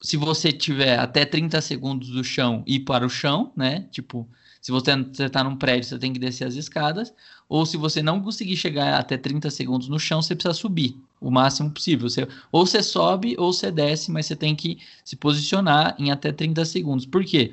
se 0.01 0.17
você 0.17 0.53
tiver 0.53 0.99
até 0.99 1.25
30 1.25 1.61
segundos 1.61 2.11
do 2.11 2.23
chão 2.23 2.63
ir 2.67 2.81
para 2.81 3.07
o 3.07 3.09
chão, 3.09 3.53
né? 3.57 3.87
Tipo, 3.91 4.29
se 4.65 4.73
você 4.73 4.93
está 5.19 5.45
num 5.45 5.57
prédio, 5.57 5.91
você 5.91 5.99
tem 5.99 6.11
que 6.11 6.19
descer 6.19 6.47
as 6.47 6.55
escadas, 6.55 7.13
ou 7.47 7.67
se 7.67 7.77
você 7.77 8.03
não 8.03 8.23
conseguir 8.23 8.57
chegar 8.57 8.99
até 8.99 9.19
30 9.19 9.51
segundos 9.51 9.89
no 9.91 10.01
chão, 10.01 10.23
você 10.23 10.35
precisa 10.35 10.55
subir 10.55 10.97
o 11.21 11.31
máximo 11.31 11.71
possível. 11.71 12.09
Você, 12.09 12.27
ou 12.51 12.65
você 12.65 12.83
sobe 12.83 13.37
ou 13.39 13.53
você 13.53 13.71
desce, 13.71 14.11
mas 14.11 14.25
você 14.25 14.35
tem 14.35 14.57
que 14.57 14.79
se 15.05 15.17
posicionar 15.17 15.95
em 15.99 16.11
até 16.11 16.33
30 16.33 16.65
segundos. 16.65 17.05
Por 17.05 17.23
quê? 17.27 17.53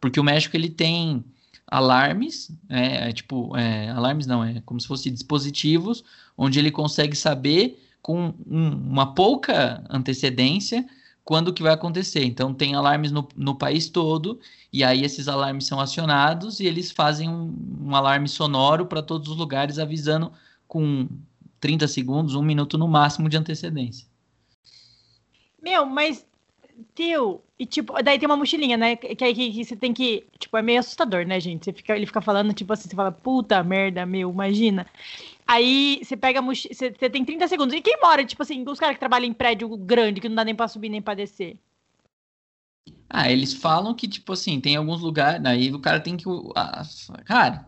Porque 0.00 0.18
o 0.18 0.24
México 0.24 0.56
ele 0.56 0.68
tem 0.68 1.24
alarmes, 1.64 2.50
é, 2.68 3.08
é 3.08 3.12
tipo, 3.12 3.56
é, 3.56 3.90
alarmes 3.90 4.26
não, 4.26 4.42
é 4.42 4.60
como 4.66 4.80
se 4.80 4.88
fossem 4.88 5.12
dispositivos 5.12 6.02
onde 6.36 6.58
ele 6.58 6.72
consegue 6.72 7.14
saber 7.14 7.80
com 8.02 8.34
um, 8.44 8.70
uma 8.70 9.14
pouca 9.14 9.84
antecedência 9.88 10.84
quando 11.28 11.52
que 11.52 11.62
vai 11.62 11.74
acontecer. 11.74 12.24
Então 12.24 12.54
tem 12.54 12.74
alarmes 12.74 13.12
no, 13.12 13.28
no 13.36 13.54
país 13.54 13.90
todo 13.90 14.40
e 14.72 14.82
aí 14.82 15.04
esses 15.04 15.28
alarmes 15.28 15.66
são 15.66 15.78
acionados 15.78 16.58
e 16.58 16.64
eles 16.64 16.90
fazem 16.90 17.28
um, 17.28 17.54
um 17.82 17.94
alarme 17.94 18.26
sonoro 18.26 18.86
para 18.86 19.02
todos 19.02 19.28
os 19.28 19.36
lugares 19.36 19.78
avisando 19.78 20.32
com 20.66 21.06
30 21.60 21.86
segundos, 21.86 22.34
um 22.34 22.40
minuto 22.40 22.78
no 22.78 22.88
máximo 22.88 23.28
de 23.28 23.36
antecedência. 23.36 24.06
Meu, 25.62 25.84
mas 25.84 26.24
teu, 26.94 27.44
e 27.58 27.66
tipo, 27.66 28.02
daí 28.02 28.18
tem 28.18 28.26
uma 28.26 28.36
mochilinha, 28.36 28.78
né? 28.78 28.96
Que 28.96 29.22
aí 29.22 29.34
que, 29.34 29.52
que, 29.52 29.64
você 29.66 29.76
tem 29.76 29.92
que. 29.92 30.24
Tipo, 30.38 30.56
é 30.56 30.62
meio 30.62 30.80
assustador, 30.80 31.26
né, 31.26 31.38
gente? 31.38 31.66
Você 31.66 31.74
fica, 31.74 31.94
ele 31.94 32.06
fica 32.06 32.22
falando, 32.22 32.54
tipo 32.54 32.72
assim, 32.72 32.88
você 32.88 32.96
fala, 32.96 33.12
puta 33.12 33.62
merda, 33.62 34.06
meu, 34.06 34.30
imagina. 34.30 34.86
Aí 35.48 36.00
você 36.02 36.16
pega 36.16 36.40
a 36.40 36.42
mochila. 36.42 36.74
Você, 36.74 36.90
tem 36.90 37.24
30 37.24 37.48
segundos. 37.48 37.74
E 37.74 37.80
quem 37.80 37.98
mora, 38.02 38.24
tipo 38.24 38.42
assim, 38.42 38.62
os 38.68 38.78
caras 38.78 38.96
que 38.96 39.00
trabalham 39.00 39.26
em 39.26 39.32
prédio 39.32 39.74
grande, 39.76 40.20
que 40.20 40.28
não 40.28 40.36
dá 40.36 40.44
nem 40.44 40.54
pra 40.54 40.68
subir 40.68 40.90
nem 40.90 41.00
pra 41.00 41.14
descer? 41.14 41.58
Ah, 43.08 43.32
eles 43.32 43.54
falam 43.54 43.94
que, 43.94 44.06
tipo 44.06 44.32
assim, 44.32 44.60
tem 44.60 44.76
alguns 44.76 45.00
lugares. 45.00 45.42
Aí 45.46 45.72
o 45.72 45.80
cara 45.80 46.00
tem 46.00 46.16
que. 46.16 46.24
Ah, 46.54 46.82
cara. 47.24 47.66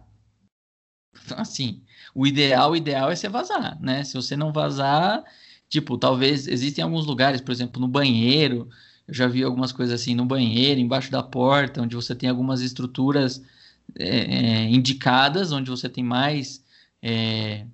Assim, 1.37 1.83
o 2.15 2.27
ideal, 2.27 2.73
o 2.73 2.77
ideal 2.77 3.11
é 3.11 3.17
você 3.17 3.29
vazar, 3.29 3.81
né? 3.81 4.05
Se 4.05 4.15
você 4.15 4.37
não 4.37 4.53
vazar, 4.53 5.25
tipo, 5.69 5.97
talvez 5.97 6.47
existem 6.47 6.85
alguns 6.85 7.07
lugares, 7.07 7.41
por 7.41 7.53
exemplo, 7.53 7.81
no 7.81 7.89
banheiro 7.89 8.69
eu 9.11 9.15
já 9.15 9.27
vi 9.27 9.43
algumas 9.43 9.73
coisas 9.73 10.01
assim 10.01 10.15
no 10.15 10.25
banheiro, 10.25 10.79
embaixo 10.79 11.11
da 11.11 11.21
porta, 11.21 11.83
onde 11.83 11.97
você 11.97 12.15
tem 12.15 12.29
algumas 12.31 12.61
estruturas 12.61 13.43
é, 13.99 14.07
é, 14.07 14.65
indicadas, 14.71 15.51
onde 15.51 15.69
você 15.69 15.89
tem 15.89 16.05
mais, 16.05 16.65
é, 17.03 17.67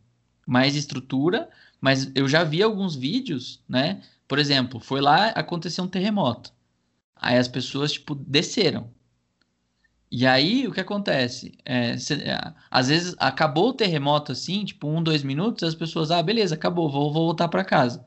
mais 0.46 0.76
estrutura, 0.76 1.48
mas 1.80 2.10
eu 2.14 2.28
já 2.28 2.44
vi 2.44 2.62
alguns 2.62 2.94
vídeos, 2.94 3.60
né? 3.68 4.02
Por 4.28 4.38
exemplo, 4.38 4.80
foi 4.80 5.00
lá, 5.00 5.28
aconteceu 5.28 5.84
um 5.84 5.88
terremoto. 5.88 6.52
Aí 7.14 7.38
as 7.38 7.48
pessoas, 7.48 7.92
tipo, 7.92 8.14
desceram. 8.14 8.90
E 10.10 10.26
aí, 10.26 10.66
o 10.66 10.72
que 10.72 10.80
acontece? 10.80 11.58
É, 11.64 11.98
cê, 11.98 12.14
é, 12.14 12.38
às 12.70 12.88
vezes, 12.88 13.14
acabou 13.18 13.70
o 13.70 13.72
terremoto 13.72 14.32
assim, 14.32 14.64
tipo, 14.64 14.88
um, 14.88 15.02
dois 15.02 15.22
minutos, 15.22 15.64
as 15.64 15.74
pessoas, 15.74 16.10
ah, 16.10 16.22
beleza, 16.22 16.54
acabou, 16.54 16.88
vou, 16.90 17.12
vou 17.12 17.24
voltar 17.26 17.48
para 17.48 17.64
casa. 17.64 18.06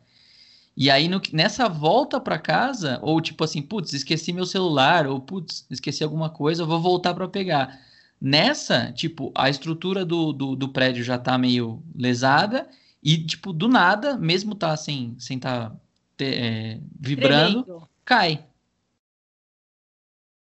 E 0.76 0.90
aí, 0.90 1.08
no, 1.10 1.22
nessa 1.34 1.68
volta 1.68 2.20
para 2.22 2.40
casa, 2.40 3.00
ou 3.02 3.20
tipo 3.22 3.44
assim, 3.44 3.62
putz, 3.62 3.94
esqueci 3.94 4.32
meu 4.32 4.46
celular, 4.46 5.08
ou 5.08 5.20
putz, 5.20 5.66
esqueci 5.70 6.04
alguma 6.04 6.30
coisa, 6.30 6.66
vou 6.66 6.80
voltar 6.82 7.14
para 7.14 7.28
pegar. 7.28 7.80
Nessa, 8.22 8.92
tipo, 8.92 9.32
a 9.34 9.50
estrutura 9.50 10.06
do, 10.06 10.34
do, 10.34 10.56
do, 10.56 10.70
prédio 10.70 11.04
já 11.04 11.18
tá 11.18 11.38
meio 11.38 11.82
lesada, 11.96 12.70
e, 13.02 13.18
tipo, 13.18 13.54
do 13.54 13.68
nada, 13.68 14.18
mesmo 14.18 14.56
tá 14.56 14.76
sem 14.76 15.16
sem 15.18 15.40
tá 15.40 15.74
é, 16.20 16.80
vibrando, 17.00 17.64
Tremendo. 17.64 17.90
cai. 18.04 18.46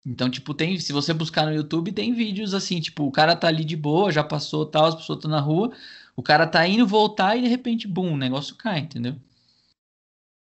Então, 0.06 0.30
tipo, 0.30 0.54
tem, 0.54 0.78
se 0.78 0.92
você 0.92 1.12
buscar 1.12 1.46
no 1.46 1.52
YouTube, 1.52 1.90
tem 1.90 2.14
vídeos 2.14 2.54
assim, 2.54 2.80
tipo, 2.80 3.04
o 3.04 3.10
cara 3.10 3.34
tá 3.34 3.48
ali 3.48 3.64
de 3.64 3.76
boa, 3.76 4.12
já 4.12 4.22
passou 4.22 4.64
tal, 4.64 4.86
as 4.86 4.94
pessoas 4.94 5.18
estão 5.18 5.30
na 5.30 5.40
rua, 5.40 5.72
o 6.14 6.22
cara 6.22 6.46
tá 6.46 6.66
indo 6.66 6.86
voltar 6.86 7.36
e 7.36 7.42
de 7.42 7.48
repente, 7.48 7.88
bum, 7.88 8.12
o 8.14 8.16
negócio 8.16 8.54
cai, 8.54 8.78
entendeu? 8.80 9.16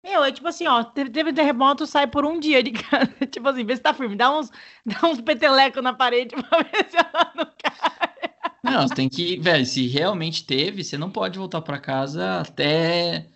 Meu, 0.04 0.24
é 0.24 0.32
tipo 0.32 0.47
assim, 0.47 0.68
ó, 0.68 0.84
teve 0.84 1.32
terremoto, 1.32 1.88
sai 1.88 2.08
por 2.08 2.26
um 2.26 2.38
dia 2.39 2.62
de 2.62 2.72
casa. 2.72 3.10
tipo 3.32 3.47
assim, 3.47 3.64
vê 3.64 3.76
se 3.76 3.82
tá 3.82 3.93
firme. 3.93 4.16
Dá 4.16 4.38
uns, 4.38 4.51
dá 4.86 5.08
uns 5.08 5.22
peteleco 5.22 5.82
na 5.82 5.93
parede 5.93 6.36
pra 6.36 6.58
ver 6.60 6.89
se 6.89 6.97
ela 6.97 7.32
não 7.36 7.45
cai. 7.45 8.14
Não, 8.64 8.88
você 8.88 8.95
tem 8.95 9.10
que, 9.10 9.38
velho, 9.39 9.66
se 9.66 9.88
realmente 9.88 10.45
teve, 10.45 10.84
você 10.84 10.97
não 10.97 11.10
pode 11.10 11.38
voltar 11.38 11.62
para 11.62 11.78
casa 11.78 12.39
até 12.39 13.28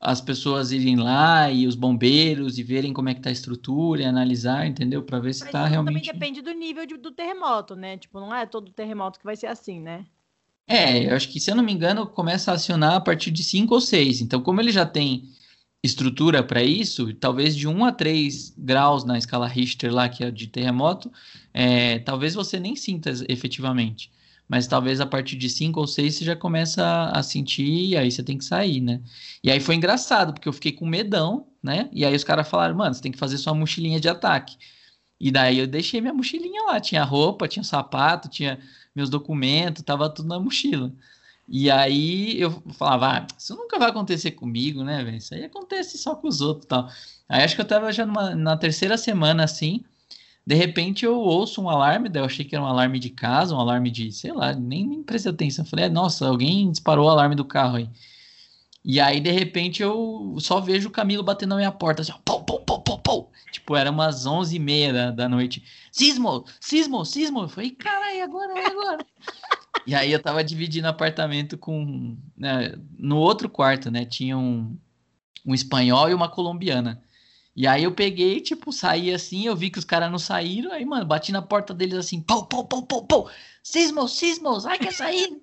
as 0.00 0.20
pessoas 0.20 0.70
irem 0.72 0.96
lá 0.96 1.50
e 1.50 1.66
os 1.66 1.74
bombeiros 1.74 2.58
e 2.58 2.62
verem 2.62 2.92
como 2.92 3.08
é 3.08 3.14
que 3.14 3.20
tá 3.20 3.28
a 3.28 3.32
estrutura 3.32 4.02
e 4.02 4.04
analisar, 4.04 4.66
entendeu? 4.66 5.02
Para 5.02 5.18
ver 5.18 5.32
se 5.32 5.42
Mas 5.42 5.52
tá 5.52 5.66
realmente. 5.66 6.06
Também 6.06 6.12
depende 6.12 6.42
do 6.42 6.52
nível 6.52 6.86
de, 6.86 6.96
do 6.96 7.10
terremoto, 7.10 7.74
né? 7.74 7.96
Tipo, 7.96 8.20
não 8.20 8.34
é 8.34 8.46
todo 8.46 8.72
terremoto 8.72 9.18
que 9.18 9.24
vai 9.24 9.36
ser 9.36 9.46
assim, 9.46 9.80
né? 9.80 10.04
É, 10.68 11.10
eu 11.10 11.16
acho 11.16 11.28
que, 11.28 11.40
se 11.40 11.50
eu 11.50 11.56
não 11.56 11.62
me 11.62 11.72
engano, 11.72 12.06
começa 12.06 12.50
a 12.50 12.54
acionar 12.54 12.94
a 12.94 13.00
partir 13.00 13.30
de 13.30 13.42
5 13.42 13.74
ou 13.74 13.80
6. 13.80 14.20
Então, 14.20 14.40
como 14.40 14.60
ele 14.60 14.72
já 14.72 14.84
tem 14.84 15.28
estrutura 15.82 16.42
para 16.42 16.62
isso, 16.62 17.12
talvez 17.14 17.54
de 17.56 17.68
1 17.68 17.84
a 17.84 17.92
3 17.92 18.54
graus 18.58 19.04
na 19.04 19.18
escala 19.18 19.46
Richter 19.46 19.92
lá, 19.92 20.08
que 20.08 20.24
é 20.24 20.30
de 20.30 20.46
terremoto, 20.46 21.12
é, 21.54 21.98
talvez 22.00 22.34
você 22.34 22.58
nem 22.58 22.74
sinta 22.74 23.12
efetivamente 23.28 24.10
mas 24.48 24.66
talvez 24.66 25.00
a 25.00 25.06
partir 25.06 25.36
de 25.36 25.48
5 25.48 25.78
ou 25.80 25.86
6 25.86 26.14
você 26.14 26.24
já 26.24 26.36
começa 26.36 27.10
a 27.12 27.22
sentir 27.22 27.64
e 27.64 27.96
aí 27.96 28.10
você 28.10 28.22
tem 28.22 28.38
que 28.38 28.44
sair, 28.44 28.80
né? 28.80 29.00
E 29.42 29.50
aí 29.50 29.60
foi 29.60 29.74
engraçado, 29.74 30.32
porque 30.32 30.48
eu 30.48 30.52
fiquei 30.52 30.72
com 30.72 30.86
medão, 30.86 31.48
né? 31.62 31.88
E 31.92 32.04
aí 32.04 32.14
os 32.14 32.24
caras 32.24 32.48
falaram, 32.48 32.76
mano, 32.76 32.94
você 32.94 33.02
tem 33.02 33.12
que 33.12 33.18
fazer 33.18 33.38
sua 33.38 33.54
mochilinha 33.54 34.00
de 34.00 34.08
ataque. 34.08 34.56
E 35.20 35.30
daí 35.30 35.58
eu 35.58 35.66
deixei 35.66 36.00
minha 36.00 36.14
mochilinha 36.14 36.62
lá, 36.64 36.80
tinha 36.80 37.02
roupa, 37.04 37.48
tinha 37.48 37.64
sapato, 37.64 38.28
tinha 38.28 38.58
meus 38.94 39.10
documentos, 39.10 39.82
tava 39.82 40.08
tudo 40.10 40.28
na 40.28 40.38
mochila. 40.38 40.92
E 41.48 41.70
aí 41.70 42.40
eu 42.40 42.50
falava, 42.72 43.18
ah, 43.18 43.26
isso 43.38 43.54
nunca 43.54 43.78
vai 43.78 43.90
acontecer 43.90 44.32
comigo, 44.32 44.82
né, 44.82 45.04
velho? 45.04 45.16
Isso 45.16 45.34
aí 45.34 45.44
acontece 45.44 45.96
só 45.98 46.14
com 46.14 46.26
os 46.28 46.40
outros 46.40 46.66
tal. 46.66 46.88
Aí 47.28 47.42
acho 47.44 47.54
que 47.54 47.60
eu 47.60 47.66
tava 47.66 47.92
já 47.92 48.04
numa, 48.04 48.34
na 48.34 48.56
terceira 48.56 48.98
semana 48.98 49.44
assim, 49.44 49.84
de 50.46 50.54
repente 50.54 51.04
eu 51.04 51.18
ouço 51.18 51.62
um 51.62 51.68
alarme, 51.68 52.08
daí 52.08 52.22
eu 52.22 52.26
achei 52.26 52.44
que 52.44 52.54
era 52.54 52.64
um 52.64 52.68
alarme 52.68 52.98
de 52.98 53.10
casa, 53.10 53.54
um 53.54 53.60
alarme 53.60 53.90
de, 53.90 54.12
sei 54.12 54.32
lá, 54.32 54.52
nem, 54.52 54.86
nem 54.86 55.02
prestei 55.02 55.32
atenção. 55.32 55.64
falei, 55.64 55.86
é, 55.86 55.88
nossa, 55.88 56.26
alguém 56.26 56.70
disparou 56.70 57.06
o 57.06 57.10
alarme 57.10 57.34
do 57.34 57.44
carro 57.44 57.76
aí. 57.76 57.88
E 58.84 59.00
aí, 59.00 59.18
de 59.20 59.32
repente, 59.32 59.82
eu 59.82 60.36
só 60.38 60.60
vejo 60.60 60.88
o 60.88 60.92
Camilo 60.92 61.22
batendo 61.24 61.50
na 61.50 61.56
minha 61.56 61.72
porta, 61.72 62.02
assim, 62.02 62.12
pô, 62.24 62.40
pô, 62.44 62.60
pô, 62.60 62.78
pô, 62.80 62.98
pô. 62.98 63.28
Tipo, 63.50 63.74
era 63.74 63.90
umas 63.90 64.26
onze 64.26 64.56
e 64.56 64.58
meia 64.60 64.92
da, 64.92 65.10
da 65.10 65.28
noite. 65.28 65.64
Sismo, 65.90 66.44
sismo, 66.60 67.04
sismo. 67.04 67.42
Eu 67.42 67.48
falei, 67.48 67.70
caralho, 67.72 68.22
agora, 68.22 68.52
agora. 68.64 69.06
E 69.86 69.94
aí 69.94 70.12
eu 70.12 70.22
tava 70.22 70.44
dividindo 70.44 70.86
apartamento 70.86 71.58
com... 71.58 72.16
Né, 72.36 72.74
no 72.98 73.16
outro 73.16 73.48
quarto, 73.48 73.90
né, 73.90 74.04
tinha 74.04 74.36
um, 74.38 74.76
um 75.44 75.54
espanhol 75.54 76.08
e 76.08 76.14
uma 76.14 76.28
colombiana. 76.28 77.02
E 77.54 77.66
aí 77.66 77.84
eu 77.84 77.92
peguei, 77.92 78.40
tipo, 78.40 78.70
saí 78.70 79.12
assim, 79.12 79.46
eu 79.46 79.56
vi 79.56 79.70
que 79.70 79.78
os 79.78 79.84
caras 79.84 80.10
não 80.10 80.18
saíram, 80.18 80.72
aí, 80.72 80.84
mano, 80.84 81.06
bati 81.06 81.32
na 81.32 81.40
porta 81.40 81.72
deles 81.72 81.94
assim, 81.94 82.20
pau, 82.20 82.46
pau, 82.46 82.66
pau, 82.66 82.82
pau, 82.82 83.06
pau, 83.06 83.30
sismos, 83.62 84.18
sismos, 84.18 84.66
ai, 84.66 84.78
quer 84.78 84.92
sair? 84.92 85.40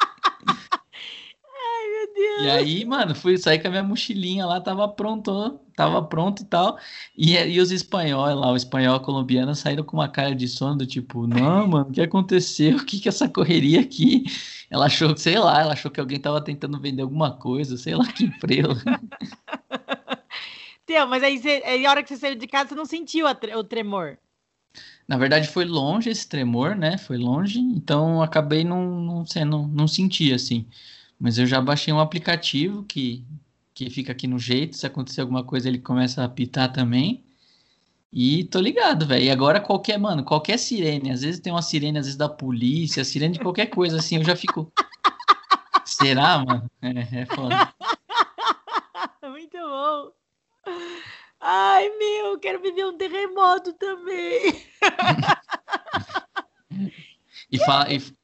Deus. 2.22 2.44
E 2.44 2.50
aí, 2.50 2.86
mano, 2.86 3.16
fui 3.16 3.38
sair 3.38 3.60
com 3.60 3.68
a 3.68 3.72
minha 3.72 3.84
mochilinha 3.84 4.46
lá, 4.46 4.62
tava 4.62 4.88
pronto, 4.88 5.60
tava 5.76 6.02
pronto 6.04 6.44
e 6.44 6.46
tal. 6.46 6.78
E, 7.18 7.36
e 7.36 7.60
os 7.60 7.72
espanhóis 7.72 8.36
lá, 8.36 8.52
o 8.52 8.56
espanhol 8.56 9.00
colombiano, 9.00 9.56
saíram 9.56 9.84
com 9.84 9.98
uma 9.98 10.08
cara 10.08 10.36
de 10.36 10.48
sono 10.48 10.78
do 10.78 10.86
tipo, 10.86 11.26
não, 11.26 11.66
mano, 11.68 11.90
o 11.90 11.92
que 11.92 12.02
aconteceu? 12.02 12.78
O 12.78 12.86
que 12.86 13.00
que 13.00 13.08
é 13.08 13.12
essa 13.12 13.28
correria 13.28 13.82
aqui? 13.82 14.24
Ela 14.70 14.86
achou, 14.86 15.16
sei 15.18 15.40
lá, 15.40 15.62
ela 15.62 15.74
achou 15.74 15.90
que 15.90 16.00
alguém 16.00 16.20
tava 16.20 16.40
tentando 16.42 16.80
vender 16.80 17.02
alguma 17.02 17.32
coisa, 17.32 17.76
sei 17.76 17.96
lá 17.96 18.06
que 18.06 18.26
emprego. 18.26 18.70
Teu, 20.86 21.08
mas 21.08 21.24
aí, 21.24 21.38
você, 21.38 21.62
aí 21.66 21.86
a 21.86 21.90
hora 21.90 22.04
que 22.04 22.10
você 22.10 22.18
saiu 22.18 22.36
de 22.36 22.48
casa, 22.48 22.70
você 22.70 22.76
não 22.76 22.86
sentiu 22.86 23.34
tre 23.36 23.56
o 23.56 23.64
tremor? 23.64 24.18
Na 25.08 25.18
verdade, 25.18 25.48
foi 25.48 25.66
longe 25.66 26.10
esse 26.10 26.28
tremor, 26.28 26.76
né? 26.76 26.98
Foi 26.98 27.18
longe, 27.18 27.60
então 27.60 28.22
acabei 28.22 28.64
não, 28.64 29.02
não, 29.02 29.26
não, 29.46 29.68
não 29.68 29.88
senti 29.88 30.32
assim. 30.32 30.66
Mas 31.22 31.38
eu 31.38 31.46
já 31.46 31.62
baixei 31.62 31.94
um 31.94 32.00
aplicativo 32.00 32.84
que, 32.84 33.24
que 33.76 33.92
fica 33.92 34.12
aqui 34.12 34.26
no 34.26 34.40
jeito. 34.40 34.76
Se 34.76 34.88
acontecer 34.88 35.22
alguma 35.22 35.44
coisa, 35.44 35.68
ele 35.68 35.78
começa 35.78 36.24
a 36.24 36.26
apitar 36.26 36.74
também. 36.74 37.24
E 38.12 38.46
tô 38.46 38.60
ligado, 38.60 39.06
velho. 39.06 39.26
E 39.26 39.30
agora 39.30 39.62
qualquer, 39.62 40.00
mano, 40.00 40.24
qualquer 40.24 40.58
sirene, 40.58 41.12
às 41.12 41.22
vezes 41.22 41.40
tem 41.40 41.54
uma 41.54 41.62
sirene, 41.62 42.00
às 42.00 42.08
vezes 42.08 42.18
da 42.18 42.28
polícia, 42.28 43.06
sirene 43.06 43.36
de 43.36 43.40
qualquer 43.40 43.68
coisa, 43.68 43.98
assim, 43.98 44.18
eu 44.18 44.24
já 44.24 44.36
fico. 44.36 44.74
Será, 45.86 46.44
mano? 46.44 46.68
É, 46.82 47.22
é 47.22 47.26
foda. 47.28 47.72
Muito 49.30 49.58
bom. 49.60 50.12
Ai, 51.40 51.88
meu, 52.00 52.40
quero 52.40 52.60
viver 52.64 52.88
um 52.88 52.98
terremoto 52.98 53.74
também. 53.74 54.60
e 57.52 57.60
fala. 57.60 57.94
E... 57.94 58.21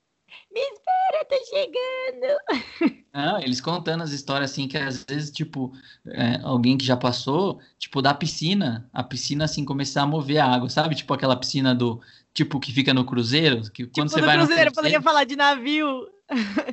Me 0.57 0.63
espera, 0.63 1.25
tô 1.29 1.35
chegando. 1.45 3.03
Ah, 3.13 3.39
eles 3.43 3.61
contando 3.61 4.03
as 4.03 4.11
histórias 4.11 4.51
assim, 4.51 4.67
que 4.67 4.77
às 4.77 5.03
vezes, 5.03 5.29
tipo, 5.29 5.71
é, 6.07 6.39
alguém 6.43 6.77
que 6.77 6.85
já 6.85 6.97
passou, 6.97 7.59
tipo, 7.77 8.01
da 8.01 8.13
piscina, 8.13 8.89
a 8.91 9.03
piscina 9.03 9.45
assim 9.45 9.63
começar 9.63 10.01
a 10.01 10.07
mover 10.07 10.39
a 10.39 10.45
água, 10.45 10.69
sabe? 10.69 10.95
Tipo 10.95 11.13
aquela 11.13 11.35
piscina 11.35 11.75
do. 11.75 12.01
Tipo, 12.33 12.59
que 12.59 12.71
fica 12.71 12.93
no 12.93 13.05
cruzeiro. 13.05 13.61
Que 13.71 13.83
tipo 13.83 13.93
quando 13.93 14.09
você 14.09 14.21
vai 14.21 14.37
cruzeiro, 14.37 14.41
no 14.41 14.47
cruzeiro, 14.47 14.73
poderia 14.73 15.01
falar 15.01 15.23
de 15.25 15.35
navio. 15.35 16.07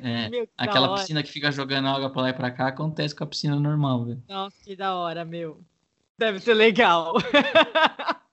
É, 0.03 0.29
meu, 0.31 0.49
aquela 0.57 0.95
piscina 0.95 1.23
que 1.23 1.31
fica 1.31 1.53
jogando 1.53 1.89
água 1.89 2.11
pra 2.11 2.23
lá 2.23 2.29
e 2.31 2.35
pra 2.35 2.51
cá 2.51 2.69
acontece 2.69 3.15
com 3.15 3.25
a 3.25 3.27
piscina 3.27 3.59
normal, 3.59 4.05
velho. 4.05 4.23
Nossa, 4.29 4.57
que 4.65 4.75
da 4.77 4.95
hora, 4.95 5.25
meu. 5.25 5.61
Deve 6.19 6.41
ser 6.41 6.55
legal. 6.55 7.15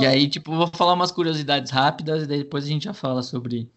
E 0.00 0.06
aí, 0.06 0.28
tipo, 0.28 0.54
vou 0.54 0.66
falar 0.68 0.92
umas 0.92 1.10
curiosidades 1.10 1.70
rápidas 1.70 2.24
e 2.24 2.26
depois 2.26 2.64
a 2.64 2.68
gente 2.68 2.84
já 2.84 2.94
fala 2.94 3.22
sobre, 3.22 3.70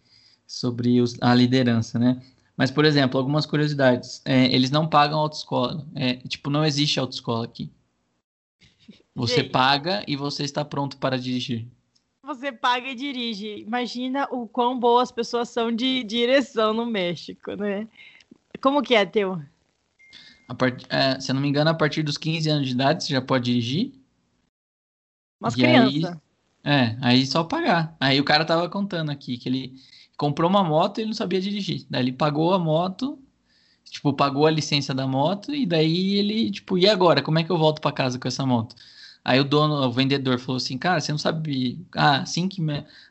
sobre 0.50 1.00
os, 1.00 1.16
a 1.20 1.32
liderança, 1.32 1.96
né? 1.96 2.20
Mas, 2.56 2.72
por 2.72 2.84
exemplo, 2.84 3.18
algumas 3.18 3.46
curiosidades. 3.46 4.20
É, 4.24 4.52
eles 4.52 4.70
não 4.70 4.88
pagam 4.88 5.20
autoescola. 5.20 5.86
É, 5.94 6.14
tipo, 6.14 6.50
não 6.50 6.64
existe 6.64 6.98
autoescola 6.98 7.44
aqui. 7.44 7.70
Você 9.14 9.42
gente. 9.42 9.50
paga 9.50 10.04
e 10.08 10.16
você 10.16 10.42
está 10.42 10.64
pronto 10.64 10.96
para 10.96 11.16
dirigir. 11.16 11.68
Você 12.24 12.50
paga 12.50 12.88
e 12.88 12.96
dirige. 12.96 13.60
Imagina 13.60 14.26
o 14.28 14.48
quão 14.48 14.78
boas 14.78 15.04
as 15.04 15.12
pessoas 15.12 15.48
são 15.48 15.70
de 15.70 16.02
direção 16.02 16.74
no 16.74 16.84
México, 16.84 17.54
né? 17.54 17.86
Como 18.60 18.82
que 18.82 18.96
é, 18.96 19.06
Teu? 19.06 19.40
Part... 20.58 20.84
É, 20.90 21.20
se 21.20 21.30
eu 21.30 21.34
não 21.34 21.42
me 21.42 21.48
engano, 21.48 21.70
a 21.70 21.74
partir 21.74 22.02
dos 22.02 22.18
15 22.18 22.50
anos 22.50 22.66
de 22.66 22.74
idade 22.74 23.04
você 23.04 23.12
já 23.12 23.22
pode 23.22 23.44
dirigir. 23.44 23.92
Mas 25.40 25.54
criança. 25.54 26.20
Aí, 26.64 26.72
é, 26.72 26.96
aí 27.00 27.24
só 27.24 27.44
pagar. 27.44 27.96
Aí 28.00 28.20
o 28.20 28.24
cara 28.24 28.44
tava 28.44 28.68
contando 28.68 29.10
aqui 29.10 29.38
que 29.38 29.48
ele 29.48 29.80
comprou 30.20 30.50
uma 30.50 30.62
moto 30.62 30.98
e 30.98 31.00
ele 31.00 31.08
não 31.08 31.14
sabia 31.14 31.40
dirigir. 31.40 31.86
Daí 31.88 32.02
ele 32.02 32.12
pagou 32.12 32.52
a 32.52 32.58
moto, 32.58 33.18
tipo, 33.84 34.12
pagou 34.12 34.46
a 34.46 34.50
licença 34.50 34.92
da 34.92 35.06
moto 35.06 35.54
e 35.54 35.64
daí 35.64 36.18
ele, 36.18 36.50
tipo, 36.50 36.76
e 36.76 36.86
agora? 36.86 37.22
Como 37.22 37.38
é 37.38 37.44
que 37.44 37.50
eu 37.50 37.56
volto 37.56 37.80
para 37.80 37.90
casa 37.90 38.18
com 38.18 38.28
essa 38.28 38.44
moto? 38.44 38.76
Aí 39.24 39.40
o 39.40 39.44
dono, 39.44 39.76
o 39.76 39.90
vendedor 39.90 40.38
falou 40.38 40.58
assim, 40.58 40.76
cara, 40.76 41.00
você 41.00 41.10
não 41.10 41.18
sabe, 41.18 41.82
ah, 41.96 42.20
assim 42.20 42.48
que 42.48 42.60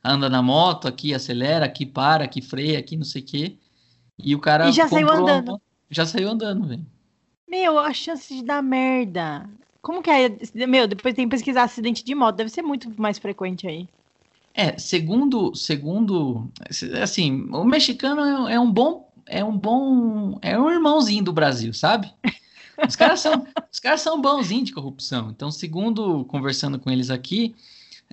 anda 0.03 0.29
na 0.29 0.43
moto, 0.43 0.87
aqui 0.87 1.11
acelera, 1.11 1.65
aqui 1.65 1.83
para, 1.83 2.25
aqui 2.25 2.43
freia, 2.43 2.77
aqui 2.77 2.95
não 2.95 3.03
sei 3.03 3.23
o 3.23 3.25
quê. 3.25 3.57
E 4.15 4.35
o 4.35 4.39
cara 4.39 4.69
e 4.69 4.71
já 4.71 4.87
saiu 4.87 5.09
andando. 5.09 5.59
já 5.89 6.05
saiu 6.05 6.29
andando, 6.29 6.67
velho. 6.67 6.85
Meu, 7.47 7.79
a 7.79 7.91
chance 7.91 8.31
de 8.31 8.43
dar 8.43 8.61
merda. 8.61 9.49
Como 9.81 10.03
que 10.03 10.11
é? 10.11 10.29
Meu, 10.67 10.87
depois 10.87 11.15
tem 11.15 11.25
que 11.27 11.35
pesquisar 11.35 11.63
acidente 11.63 12.03
de 12.03 12.13
moto. 12.13 12.35
Deve 12.35 12.51
ser 12.51 12.61
muito 12.61 12.93
mais 13.01 13.17
frequente 13.17 13.67
aí. 13.67 13.89
É, 14.59 14.77
segundo, 14.77 15.55
segundo, 15.55 16.51
assim, 17.01 17.47
o 17.49 17.63
mexicano 17.63 18.49
é, 18.49 18.55
é 18.55 18.59
um 18.59 18.69
bom, 18.69 19.09
é 19.25 19.41
um 19.41 19.57
bom, 19.57 20.37
é 20.41 20.59
um 20.59 20.69
irmãozinho 20.69 21.23
do 21.23 21.31
Brasil, 21.31 21.73
sabe? 21.73 22.13
Os 22.85 22.93
caras 22.93 23.21
são, 23.21 23.47
os 23.71 23.79
caras 23.79 24.01
são 24.01 24.21
bonzinhos 24.21 24.65
de 24.65 24.73
corrupção. 24.73 25.29
Então, 25.29 25.49
segundo 25.49 26.25
conversando 26.25 26.77
com 26.77 26.91
eles 26.91 27.09
aqui, 27.09 27.55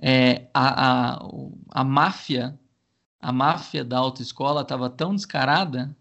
é, 0.01 0.47
a, 0.53 1.15
a, 1.15 1.29
a 1.69 1.83
máfia, 1.83 2.57
a 3.19 3.33
máfia 3.33 3.83
da 3.83 3.97
autoescola 3.97 4.61
estava 4.61 4.89
tão 4.89 5.13
descarada, 5.13 5.93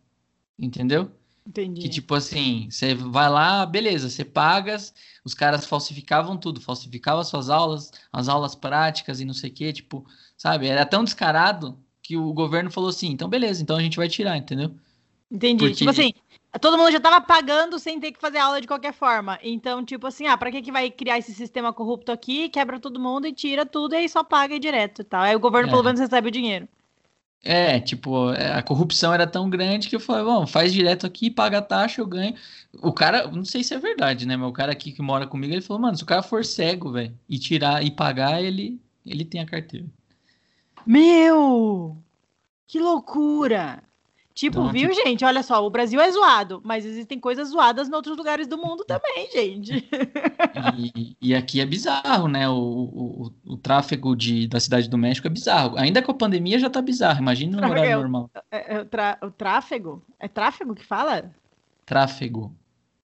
entendeu? 0.56 1.10
Entendi. 1.46 1.80
Que 1.80 1.88
tipo 1.88 2.14
assim, 2.14 2.68
você 2.70 2.94
vai 2.94 3.28
lá, 3.28 3.64
beleza, 3.64 4.10
você 4.10 4.24
paga, 4.24 4.76
os 5.24 5.32
caras 5.32 5.64
falsificavam 5.64 6.36
tudo, 6.36 6.60
falsificavam 6.60 7.22
suas 7.22 7.48
aulas, 7.48 7.92
as 8.12 8.28
aulas 8.28 8.56
práticas 8.56 9.20
e 9.20 9.24
não 9.24 9.34
sei 9.34 9.50
o 9.50 9.52
que, 9.52 9.72
tipo, 9.72 10.04
sabe? 10.36 10.66
Era 10.68 10.84
tão 10.86 11.04
descarado 11.04 11.78
que 12.02 12.16
o 12.16 12.32
governo 12.32 12.70
falou 12.70 12.90
assim, 12.90 13.08
então 13.08 13.28
beleza, 13.28 13.62
então 13.62 13.76
a 13.76 13.80
gente 13.82 13.96
vai 13.96 14.08
tirar, 14.08 14.36
entendeu? 14.36 14.72
Entendi. 15.30 15.58
Porque- 15.64 15.74
Tipo 15.76 15.90
assim, 15.90 16.12
todo 16.60 16.78
mundo 16.78 16.92
já 16.92 17.00
tava 17.00 17.20
pagando 17.20 17.78
sem 17.80 17.98
ter 17.98 18.12
que 18.12 18.20
fazer 18.20 18.38
aula 18.38 18.60
de 18.60 18.66
qualquer 18.68 18.92
forma. 18.92 19.38
Então, 19.42 19.84
tipo 19.84 20.06
assim, 20.06 20.26
ah, 20.26 20.36
pra 20.38 20.50
que, 20.52 20.62
que 20.62 20.70
vai 20.70 20.88
criar 20.90 21.18
esse 21.18 21.34
sistema 21.34 21.72
corrupto 21.72 22.12
aqui, 22.12 22.48
quebra 22.48 22.78
todo 22.78 23.00
mundo 23.00 23.26
e 23.26 23.32
tira 23.32 23.66
tudo 23.66 23.94
e 23.94 23.98
aí 23.98 24.08
só 24.08 24.22
paga 24.22 24.58
direto 24.58 25.00
e 25.02 25.04
tal. 25.04 25.22
Aí 25.22 25.34
o 25.34 25.40
governo 25.40 25.68
É. 25.68 25.70
pelo 25.72 25.82
menos 25.82 26.00
recebe 26.00 26.28
o 26.28 26.30
dinheiro. 26.30 26.68
É, 27.44 27.78
tipo, 27.78 28.32
é, 28.32 28.54
a 28.54 28.62
corrupção 28.62 29.12
era 29.14 29.26
tão 29.26 29.48
grande 29.48 29.88
que 29.88 29.94
eu 29.94 30.00
falei, 30.00 30.24
bom, 30.24 30.46
faz 30.48 30.72
direto 30.72 31.06
aqui, 31.06 31.30
paga 31.30 31.58
a 31.58 31.62
taxa, 31.62 32.00
eu 32.00 32.06
ganho. 32.06 32.34
O 32.82 32.92
cara, 32.92 33.28
não 33.28 33.44
sei 33.44 33.62
se 33.62 33.72
é 33.74 33.78
verdade, 33.78 34.26
né? 34.26 34.36
Mas 34.36 34.48
o 34.48 34.52
cara 34.52 34.72
aqui 34.72 34.90
que 34.90 35.00
mora 35.02 35.26
comigo, 35.28 35.52
ele 35.52 35.60
falou, 35.60 35.80
mano, 35.82 35.96
se 35.96 36.02
o 36.02 36.06
cara 36.06 36.22
for 36.22 36.44
cego, 36.44 36.90
velho, 36.92 37.16
e 37.28 37.38
tirar 37.38 37.84
e 37.84 37.90
pagar, 37.90 38.42
ele, 38.42 38.80
ele 39.04 39.24
tem 39.24 39.40
a 39.40 39.46
carteira. 39.46 39.86
Meu! 40.86 41.96
Que 42.66 42.78
loucura! 42.78 43.82
Tipo, 44.36 44.60
Então, 44.60 44.70
viu, 44.72 44.92
gente? 44.92 45.24
Olha 45.24 45.42
só, 45.42 45.64
o 45.66 45.70
Brasil 45.70 45.98
é 45.98 46.10
zoado, 46.10 46.60
mas 46.62 46.84
existem 46.84 47.18
coisas 47.18 47.48
zoadas 47.48 47.88
em 47.88 47.94
outros 47.94 48.18
lugares 48.18 48.46
do 48.46 48.58
mundo 48.58 48.84
também, 48.84 49.30
gente. 49.32 49.88
E, 50.76 51.16
e 51.22 51.34
aqui 51.34 51.58
é 51.58 51.64
bizarro, 51.64 52.28
né? 52.28 52.46
O, 52.46 52.52
o, 52.54 53.32
o, 53.46 53.56
tráfego 53.56 54.14
de, 54.14 54.46
da 54.46 54.60
cidade 54.60 54.90
do 54.90 54.98
México 54.98 55.26
é 55.26 55.30
bizarro. 55.30 55.78
Ainda 55.78 56.02
com 56.02 56.12
a 56.12 56.14
pandemia 56.14 56.58
já 56.58 56.68
tá 56.68 56.82
bizarro, 56.82 57.18
imagina 57.20 57.58
no 57.58 57.66
horário 57.66 57.90
É, 57.90 57.96
normal. 57.96 58.30
É, 58.50 58.76
é 58.76 58.80
o, 58.80 58.84
tra- 58.84 59.18
o 59.22 59.30
tráfego? 59.30 60.02
É 60.20 60.28
tráfego 60.28 60.74
que 60.74 60.84
fala? 60.84 61.30
Tráfego. 61.86 62.54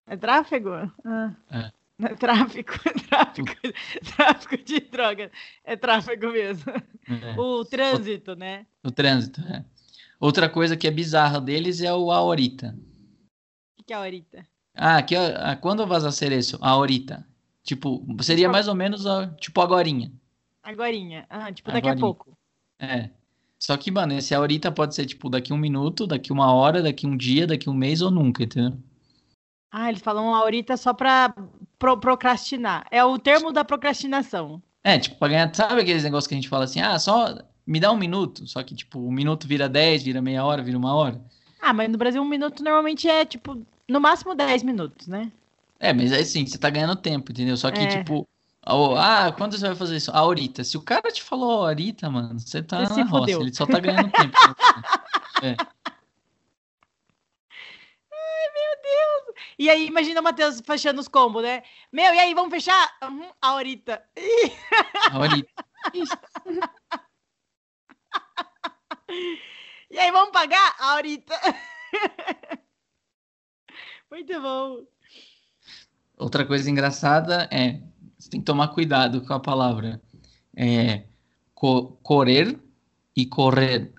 É 0.07 0.17
tráfego? 0.17 0.71
Ah. 1.03 1.33
É. 1.51 1.73
Não 2.03 2.09
é 2.11 2.15
tráfico, 2.17 2.73
é 2.85 2.93
tráfico, 3.09 3.53
tráfico 4.17 4.57
de 4.57 4.81
drogas. 4.81 5.31
É 5.63 5.77
tráfego 5.77 6.33
mesmo. 6.33 6.73
É. 6.73 7.39
O 7.39 7.65
trânsito, 7.65 8.35
né? 8.35 8.67
O 8.83 8.91
trânsito, 8.91 9.41
é. 9.43 9.65
Outra 10.19 10.49
coisa 10.49 10.77
que 10.77 10.89
é 10.89 10.91
bizarra 10.91 11.41
deles 11.41 11.81
é 11.81 11.93
o 11.95 12.11
ahorita. 12.11 12.77
O 12.77 13.77
que 13.77 13.85
que 13.85 13.93
é 13.93 13.97
ahorita? 13.97 14.47
Ah, 14.75 14.99
ó, 14.99 15.51
ah, 15.51 15.57
quando 15.57 15.87
vas 15.87 16.05
a 16.05 16.09
hacer 16.09 16.33
isso? 16.33 16.59
Ahorita. 16.61 17.25
Tipo, 17.63 18.05
seria 18.21 18.49
mais 18.49 18.67
ou 18.67 18.75
menos, 18.75 19.05
tipo, 19.39 19.61
agorinha. 19.61 20.13
Agorinha. 20.63 21.27
Ah, 21.31 21.53
tipo, 21.53 21.71
daqui 21.71 21.89
a 21.89 21.93
Agorinha. 21.93 22.01
pouco. 22.01 22.37
É. 22.81 23.11
Só 23.59 23.77
que, 23.77 23.93
mano, 23.93 24.15
esse 24.15 24.35
ahorita 24.35 24.73
pode 24.73 24.95
ser, 24.95 25.07
tipo, 25.07 25.31
daqui 25.31 25.53
um 25.53 25.57
minuto, 25.57 26.07
daqui 26.07 26.33
uma 26.33 26.53
hora, 26.53 26.83
daqui 26.83 27.07
um 27.07 27.17
dia, 27.17 27.47
daqui 27.47 27.71
um 27.71 27.75
mês 27.75 28.03
ou 28.03 28.11
nunca, 28.11 28.43
entendeu? 28.43 28.77
Ah, 29.71 29.89
eles 29.89 30.03
falam 30.03 30.35
ahorita 30.35 30.77
só 30.77 30.93
pra 30.93 31.35
pro- 31.83 31.99
procrastinar. 31.99 32.87
É 32.93 33.05
o 33.05 33.19
termo 33.19 33.51
da 33.53 33.65
procrastinação. 33.65 34.63
É, 34.85 34.99
tipo, 35.01 35.17
pra 35.17 35.29
ganhar, 35.29 35.53
sabe 35.53 35.81
aqueles 35.81 36.05
negócios 36.05 36.29
que 36.29 36.35
a 36.35 36.37
gente 36.37 36.49
fala 36.49 36.65
assim, 36.65 36.81
ah, 36.81 36.97
só 36.99 37.39
me 37.67 37.81
dá 37.81 37.91
um 37.91 37.97
minuto, 37.97 38.47
só 38.47 38.63
que, 38.63 38.75
tipo, 38.75 39.01
um 39.01 39.11
minuto 39.13 39.47
vira 39.49 39.69
10, 39.69 40.03
vira 40.03 40.23
meia 40.23 40.45
hora, 40.45 40.63
vira 40.63 40.79
uma 40.79 40.95
hora. 40.95 41.21
Ah, 41.61 41.73
mas 41.73 41.91
no 41.91 41.99
Brasil 41.99 42.23
um 42.23 42.29
minuto 42.29 42.63
normalmente 42.63 43.09
é, 43.09 43.25
tipo, 43.25 43.61
no 43.89 44.01
máximo 44.01 44.35
10 44.35 44.63
minutos, 44.63 45.09
né? 45.09 45.31
É, 45.81 45.93
mas 45.93 46.13
aí 46.13 46.25
sim, 46.25 46.47
você 46.47 46.57
tá 46.57 46.71
ganhando 46.71 46.95
tempo, 46.95 47.33
entendeu? 47.33 47.57
Só 47.57 47.71
que, 47.71 47.83
É. 47.83 47.87
tipo, 47.87 48.29
ah, 48.65 49.33
quando 49.37 49.59
você 49.59 49.67
vai 49.67 49.75
fazer 49.77 49.97
isso? 49.97 50.11
Ahorita. 50.13 50.63
Se 50.63 50.77
o 50.77 50.83
cara 50.83 51.11
te 51.11 51.23
falou 51.23 51.63
ahorita, 51.67 52.09
mano, 52.09 52.39
você 52.39 52.63
tá 52.63 52.85
Você 52.87 53.03
na 53.03 53.09
roça, 53.09 53.33
ele 53.43 53.53
só 53.55 53.67
tá 53.67 53.81
ganhando 53.81 54.11
tempo. 54.11 54.37
É. 55.43 55.57
E 59.59 59.69
aí, 59.71 59.87
imagina 59.87 60.21
o 60.21 60.25
Matheus 60.25 60.61
fechando 60.61 61.01
os 61.01 61.09
combos, 61.09 61.43
né? 61.43 61.63
Meu, 61.91 62.15
e 62.15 62.19
aí, 62.19 62.35
vamos 62.35 62.51
fechar? 62.51 62.97
Uhum, 63.03 63.31
ahorita. 63.41 64.03
Ahorita. 65.11 65.65
E 69.91 69.99
aí, 69.99 70.11
vamos 70.11 70.31
pagar? 70.31 70.75
Ahorita. 70.79 71.35
Muito 74.11 74.41
bom. 74.41 74.87
Outra 76.17 76.47
coisa 76.47 76.71
engraçada 76.71 77.49
é, 77.51 77.81
você 78.19 78.31
tem 78.31 78.41
que 78.41 78.47
tomar 78.47 78.69
cuidado 78.69 79.27
com 79.27 79.35
a 79.35 79.41
palavra. 79.41 80.01
É, 80.57 81.05
co 81.55 81.99
correr 82.03 82.59
e 83.17 83.27
correr. 83.27 83.93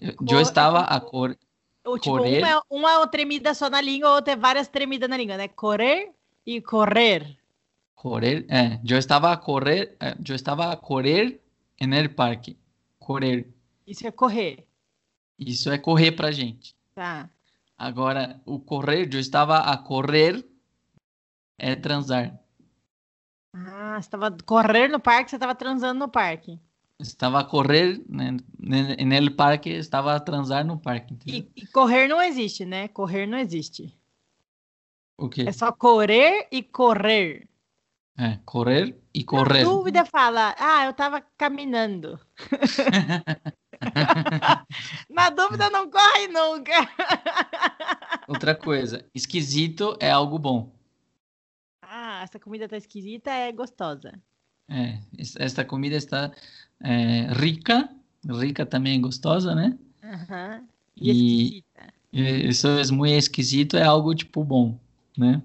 Eu, 0.00 0.14
eu 0.30 0.40
estava 0.40 0.80
a 0.80 1.00
cor... 1.00 1.36
Ou, 1.86 1.98
tipo, 1.98 2.18
Correr. 2.18 2.38
uma 2.38 2.50
é, 2.50 2.60
uma 2.68 2.92
é 2.92 2.96
uma 2.98 3.06
tremida 3.06 3.54
só 3.54 3.70
na 3.70 3.80
língua, 3.80 4.10
outra 4.10 4.32
é 4.32 4.36
várias 4.36 4.66
tremidas 4.66 5.08
na 5.08 5.16
língua, 5.16 5.36
né? 5.36 5.46
Correr 5.46 6.10
e 6.44 6.60
correr. 6.60 7.38
Correr, 7.94 8.44
é, 8.48 8.80
eu 8.84 8.98
estava 8.98 9.32
a 9.32 9.36
correr, 9.36 9.96
é, 10.00 10.16
eu 10.28 10.34
estava 10.34 10.72
a 10.72 10.76
correr 10.76 11.40
el 11.78 12.14
parque. 12.14 12.58
Correr. 12.98 13.48
Isso 13.86 14.04
é 14.06 14.10
correr, 14.10 14.66
Isso 15.38 15.70
é 15.70 15.78
correr 15.78 16.12
pra 16.12 16.32
gente. 16.32 16.74
tá? 16.94 17.30
Agora, 17.78 18.40
o 18.44 18.58
correr, 18.58 19.08
eu 19.12 19.20
estava 19.20 19.58
a 19.58 19.76
correr 19.78 20.44
é 21.58 21.76
transar. 21.76 22.38
Ah, 23.54 24.00
você 24.00 24.10
tava 24.10 24.36
correr 24.44 24.88
no 24.88 24.98
parque, 24.98 25.30
você 25.30 25.38
tava 25.38 25.54
transando 25.54 26.00
no 26.00 26.08
parque. 26.08 26.58
Estava 26.98 27.40
a 27.40 27.44
correr 27.44 28.02
né, 28.08 28.38
nel 28.58 29.34
parque, 29.36 29.68
estava 29.68 30.14
a 30.14 30.20
transar 30.20 30.64
no 30.64 30.78
parque. 30.78 31.14
E, 31.26 31.46
e 31.54 31.66
correr 31.66 32.08
não 32.08 32.22
existe, 32.22 32.64
né? 32.64 32.88
Correr 32.88 33.26
não 33.26 33.36
existe. 33.38 33.94
O 35.18 35.28
quê? 35.28 35.42
É 35.46 35.52
só 35.52 35.70
correr 35.72 36.48
e 36.50 36.62
correr. 36.62 37.46
É, 38.18 38.38
correr 38.46 38.98
e 39.12 39.20
Na 39.20 39.26
correr. 39.26 39.64
dúvida 39.64 40.06
fala, 40.06 40.54
ah, 40.58 40.86
eu 40.86 40.94
tava 40.94 41.20
caminhando. 41.36 42.18
Na 45.10 45.28
dúvida 45.30 45.68
não 45.68 45.90
corre 45.90 46.28
nunca. 46.28 46.72
Outra 48.26 48.54
coisa, 48.54 49.04
esquisito 49.14 49.96
é 50.00 50.10
algo 50.10 50.38
bom. 50.38 50.72
Ah, 51.82 52.22
essa 52.22 52.40
comida 52.40 52.66
tá 52.66 52.76
esquisita, 52.78 53.30
é 53.30 53.52
gostosa. 53.52 54.18
É, 54.68 54.98
es- 55.16 55.36
esta 55.36 55.64
comida 55.64 55.94
está 55.96 56.32
é, 56.82 57.32
rica, 57.32 57.88
rica 58.28 58.66
também 58.66 58.96
é 58.98 59.00
gostosa, 59.00 59.54
né? 59.54 59.76
E, 60.96 61.10
E 61.10 61.62
esquisita. 61.62 61.94
isso 62.48 62.68
é 62.68 62.86
muito 62.92 63.14
esquisito, 63.14 63.76
é 63.76 63.82
algo 63.84 64.14
tipo 64.14 64.44
bom, 64.44 64.78
né? 65.16 65.42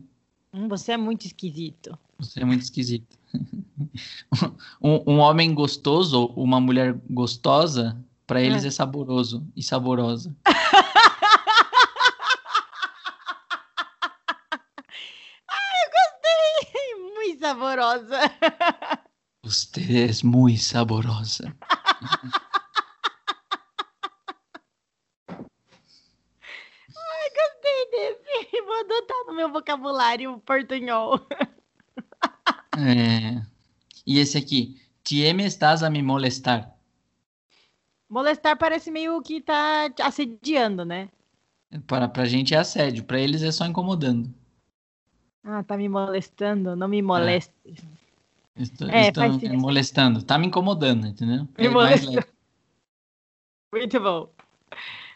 Hum, 0.53 0.67
você 0.67 0.91
é 0.93 0.97
muito 0.97 1.25
esquisito. 1.25 1.97
Você 2.19 2.41
é 2.41 2.45
muito 2.45 2.61
esquisito. 2.61 3.17
um, 4.81 5.13
um 5.13 5.17
homem 5.19 5.53
gostoso 5.53 6.19
ou 6.35 6.43
uma 6.43 6.59
mulher 6.59 6.93
gostosa, 7.09 7.97
para 8.27 8.41
eles 8.41 8.63
Ah. 8.63 8.67
é 8.67 8.71
saboroso 8.71 9.45
e 9.55 9.63
saborosa. 9.63 10.35
Muito 17.15 17.39
saborosa. 17.39 18.19
Você 19.43 20.07
é 20.07 20.25
muito 20.25 20.61
saborosa. 20.61 21.55
Gostei 27.33 27.89
desse. 27.91 28.61
Vou 28.65 28.79
adotar 28.79 29.25
no 29.25 29.33
meu 29.33 29.51
vocabulário 29.51 30.39
portunhol. 30.39 31.19
É. 32.77 33.41
E 34.05 34.19
esse 34.19 34.37
aqui, 34.37 34.79
te 35.03 35.33
me 35.33 35.45
estás 35.45 35.81
a 35.83 35.89
me 35.89 36.01
molestar. 36.01 36.73
Molestar 38.09 38.57
parece 38.57 38.91
meio 38.91 39.21
que 39.21 39.41
tá 39.41 39.91
assediando, 40.01 40.85
né? 40.85 41.09
Para 41.87 42.07
pra 42.07 42.25
gente 42.25 42.53
é 42.53 42.57
assédio, 42.57 43.05
para 43.05 43.19
eles 43.19 43.41
é 43.41 43.51
só 43.51 43.65
incomodando. 43.65 44.33
Ah, 45.43 45.63
tá 45.63 45.77
me 45.77 45.89
molestando, 45.89 46.75
não 46.75 46.87
me 46.87 47.01
moleste. 47.01 47.53
Estou, 48.55 48.89
É, 48.89 49.11
me 49.49 49.57
molestando, 49.57 50.21
tá 50.23 50.37
me 50.37 50.47
incomodando, 50.47 51.07
entendeu? 51.07 51.47
Me 51.57 51.65
É 51.65 51.69
molestando. 51.69 52.25
Muito 53.73 53.99
bom. 53.99 54.29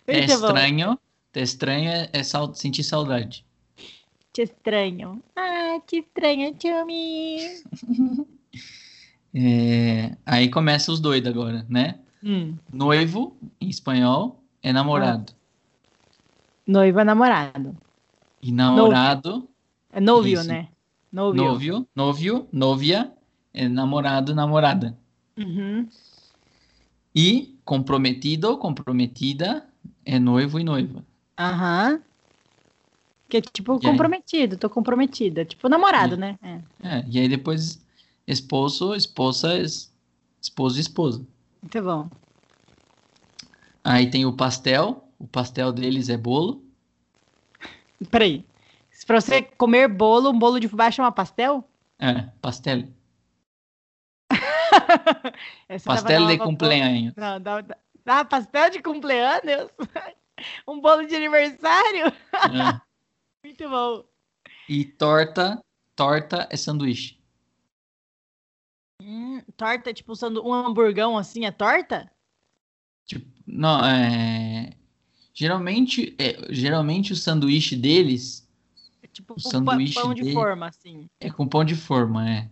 É 0.07 0.17
Muito 0.19 0.27
bom. 0.29 0.33
estranho, 0.47 0.99
é 1.33 1.41
estranho 1.41 1.89
é, 1.91 2.09
é 2.13 2.23
sau- 2.23 2.53
sentir 2.53 2.83
saudade. 2.83 3.45
Te 4.31 4.43
estranho. 4.43 5.21
Ah, 5.35 5.79
te 5.85 5.97
estranho, 5.97 6.53
Tchumi. 6.55 7.37
É, 9.37 10.15
aí 10.25 10.49
começa 10.49 10.89
os 10.93 11.01
doidos 11.01 11.29
agora, 11.29 11.65
né? 11.67 11.99
Hum. 12.23 12.55
Noivo, 12.71 13.35
em 13.59 13.67
espanhol, 13.67 14.41
é 14.63 14.71
namorado. 14.71 15.33
Noivo 16.65 17.01
é 17.01 17.03
namorado. 17.03 17.75
E 18.41 18.49
namorado, 18.49 19.49
É 19.91 19.99
novio, 19.99 20.39
Isso. 20.39 20.47
né? 20.47 20.69
Novio. 21.11 21.43
novio, 21.43 21.87
novio, 21.93 22.47
novia, 22.49 23.11
é 23.55 23.67
namorado, 23.67 24.35
namorada. 24.35 24.97
Uhum. 25.37 25.87
E 27.13 27.57
comprometido, 27.63 28.57
comprometida, 28.57 29.67
é 30.05 30.19
noivo 30.19 30.59
e 30.59 30.63
noiva. 30.63 31.05
Aham. 31.39 32.01
Que 33.29 33.37
é 33.37 33.41
tipo 33.41 33.73
E 33.73 33.75
aí? 33.75 33.81
comprometido, 33.81 34.57
tô 34.57 34.69
comprometida. 34.69 35.45
Tipo 35.45 35.67
namorado, 35.69 36.15
E- 36.15 36.17
né? 36.17 36.37
É. 36.41 36.61
É, 36.97 37.05
e 37.09 37.19
aí 37.19 37.27
depois 37.27 37.83
esposo, 38.27 38.93
esposa, 38.93 39.57
es- 39.57 39.91
esposo 40.41 40.77
e 40.77 40.81
esposa. 40.81 41.25
Muito 41.61 41.81
bom. 41.81 42.09
Aí 43.83 44.09
tem 44.09 44.25
o 44.25 44.33
pastel, 44.33 45.07
o 45.17 45.27
pastel 45.27 45.71
deles 45.71 46.09
é 46.09 46.17
bolo. 46.17 46.63
Peraí. 48.11 48.45
Pra 49.05 49.21
você 49.21 49.41
comer 49.41 49.87
bolo, 49.87 50.29
um 50.31 50.39
bolo 50.39 50.59
de 50.59 50.67
fubá 50.67 50.89
chama 50.89 51.11
pastel? 51.11 51.63
É, 51.99 52.23
pastel. 52.41 52.87
pastel 55.85 56.27
de 56.27 56.37
cumpleaños. 56.37 57.13
Não, 57.15 57.39
dá, 57.39 57.63
ah, 58.05 58.25
pastel 58.25 58.71
de 58.71 58.81
cumpleaños? 58.81 59.69
um 60.67 60.79
bolo 60.79 61.05
de 61.05 61.15
aniversário? 61.15 62.07
É. 62.07 62.81
Muito 63.43 63.69
bom. 63.69 64.03
E 64.67 64.85
torta, 64.85 65.63
torta 65.95 66.47
é 66.51 66.57
sanduíche. 66.57 67.17
Hum, 69.01 69.41
torta, 69.55 69.93
tipo, 69.93 70.15
sandu... 70.15 70.41
um 70.45 70.53
hamburgão 70.53 71.17
assim, 71.17 71.45
é 71.45 71.51
torta? 71.51 72.11
Tipo, 73.05 73.27
não, 73.45 73.85
é... 73.85 74.71
Geralmente, 75.33 76.15
é, 76.17 76.51
geralmente 76.53 77.13
o 77.13 77.15
sanduíche 77.15 77.75
deles... 77.75 78.49
É 79.03 79.07
tipo 79.07 79.35
o 79.35 79.39
sanduíche 79.39 80.01
pão 80.01 80.13
de 80.13 80.33
forma, 80.33 80.67
assim. 80.67 81.07
É 81.19 81.29
com 81.29 81.47
pão 81.47 81.63
de 81.63 81.75
forma, 81.75 82.27
é. 82.27 82.49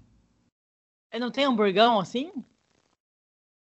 É. 1.14 1.20
Não 1.20 1.32
tem 1.32 1.46
hamburgão 1.46 2.00
assim? 2.00 2.32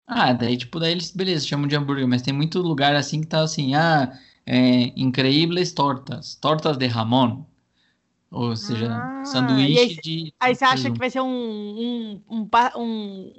Ah, 0.06 0.34
daí, 0.34 0.58
tipo, 0.58 0.80
daí 0.80 0.92
eles, 0.92 1.12
beleza, 1.12 1.48
chamam 1.48 1.68
de 1.68 1.76
hambúrguer, 1.76 2.08
mas 2.08 2.22
tem 2.22 2.34
muito 2.34 2.60
lugar 2.60 2.96
assim 2.96 3.22
que 3.22 3.28
tá 3.28 3.42
assim, 3.42 3.74
ah, 3.74 4.18
é, 4.46 4.92
increíbles 5.00 5.72
tortas, 5.72 6.36
tortas 6.36 6.78
de 6.78 6.86
Ramon. 6.88 7.46
Ou 8.30 8.56
seja, 8.56 8.90
ah, 8.92 9.24
sanduíche 9.26 9.80
aí, 9.80 9.96
de. 10.02 10.34
Aí 10.40 10.56
você 10.56 10.66
acha 10.66 10.92
que 10.92 10.98
vai 10.98 11.10
ser 11.10 11.22
um. 11.22 11.28
um, 11.28 12.22
um, 12.30 12.50
um 12.78 13.34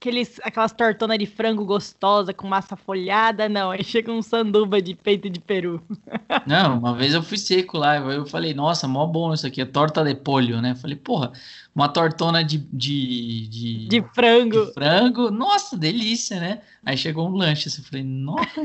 aqueles, 0.00 0.40
aquelas 0.44 0.72
tortonas 0.72 1.18
de 1.18 1.26
frango 1.26 1.64
gostosa 1.64 2.32
com 2.32 2.46
massa 2.46 2.76
folhada? 2.76 3.48
Não, 3.48 3.72
aí 3.72 3.82
chega 3.82 4.12
um 4.12 4.22
sanduba 4.22 4.80
de 4.80 4.94
peito 4.94 5.28
de 5.28 5.40
peru. 5.40 5.82
Não, 6.46 6.78
uma 6.78 6.94
vez 6.94 7.12
eu 7.14 7.22
fui 7.22 7.36
seco 7.36 7.76
lá, 7.76 7.96
eu 7.96 8.24
falei, 8.24 8.54
nossa, 8.54 8.86
mó 8.86 9.04
bom 9.06 9.34
isso 9.34 9.46
aqui, 9.46 9.60
é 9.60 9.64
torta 9.64 10.04
de 10.04 10.14
polho, 10.14 10.62
né? 10.62 10.74
falei, 10.76 10.96
porra, 10.96 11.32
uma 11.74 11.88
tortona 11.88 12.44
de. 12.44 12.58
De, 12.58 13.48
de, 13.48 13.88
de 13.88 14.02
frango. 14.14 14.66
De 14.66 14.72
frango, 14.72 15.30
nossa, 15.30 15.76
delícia, 15.76 16.38
né? 16.40 16.62
Aí 16.84 16.96
chegou 16.96 17.28
um 17.28 17.32
lanche, 17.32 17.68
assim, 17.68 17.82
eu 17.82 17.88
falei, 17.88 18.04
nossa. 18.04 18.48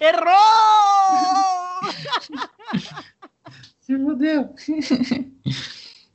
Errou! 0.00 0.34
Se 3.80 3.98
fodeu. 3.98 4.54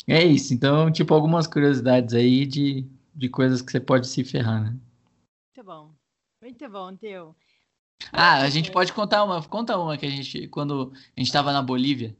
é 0.07 0.25
isso. 0.25 0.53
Então, 0.53 0.91
tipo, 0.91 1.13
algumas 1.13 1.45
curiosidades 1.45 2.15
aí 2.15 2.45
de, 2.45 2.87
de 3.19 3.27
coisas 3.27 3.61
que 3.61 3.71
você 3.71 3.79
pode 3.79 4.07
se 4.07 4.23
ferrar, 4.23 4.63
né? 4.63 4.75
Muito 5.55 5.65
bom. 5.65 5.91
Muito 6.41 6.69
bom, 6.69 6.95
Teu. 6.95 7.35
Ah, 8.13 8.37
a 8.37 8.49
gente 8.49 8.71
pode 8.71 8.93
contar 8.93 9.25
uma. 9.25 9.43
Conta 9.43 9.77
uma 9.77 9.97
que 9.97 10.05
a 10.05 10.09
gente. 10.09 10.47
Quando 10.47 10.93
a 11.15 11.19
gente 11.19 11.31
tava 11.31 11.51
na 11.51 11.61
Bolívia. 11.61 12.15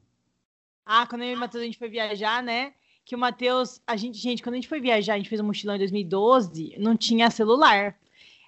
Ah, 0.85 1.07
quando 1.07 1.23
eu 1.23 1.31
e 1.31 1.35
o 1.35 1.39
Matheus 1.39 1.61
a 1.61 1.65
gente 1.65 1.77
foi 1.77 1.87
viajar, 1.87 2.43
né? 2.43 2.73
Que 3.05 3.15
o 3.15 3.17
Matheus. 3.17 3.81
A 3.87 3.95
gente, 3.95 4.17
gente, 4.17 4.43
quando 4.43 4.55
a 4.55 4.57
gente 4.57 4.67
foi 4.67 4.81
viajar, 4.81 5.13
a 5.13 5.17
gente 5.17 5.29
fez 5.29 5.39
um 5.39 5.45
mochilão 5.45 5.75
em 5.75 5.79
2012, 5.79 6.75
não 6.77 6.97
tinha 6.97 7.31
celular. 7.31 7.95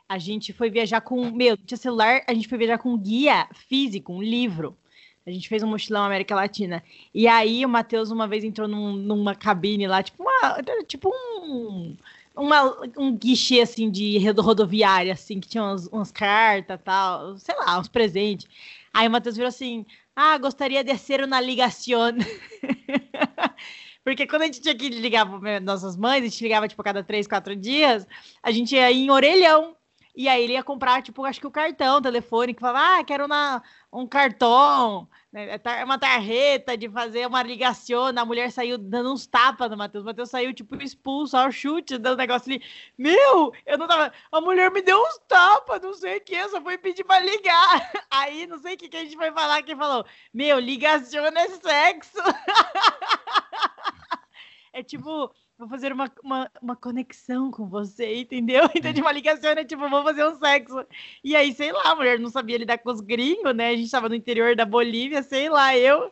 A 0.10 0.18
gente 0.18 0.52
foi 0.52 0.70
viajar 0.70 1.00
com. 1.00 1.32
Meu, 1.32 1.56
não 1.56 1.66
tinha 1.66 1.78
celular, 1.78 2.22
a 2.28 2.34
gente 2.34 2.50
foi 2.50 2.58
viajar 2.58 2.80
com 2.80 2.94
um 2.94 2.98
guia 2.98 3.48
físico, 3.70 4.12
um 4.12 4.22
livro. 4.22 4.78
A 5.26 5.32
gente 5.32 5.48
fez 5.48 5.64
um 5.64 5.68
mochilão 5.68 6.04
América 6.04 6.36
Latina. 6.36 6.84
E 7.14 7.28
aí 7.30 7.66
o 7.66 7.70
Matheus 7.70 8.12
uma 8.12 8.28
vez 8.28 8.44
entrou 8.44 8.68
num, 8.68 8.94
numa 8.94 9.36
cabine 9.36 9.88
lá, 9.88 10.04
tipo, 10.04 10.22
uma, 10.22 10.62
tipo 10.84 11.10
um, 11.10 11.96
uma, 12.42 12.76
um 12.98 13.16
guichê 13.16 13.62
assim 13.62 13.92
de 13.92 14.18
rodoviária, 14.32 15.14
assim, 15.14 15.40
que 15.40 15.48
tinha 15.48 15.64
umas, 15.64 15.88
umas 15.88 16.12
cartas 16.12 16.80
tal, 16.84 17.38
sei 17.38 17.56
lá, 17.56 17.80
uns 17.80 17.88
presentes. 17.88 18.48
Aí 18.92 19.08
o 19.08 19.12
Matheus 19.12 19.36
virou 19.36 19.50
assim: 19.50 19.86
Ah, 20.16 20.38
gostaria 20.38 20.84
de 20.84 20.98
ser 20.98 21.24
uma 21.24 21.40
ligação. 21.40 22.12
Porque 24.04 24.26
quando 24.26 24.42
a 24.42 24.46
gente 24.46 24.62
tinha 24.62 24.76
que 24.76 24.90
ligar 24.90 25.26
para 25.40 25.60
nossas 25.60 25.96
mães, 25.96 26.24
a 26.24 26.28
gente 26.28 26.42
ligava 26.42 26.68
tipo 26.68 26.82
cada 26.82 27.04
três, 27.04 27.28
quatro 27.28 27.56
dias, 27.56 28.08
a 28.42 28.50
gente 28.50 28.74
ia 28.74 28.92
em 28.92 29.12
orelhão. 29.12 29.76
E 30.16 30.28
aí 30.28 30.44
ele 30.44 30.54
ia 30.54 30.64
comprar, 30.64 31.02
tipo, 31.02 31.24
acho 31.26 31.40
que 31.40 31.48
o 31.48 31.52
cartão, 31.52 32.02
telefone, 32.02 32.54
que 32.54 32.60
falava, 32.60 33.00
ah, 33.00 33.04
quero 33.04 33.26
uma, 33.26 33.64
um 33.92 34.06
cartão, 34.06 35.08
né? 35.32 35.60
É 35.64 35.86
uma 35.86 35.98
tarreta 35.98 36.78
de 36.78 36.90
fazer 36.90 37.26
uma 37.26 37.42
ligação. 37.42 38.08
A 38.08 38.26
mulher 38.26 38.52
saiu 38.52 38.78
dando 38.78 39.14
uns 39.14 39.26
tapas 39.26 39.70
no 39.70 39.78
Matheus. 39.78 40.04
O 40.04 40.08
Matheus 40.08 40.30
saiu, 40.30 40.54
tipo, 40.54 40.76
expulso 40.82 41.38
ao 41.38 41.52
chute, 41.52 41.98
dando 41.98 42.16
um 42.16 42.18
negócio 42.18 42.52
ali. 42.52 42.62
Meu, 42.98 43.54
eu 43.66 43.78
não 43.78 43.88
tava. 43.88 44.12
A 44.32 44.42
mulher 44.42 44.70
me 44.72 44.82
deu 44.82 45.02
uns 45.02 45.18
tapas, 45.28 45.82
não 45.82 45.94
sei 45.94 46.18
o 46.18 46.22
que, 46.22 46.50
só 46.50 46.62
foi 46.62 46.78
pedir 46.78 47.04
pra 47.06 47.20
ligar. 47.20 47.92
Aí, 48.12 48.46
não 48.48 48.60
sei 48.60 48.76
o 48.76 48.78
que, 48.78 48.90
que 48.90 48.98
a 48.98 49.04
gente 49.04 49.16
foi 49.16 49.32
falar, 49.32 49.64
quem 49.64 49.76
falou, 49.76 50.06
meu, 50.34 50.60
ligação 50.60 51.26
é 51.26 51.50
sexo. 51.50 52.18
é 54.74 54.84
tipo 54.84 55.32
vou 55.62 55.70
fazer 55.70 55.94
uma, 55.94 56.12
uma, 56.24 56.52
uma, 56.60 56.76
conexão 56.76 57.52
com 57.52 57.68
você, 57.68 58.22
entendeu? 58.22 58.68
Então, 58.76 58.92
de 58.92 59.00
uma 59.00 59.12
ligação 59.12 59.52
é 59.52 59.64
tipo, 59.64 59.88
vou 59.88 60.04
fazer 60.04 60.26
um 60.26 60.36
sexo. 60.40 60.84
E 61.24 61.36
aí, 61.36 61.54
sei 61.54 61.72
lá, 61.72 61.92
a 61.92 61.96
mulher 61.96 62.20
não 62.20 62.32
sabia 62.32 62.58
lidar 62.58 62.80
com 62.80 62.90
os 62.90 63.00
gringos, 63.00 63.56
né? 63.56 63.70
A 63.70 63.76
gente 63.76 63.92
tava 63.92 64.10
no 64.10 64.16
interior 64.16 64.56
da 64.56 64.66
Bolívia, 64.66 65.22
sei 65.22 65.50
lá, 65.50 65.78
eu. 65.78 66.12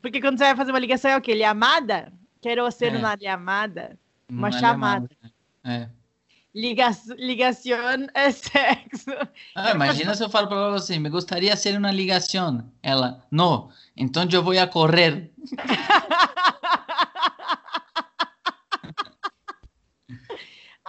Porque 0.00 0.18
quando 0.18 0.38
você 0.38 0.44
vai 0.44 0.56
fazer 0.56 0.72
uma 0.72 0.78
ligação 0.78 1.10
é 1.10 1.16
o 1.16 1.20
quê? 1.20 1.34
Lhamada? 1.34 2.10
Quero 2.40 2.70
ser 2.70 2.94
é. 2.94 2.96
uma. 2.96 3.14
Uma, 4.28 4.48
uma 4.48 4.52
chamada. 4.52 5.10
É. 5.62 5.88
Liga, 6.54 6.90
ligação 7.18 8.06
é 8.14 8.30
sexo. 8.30 9.10
Ah, 9.54 9.72
imagina 9.72 10.14
se 10.14 10.24
eu 10.24 10.30
falo 10.30 10.48
para 10.48 10.70
você, 10.70 10.94
assim, 10.94 11.02
me 11.02 11.10
gostaria 11.10 11.54
de 11.54 11.60
ser 11.60 11.76
uma 11.76 11.92
ligação. 11.92 12.64
Ela, 12.82 13.22
não, 13.30 13.68
então 13.94 14.26
eu 14.32 14.42
vou 14.42 14.58
a 14.58 14.66
correr. 14.66 15.30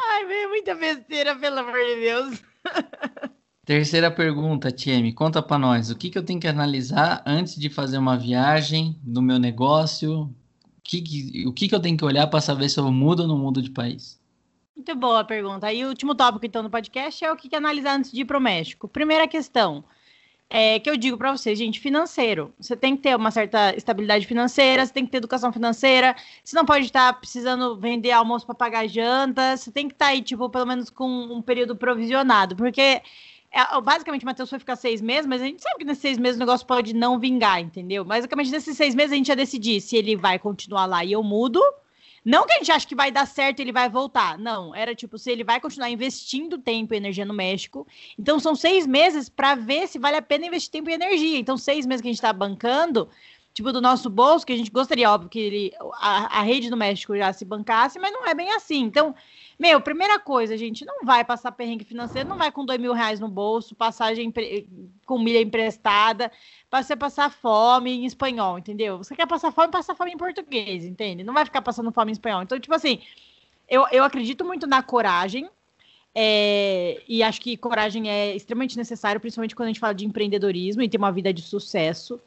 Ai, 0.10 0.26
veio 0.26 0.49
muita 0.49 0.76
besteira, 0.76 1.36
pelo 1.36 1.60
amor 1.60 1.80
de 1.80 1.95
Deus. 1.95 2.43
Terceira 3.66 4.10
pergunta, 4.10 4.72
Tieme, 4.72 5.12
conta 5.12 5.41
para 5.41 5.60
nós. 5.60 5.91
O 5.91 5.95
que, 5.97 6.10
que 6.10 6.18
eu 6.18 6.24
tenho 6.24 6.39
que 6.39 6.47
analisar 6.47 7.22
antes 7.26 7.55
de 7.55 7.70
fazer 7.70 7.97
uma 7.97 8.18
viagem 8.18 8.97
no 9.03 9.22
meu 9.22 9.38
negócio? 9.38 10.22
O 10.22 10.82
que, 10.82 11.01
que 11.01 11.45
o 11.45 11.51
que, 11.51 11.68
que 11.68 11.76
eu 11.76 11.82
tenho 11.82 11.97
que 11.97 12.05
olhar 12.05 12.28
para 12.28 12.39
saber 12.39 12.70
se 12.70 12.80
eu 12.80 12.89
mudo 12.89 13.24
ou 13.24 13.28
não 13.28 13.38
mudo 13.38 13.62
de 13.62 13.70
país? 13.70 14.22
Muito 14.74 14.95
boa 14.95 15.20
a 15.20 15.24
pergunta. 15.26 15.74
E 15.74 15.84
o 15.84 15.89
último 15.89 16.16
tópico, 16.16 16.45
então, 16.45 16.64
do 16.64 16.70
podcast 16.70 17.26
é 17.26 17.32
o 17.32 17.36
que, 17.36 17.49
que 17.49 17.55
analisar 17.58 17.97
antes 17.97 18.12
de 18.12 18.22
ir 18.22 18.26
para 18.26 18.38
o 18.38 18.41
México. 18.41 18.88
Primeira 18.88 19.28
questão, 19.28 19.84
é, 20.49 20.79
que 20.79 20.89
eu 20.89 20.95
digo 20.95 21.17
para 21.17 21.31
vocês, 21.31 21.57
gente, 21.57 21.79
financeiro. 21.79 22.53
Você 22.59 22.75
tem 22.75 22.95
que 22.95 23.03
ter 23.03 23.15
uma 23.15 23.31
certa 23.31 23.75
estabilidade 23.75 24.25
financeira, 24.25 24.85
você 24.85 24.93
tem 24.93 25.05
que 25.05 25.11
ter 25.11 25.17
educação 25.17 25.51
financeira, 25.51 26.15
você 26.43 26.55
não 26.55 26.65
pode 26.65 26.85
estar 26.85 27.13
precisando 27.19 27.77
vender 27.77 28.11
almoço 28.11 28.45
para 28.45 28.55
pagar 28.55 28.87
janta, 28.87 29.57
você 29.57 29.71
tem 29.71 29.87
que 29.87 29.93
estar 29.93 30.05
tá 30.05 30.11
aí, 30.11 30.21
tipo, 30.21 30.49
pelo 30.49 30.65
menos 30.65 30.89
com 30.89 31.07
um 31.07 31.41
período 31.41 31.75
provisionado, 31.75 32.55
porque 32.55 33.01
é, 33.51 33.81
basicamente 33.81 34.23
o 34.23 34.25
Matheus 34.25 34.49
foi 34.49 34.59
ficar 34.59 34.75
seis 34.75 35.01
meses, 35.01 35.25
mas 35.25 35.41
a 35.41 35.45
gente 35.45 35.61
sabe 35.61 35.79
que 35.79 35.85
nesses 35.85 36.01
seis 36.01 36.17
meses 36.17 36.37
o 36.37 36.39
negócio 36.39 36.65
pode 36.65 36.93
não 36.93 37.19
vingar, 37.19 37.59
entendeu? 37.59 38.05
Basicamente, 38.05 38.51
nesses 38.51 38.77
seis 38.77 38.95
meses 38.95 39.11
a 39.11 39.15
gente 39.15 39.29
ia 39.29 39.35
decidir 39.35 39.81
se 39.81 39.95
ele 39.97 40.15
vai 40.15 40.39
continuar 40.39 40.85
lá 40.85 41.03
e 41.03 41.11
eu 41.11 41.23
mudo, 41.23 41.61
não 42.28 42.45
que 42.45 42.51
a 42.51 42.57
gente 42.57 42.71
ache 42.73 42.86
que 42.86 42.93
vai 42.93 43.09
dar 43.09 43.25
certo 43.25 43.59
e 43.59 43.61
ele 43.61 43.71
vai 43.71 43.88
voltar. 43.88 44.38
Não, 44.38 44.75
era 44.75 44.93
tipo, 44.93 45.17
se 45.17 45.32
ele 45.32 45.45
vai 45.45 45.61
continuar 45.61 45.89
investindo 45.89 46.57
tempo 46.57 46.93
e 46.93 46.97
energia 46.97 47.23
no 47.23 47.34
México. 47.34 47.88
Então, 48.19 48.38
são 48.38 48.53
seis 48.53 48.86
meses 48.86 49.30
para 49.30 49.55
ver 49.55 49.88
se 49.88 49.97
vale 49.97 50.17
a 50.17 50.21
pena 50.21 50.45
investir 50.45 50.69
tempo 50.69 50.89
e 50.89 50.93
energia. 50.93 51.39
Então, 51.39 51.55
seis 51.55 51.86
meses 51.86 52.01
que 52.01 52.09
a 52.09 52.11
gente 52.11 52.17
está 52.17 52.34
bancando, 52.34 53.07
tipo, 53.53 53.71
do 53.71 53.80
nosso 53.80 54.09
bolso, 54.09 54.45
que 54.45 54.51
a 54.51 54.57
gente 54.57 54.69
gostaria, 54.69 55.09
óbvio, 55.09 55.30
que 55.30 55.39
ele, 55.39 55.73
a, 56.01 56.39
a 56.39 56.41
rede 56.41 56.69
do 56.69 56.75
México 56.75 57.15
já 57.15 57.32
se 57.32 57.45
bancasse, 57.45 57.97
mas 57.97 58.11
não 58.11 58.28
é 58.28 58.34
bem 58.34 58.51
assim. 58.51 58.82
Então, 58.82 59.15
meu, 59.60 59.82
primeira 59.82 60.20
coisa, 60.20 60.55
gente, 60.55 60.86
não 60.86 61.03
vai 61.03 61.26
passar 61.26 61.51
perrengue 61.51 61.84
financeiro, 61.84 62.30
não 62.30 62.38
vai 62.38 62.51
com 62.51 62.64
dois 62.64 62.80
mil 62.80 62.93
reais 62.93 63.20
no 63.20 63.28
bolso, 63.28 63.74
passagem 63.74 64.32
com 65.05 65.18
milha 65.18 65.41
emprestada, 65.41 66.32
para 66.70 66.84
você 66.84 66.95
passar 66.95 67.32
fome 67.32 67.91
em 67.91 68.05
espanhol, 68.05 68.60
entendeu? 68.60 68.99
Você 68.99 69.16
quer 69.16 69.28
passar 69.28 69.51
fome, 69.51 69.70
passa 69.70 69.95
fome 69.95 70.12
em 70.12 70.18
português, 70.18 70.86
entende? 70.86 71.24
Não 71.24 71.34
vai 71.34 71.43
ficar 71.43 71.64
passando 71.64 71.91
fome 71.91 72.12
em 72.12 72.14
espanhol. 72.14 72.43
Então, 72.43 72.60
tipo 72.60 72.76
assim, 72.76 72.99
eu, 73.68 73.88
eu 73.91 74.03
acredito 74.03 74.45
muito 74.45 74.68
na 74.68 74.84
coragem, 74.84 75.49
é, 76.14 77.01
e 77.08 77.22
acho 77.22 77.41
que 77.41 77.58
coragem 77.58 78.10
é 78.10 78.36
extremamente 78.36 78.78
necessário, 78.78 79.22
principalmente 79.22 79.55
quando 79.55 79.68
a 79.68 79.70
gente 79.70 79.80
fala 79.80 79.93
de 79.93 80.05
empreendedorismo 80.05 80.82
e 80.82 80.89
ter 80.89 80.97
uma 80.97 81.12
vida 81.12 81.34
de 81.34 81.41
sucesso. 81.41 82.20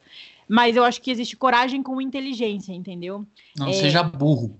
Mas 0.47 0.75
eu 0.75 0.83
acho 0.83 1.01
que 1.01 1.11
existe 1.11 1.37
coragem 1.37 1.81
com 1.81 2.01
inteligência, 2.01 2.73
entendeu? 2.73 3.25
Não 3.57 3.67
é, 3.67 3.73
seja 3.73 4.03
burro. 4.03 4.57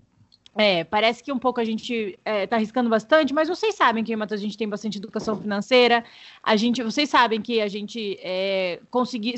É, 0.53 0.83
parece 0.83 1.23
que 1.23 1.31
um 1.31 1.39
pouco 1.39 1.61
a 1.61 1.63
gente 1.63 2.19
é, 2.25 2.45
tá 2.45 2.57
arriscando 2.57 2.89
bastante, 2.89 3.33
mas 3.33 3.47
vocês 3.47 3.73
sabem 3.73 4.03
que, 4.03 4.13
Matheus, 4.15 4.41
a 4.41 4.43
gente 4.43 4.57
tem 4.57 4.67
bastante 4.67 4.97
educação 4.97 5.39
financeira. 5.39 6.03
A 6.43 6.57
gente, 6.57 6.83
vocês 6.83 7.09
sabem 7.09 7.41
que 7.41 7.61
a 7.61 7.69
gente 7.69 8.19
é, 8.21 8.81
conseguir, 8.89 9.35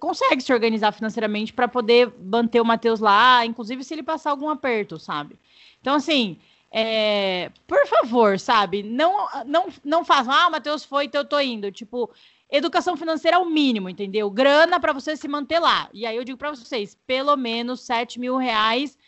consegue 0.00 0.42
se 0.42 0.52
organizar 0.52 0.90
financeiramente 0.90 1.52
para 1.52 1.68
poder 1.68 2.12
manter 2.20 2.60
o 2.60 2.64
Matheus 2.64 2.98
lá, 2.98 3.46
inclusive 3.46 3.84
se 3.84 3.94
ele 3.94 4.02
passar 4.02 4.30
algum 4.30 4.48
aperto, 4.48 4.98
sabe? 4.98 5.38
Então, 5.80 5.94
assim, 5.94 6.36
é, 6.72 7.52
por 7.64 7.86
favor, 7.86 8.38
sabe? 8.40 8.82
Não, 8.82 9.28
não, 9.46 9.68
não 9.84 10.04
façam, 10.04 10.32
ah, 10.32 10.48
o 10.48 10.50
Matheus 10.50 10.84
foi, 10.84 11.04
então 11.04 11.20
eu 11.20 11.28
tô 11.28 11.38
indo. 11.38 11.70
Tipo, 11.70 12.10
educação 12.50 12.96
financeira 12.96 13.36
é 13.36 13.40
o 13.40 13.48
mínimo, 13.48 13.88
entendeu? 13.88 14.28
Grana 14.28 14.80
para 14.80 14.92
você 14.92 15.16
se 15.16 15.28
manter 15.28 15.60
lá. 15.60 15.88
E 15.92 16.04
aí 16.04 16.16
eu 16.16 16.24
digo 16.24 16.36
para 16.36 16.50
vocês, 16.50 16.98
pelo 17.06 17.36
menos 17.36 17.82
7 17.82 18.18
mil 18.18 18.36
reais 18.36 18.98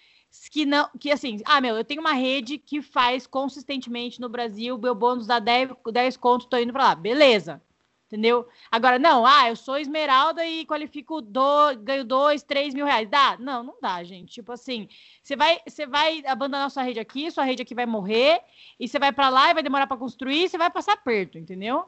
que 0.51 0.65
não, 0.67 0.89
que 0.99 1.11
assim, 1.11 1.41
ah, 1.45 1.61
meu, 1.61 1.77
eu 1.77 1.85
tenho 1.85 2.01
uma 2.01 2.13
rede 2.13 2.59
que 2.59 2.83
faz 2.83 3.27
consistentemente 3.27 4.21
no 4.21 4.29
Brasil, 4.29 4.79
meu 4.79 4.95
bônus 4.95 5.27
dá 5.27 5.39
10, 5.39 5.71
10 5.93 6.17
contos, 6.17 6.47
tô 6.47 6.57
indo 6.59 6.73
para 6.73 6.85
lá. 6.85 6.95
Beleza. 6.95 7.63
Entendeu? 8.07 8.49
Agora, 8.71 8.99
não, 8.99 9.27
ah, 9.27 9.51
eu 9.51 9.57
sou 9.57 9.77
esmeralda 9.77 10.45
e 10.47 10.65
qualifico, 10.65 11.21
do, 11.21 11.77
ganho 11.77 12.05
2, 12.07 12.43
3 12.43 12.73
mil 12.73 12.87
reais. 12.87 13.07
Dá? 13.07 13.37
Não, 13.39 13.63
não 13.63 13.75
dá, 13.83 14.03
gente. 14.03 14.33
Tipo 14.33 14.53
assim, 14.53 14.89
você 15.23 15.37
vai, 15.37 15.61
você 15.67 15.87
vai 15.87 16.23
abandonar 16.27 16.71
sua 16.71 16.83
rede 16.83 16.99
aqui, 16.99 17.31
sua 17.31 17.45
rede 17.45 17.61
aqui 17.61 17.75
vai 17.75 17.85
morrer, 17.85 18.41
e 18.81 18.89
você 18.89 18.99
vai 18.99 19.13
para 19.13 19.29
lá 19.29 19.51
e 19.51 19.55
vai 19.55 19.63
demorar 19.63 19.87
para 19.87 19.99
construir, 19.99 20.49
você 20.49 20.57
vai 20.57 20.71
passar 20.71 20.97
perto, 20.97 21.37
entendeu? 21.37 21.87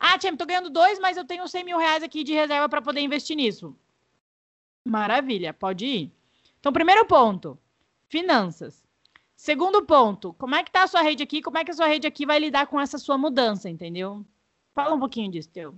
Ah, 0.00 0.18
Tim, 0.18 0.34
tô 0.34 0.46
ganhando 0.46 0.70
dois, 0.70 0.98
mas 0.98 1.18
eu 1.18 1.26
tenho 1.26 1.46
100 1.46 1.62
mil 1.64 1.76
reais 1.76 2.02
aqui 2.02 2.24
de 2.24 2.32
reserva 2.32 2.66
para 2.66 2.80
poder 2.80 3.02
investir 3.02 3.36
nisso. 3.36 3.76
Maravilha, 4.82 5.52
pode 5.52 5.84
ir. 5.84 6.12
Então, 6.64 6.72
primeiro 6.72 7.04
ponto, 7.04 7.58
finanças. 8.08 8.82
Segundo 9.36 9.84
ponto, 9.84 10.32
como 10.38 10.54
é 10.54 10.64
que 10.64 10.72
tá 10.72 10.84
a 10.84 10.86
sua 10.86 11.02
rede 11.02 11.22
aqui? 11.22 11.42
Como 11.42 11.58
é 11.58 11.62
que 11.62 11.70
a 11.70 11.74
sua 11.74 11.86
rede 11.86 12.06
aqui 12.06 12.24
vai 12.24 12.38
lidar 12.38 12.68
com 12.68 12.80
essa 12.80 12.96
sua 12.96 13.18
mudança, 13.18 13.68
entendeu? 13.68 14.24
Fala 14.74 14.94
um 14.94 14.98
pouquinho 14.98 15.30
disso, 15.30 15.50
teu. 15.52 15.74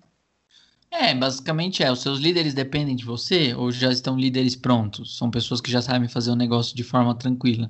É, 0.88 1.12
basicamente 1.12 1.82
é. 1.82 1.90
Os 1.90 1.98
seus 1.98 2.20
líderes 2.20 2.54
dependem 2.54 2.94
de 2.94 3.04
você 3.04 3.52
ou 3.52 3.72
já 3.72 3.90
estão 3.90 4.16
líderes 4.16 4.54
prontos? 4.54 5.16
São 5.16 5.28
pessoas 5.28 5.60
que 5.60 5.72
já 5.72 5.82
sabem 5.82 6.08
fazer 6.08 6.30
o 6.30 6.36
negócio 6.36 6.76
de 6.76 6.84
forma 6.84 7.12
tranquila. 7.16 7.68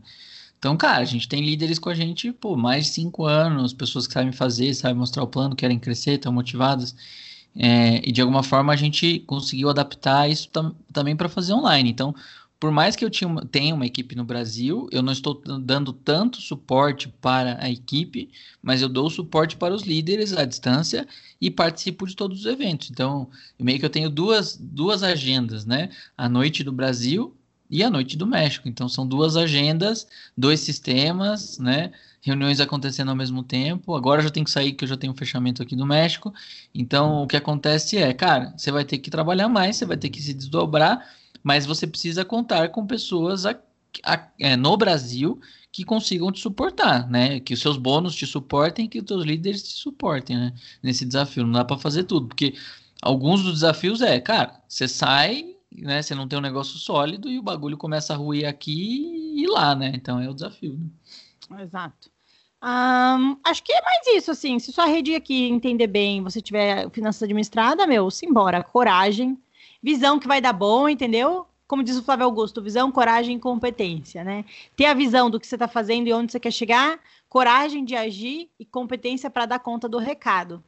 Então, 0.59 0.77
cara, 0.77 0.99
a 0.99 1.07
gente 1.07 1.27
tem 1.27 1.43
líderes 1.43 1.79
com 1.79 1.89
a 1.89 1.95
gente, 1.95 2.31
pô, 2.33 2.55
mais 2.55 2.85
de 2.85 2.91
cinco 2.91 3.25
anos, 3.25 3.73
pessoas 3.73 4.07
que 4.07 4.13
sabem 4.13 4.31
fazer, 4.31 4.75
sabem 4.75 4.99
mostrar 4.99 5.23
o 5.23 5.27
plano, 5.27 5.57
querem 5.57 5.79
crescer, 5.79 6.17
estão 6.17 6.35
motivadas. 6.35 6.95
É, 7.59 8.07
e 8.07 8.13
de 8.13 8.21
alguma 8.21 8.43
forma 8.43 8.75
a 8.75 8.77
gente 8.77 9.21
conseguiu 9.21 9.71
adaptar 9.71 10.29
isso 10.29 10.51
tam 10.51 10.77
também 10.93 11.17
para 11.17 11.31
fazer 11.31 11.55
online. 11.55 11.89
Então, 11.89 12.15
por 12.59 12.71
mais 12.71 12.97
que 12.97 13.05
eu 13.05 13.11
tinha 13.11 13.29
tenha 13.51 13.75
uma 13.75 13.87
equipe 13.87 14.15
no 14.15 14.25
Brasil, 14.25 14.89
eu 14.91 15.03
não 15.03 15.13
estou 15.13 15.35
dando 15.61 15.93
tanto 15.93 16.41
suporte 16.41 17.09
para 17.09 17.63
a 17.63 17.71
equipe, 17.71 18.31
mas 18.63 18.81
eu 18.81 18.89
dou 18.89 19.11
suporte 19.11 19.57
para 19.57 19.75
os 19.75 19.83
líderes 19.83 20.33
à 20.33 20.45
distância 20.45 21.07
e 21.41 21.51
participo 21.51 22.07
de 22.07 22.17
todos 22.17 22.41
os 22.41 22.47
eventos. 22.47 22.91
Então, 22.91 23.29
meio 23.59 23.79
que 23.79 23.85
eu 23.85 23.91
tenho 23.91 24.09
duas, 24.09 24.57
duas 24.57 25.03
agendas, 25.03 25.67
né? 25.67 25.91
A 26.17 26.29
noite 26.29 26.65
do 26.65 26.73
Brasil 26.73 27.37
e 27.69 27.83
a 27.83 27.91
noite 27.91 28.17
do 28.17 28.27
México. 28.27 28.69
Então, 28.69 28.89
são 28.89 29.07
duas 29.07 29.37
agendas, 29.37 30.07
dois 30.37 30.61
sistemas, 30.61 31.59
né? 31.59 31.93
Reuniões 32.23 32.59
acontecendo 32.59 33.11
ao 33.11 33.17
mesmo 33.17 33.43
tempo. 33.43 33.95
Agora 33.95 34.23
já 34.23 34.31
tenho 34.31 34.45
que 34.45 34.51
sair, 34.51 34.73
que 34.73 34.85
eu 34.85 34.89
já 34.89 34.97
tenho 34.97 35.13
um 35.13 35.17
fechamento 35.17 35.63
aqui 35.63 35.77
do 35.77 35.85
México. 35.85 36.33
Então, 36.75 37.23
o 37.23 37.27
que 37.27 37.37
acontece 37.37 37.99
é, 37.99 38.13
cara, 38.15 38.55
você 38.57 38.71
vai 38.73 38.85
ter 38.85 38.99
que 38.99 39.11
trabalhar 39.11 39.49
mais, 39.49 39.77
você 39.77 39.85
vai 39.85 39.97
ter 39.97 40.09
que 40.09 40.23
se 40.23 40.33
desdobrar 40.33 41.07
mas 41.47 41.65
você 41.65 41.87
precisa 41.87 42.25
contar 42.25 42.71
com 42.71 42.85
pessoas 42.85 43.47
a, 43.47 43.57
a, 44.03 44.29
é, 44.37 44.57
no 44.57 44.77
Brasil 44.77 45.41
que 45.71 45.85
consigam 45.85 46.33
te 46.33 46.41
suportar, 46.41 47.09
né? 47.09 47.39
Que 47.39 47.55
os 47.55 47.61
seus 47.61 47.77
bônus 47.77 48.17
te 48.17 48.27
suportem, 48.27 48.89
que 48.89 48.99
os 48.99 49.05
seus 49.07 49.25
líderes 49.25 49.63
te 49.63 49.75
suportem, 49.75 50.37
né? 50.37 50.53
Nesse 50.83 51.05
desafio. 51.05 51.45
Não 51.45 51.53
dá 51.53 51.65
para 51.65 51.79
fazer 51.79 52.03
tudo, 52.03 52.27
porque 52.27 52.57
alguns 53.01 53.45
dos 53.45 53.53
desafios 53.53 54.03
é, 54.03 54.19
cara, 54.21 54.61
você 54.67 54.89
sai, 54.89 55.55
né? 55.71 56.03
Você 56.03 56.17
não 56.17 56.27
tem 56.27 56.37
um 56.37 56.43
negócio 56.43 56.81
sólido 56.81 57.31
e 57.31 57.39
o 57.39 57.45
bagulho 57.45 57.77
começa 57.77 58.13
a 58.13 58.17
ruir 58.17 58.45
aqui 58.45 59.37
e 59.37 59.47
lá, 59.47 59.73
né? 59.73 59.93
Então 59.95 60.19
é 60.19 60.29
o 60.29 60.35
desafio. 60.35 60.77
Né? 61.49 61.63
Exato. 61.63 62.11
Um, 62.61 63.37
acho 63.45 63.63
que 63.63 63.73
é 63.73 63.81
mais 63.83 64.05
isso, 64.17 64.33
assim. 64.33 64.59
Se 64.59 64.73
sua 64.73 64.87
rede 64.87 65.15
aqui 65.15 65.45
entender 65.45 65.87
bem, 65.87 66.25
você 66.25 66.41
tiver 66.41 66.91
finanças 66.91 67.23
administrada, 67.23 67.87
meu, 67.87 68.11
simbora. 68.11 68.65
Coragem, 68.65 69.39
visão 69.87 70.19
que 70.19 70.27
vai 70.27 70.41
dar 70.41 70.53
bom, 70.53 70.89
entendeu? 70.89 71.47
Como 71.69 71.85
diz 71.85 71.97
o 71.97 72.03
Flávio 72.03 72.25
Augusto, 72.25 72.61
visão, 72.61 72.91
coragem 72.91 73.37
e 73.37 73.41
competência, 73.41 74.25
né? 74.25 74.45
Ter 74.75 74.87
a 74.87 74.95
visão 74.95 75.31
do 75.31 75.39
que 75.39 75.47
você 75.47 75.55
está 75.55 75.69
fazendo 75.69 76.09
e 76.09 76.13
onde 76.13 76.33
você 76.33 76.41
quer 76.41 76.51
chegar, 76.51 76.99
coragem 77.29 77.85
de 77.85 77.95
agir 77.95 78.51
e 78.59 78.65
competência 78.65 79.31
para 79.31 79.47
dar 79.47 79.61
conta 79.61 79.89
do 79.89 79.99
recado. 79.99 80.61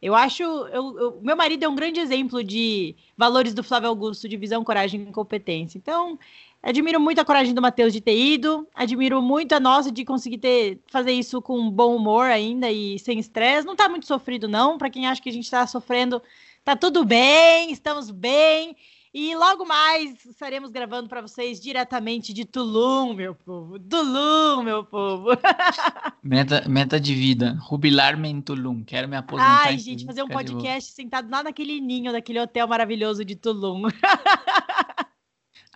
Eu 0.00 0.14
acho. 0.14 0.42
Eu, 0.42 0.98
eu, 0.98 1.20
meu 1.20 1.36
marido 1.36 1.64
é 1.64 1.68
um 1.68 1.74
grande 1.74 2.00
exemplo 2.00 2.42
de 2.42 2.96
valores 3.14 3.52
do 3.52 3.62
Flávio 3.62 3.90
Augusto, 3.90 4.26
de 4.26 4.38
visão, 4.38 4.64
coragem 4.64 5.02
e 5.02 5.12
competência. 5.12 5.76
Então, 5.76 6.18
admiro 6.62 6.98
muito 6.98 7.20
a 7.20 7.26
coragem 7.26 7.52
do 7.52 7.60
Matheus 7.60 7.92
de 7.92 8.00
ter 8.00 8.16
ido, 8.16 8.66
admiro 8.74 9.20
muito 9.20 9.52
a 9.52 9.60
nossa 9.60 9.92
de 9.92 10.02
conseguir 10.02 10.38
ter, 10.38 10.80
fazer 10.86 11.12
isso 11.12 11.42
com 11.42 11.70
bom 11.70 11.94
humor 11.94 12.24
ainda 12.24 12.72
e 12.72 12.98
sem 12.98 13.18
estresse. 13.18 13.66
Não 13.66 13.74
está 13.74 13.86
muito 13.86 14.06
sofrido, 14.06 14.48
não. 14.48 14.78
Para 14.78 14.88
quem 14.88 15.06
acha 15.06 15.20
que 15.20 15.28
a 15.28 15.32
gente 15.32 15.44
está 15.44 15.66
sofrendo, 15.66 16.22
Tá 16.64 16.76
tudo 16.76 17.04
bem, 17.04 17.72
estamos 17.72 18.10
bem. 18.10 18.76
E 19.12 19.34
logo 19.34 19.66
mais 19.66 20.24
estaremos 20.24 20.70
gravando 20.70 21.08
para 21.08 21.20
vocês 21.20 21.60
diretamente 21.60 22.32
de 22.32 22.44
Tulum, 22.46 23.12
meu 23.12 23.34
povo. 23.34 23.78
Tulum, 23.78 24.62
meu 24.62 24.84
povo. 24.84 25.30
Meta, 26.22 26.66
meta 26.68 27.00
de 27.00 27.14
vida, 27.14 27.58
rubilar-me 27.60 28.28
em 28.28 28.40
Tulum. 28.40 28.84
Quero 28.84 29.08
me 29.08 29.16
aposentar. 29.16 29.66
Ai, 29.66 29.76
gente, 29.76 30.06
fazer 30.06 30.22
um 30.22 30.28
podcast 30.28 30.92
sentado 30.92 31.28
lá 31.28 31.42
naquele 31.42 31.80
ninho 31.80 32.12
daquele 32.12 32.40
hotel 32.40 32.66
maravilhoso 32.68 33.24
de 33.24 33.34
Tulum. 33.34 33.82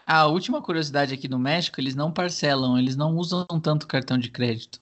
A 0.07 0.26
última 0.26 0.62
curiosidade 0.62 1.12
aqui 1.12 1.26
no 1.26 1.39
México, 1.39 1.80
eles 1.80 1.97
não 1.97 2.12
parcelam, 2.12 2.78
eles 2.78 2.95
não 2.95 3.16
usam 3.16 3.45
tanto 3.61 3.89
cartão 3.89 4.16
de 4.16 4.30
crédito. 4.30 4.80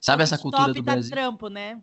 Sabe 0.00 0.22
essa 0.22 0.38
cultura 0.38 0.72
do 0.72 0.82
Brasil? 0.82 1.10
trampo, 1.10 1.48
né? 1.48 1.82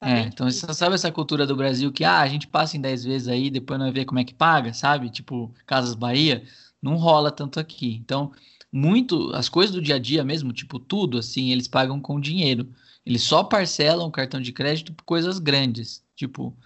É, 0.00 0.20
então 0.20 0.48
você 0.48 0.72
sabe 0.72 0.94
essa 0.94 1.10
cultura 1.10 1.46
do 1.46 1.56
Brasil 1.56 1.90
que 1.90 2.04
ah, 2.04 2.20
a 2.20 2.28
gente 2.28 2.46
passa 2.46 2.76
em 2.76 2.80
10 2.80 3.04
vezes 3.04 3.28
aí, 3.28 3.50
depois 3.50 3.78
não 3.78 3.86
vai 3.86 3.92
ver 3.92 4.04
como 4.04 4.20
é 4.20 4.24
que 4.24 4.34
paga, 4.34 4.72
sabe? 4.72 5.10
Tipo, 5.10 5.52
Casas 5.66 5.94
Bahia, 5.94 6.44
não 6.80 6.96
rola 6.96 7.32
tanto 7.32 7.58
aqui. 7.58 7.96
Então, 7.96 8.32
muito, 8.70 9.34
as 9.34 9.48
coisas 9.48 9.74
do 9.74 9.82
dia 9.82 9.96
a 9.96 9.98
dia 9.98 10.22
mesmo, 10.22 10.52
tipo 10.52 10.78
tudo, 10.78 11.18
assim, 11.18 11.50
eles 11.50 11.66
pagam 11.66 12.00
com 12.00 12.20
dinheiro. 12.20 12.72
Eles 13.04 13.22
só 13.22 13.42
parcelam 13.42 14.06
o 14.06 14.12
cartão 14.12 14.40
de 14.40 14.52
crédito 14.52 14.92
por 14.92 15.02
coisas 15.04 15.38
grandes, 15.38 16.04
tipo 16.14 16.56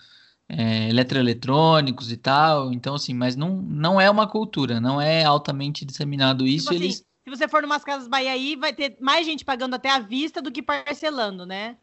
é, 0.48 0.88
eletroeletrônicos 0.90 2.12
e 2.12 2.16
tal. 2.16 2.72
Então, 2.72 2.94
assim, 2.94 3.14
mas 3.14 3.34
não, 3.36 3.56
não 3.56 4.00
é 4.00 4.10
uma 4.10 4.26
cultura, 4.26 4.80
não 4.80 5.00
é 5.00 5.24
altamente 5.24 5.84
disseminado 5.84 6.46
isso. 6.46 6.70
Tipo 6.70 6.82
eles... 6.82 6.94
Assim, 6.96 7.04
se 7.24 7.30
você 7.30 7.48
for 7.48 7.62
numas 7.62 7.84
Casas 7.84 8.08
Bahia 8.08 8.32
aí, 8.32 8.56
vai 8.56 8.74
ter 8.74 8.96
mais 9.00 9.24
gente 9.24 9.44
pagando 9.44 9.74
até 9.74 9.88
à 9.88 10.00
vista 10.00 10.42
do 10.42 10.50
que 10.50 10.60
parcelando, 10.60 11.46
né? 11.46 11.76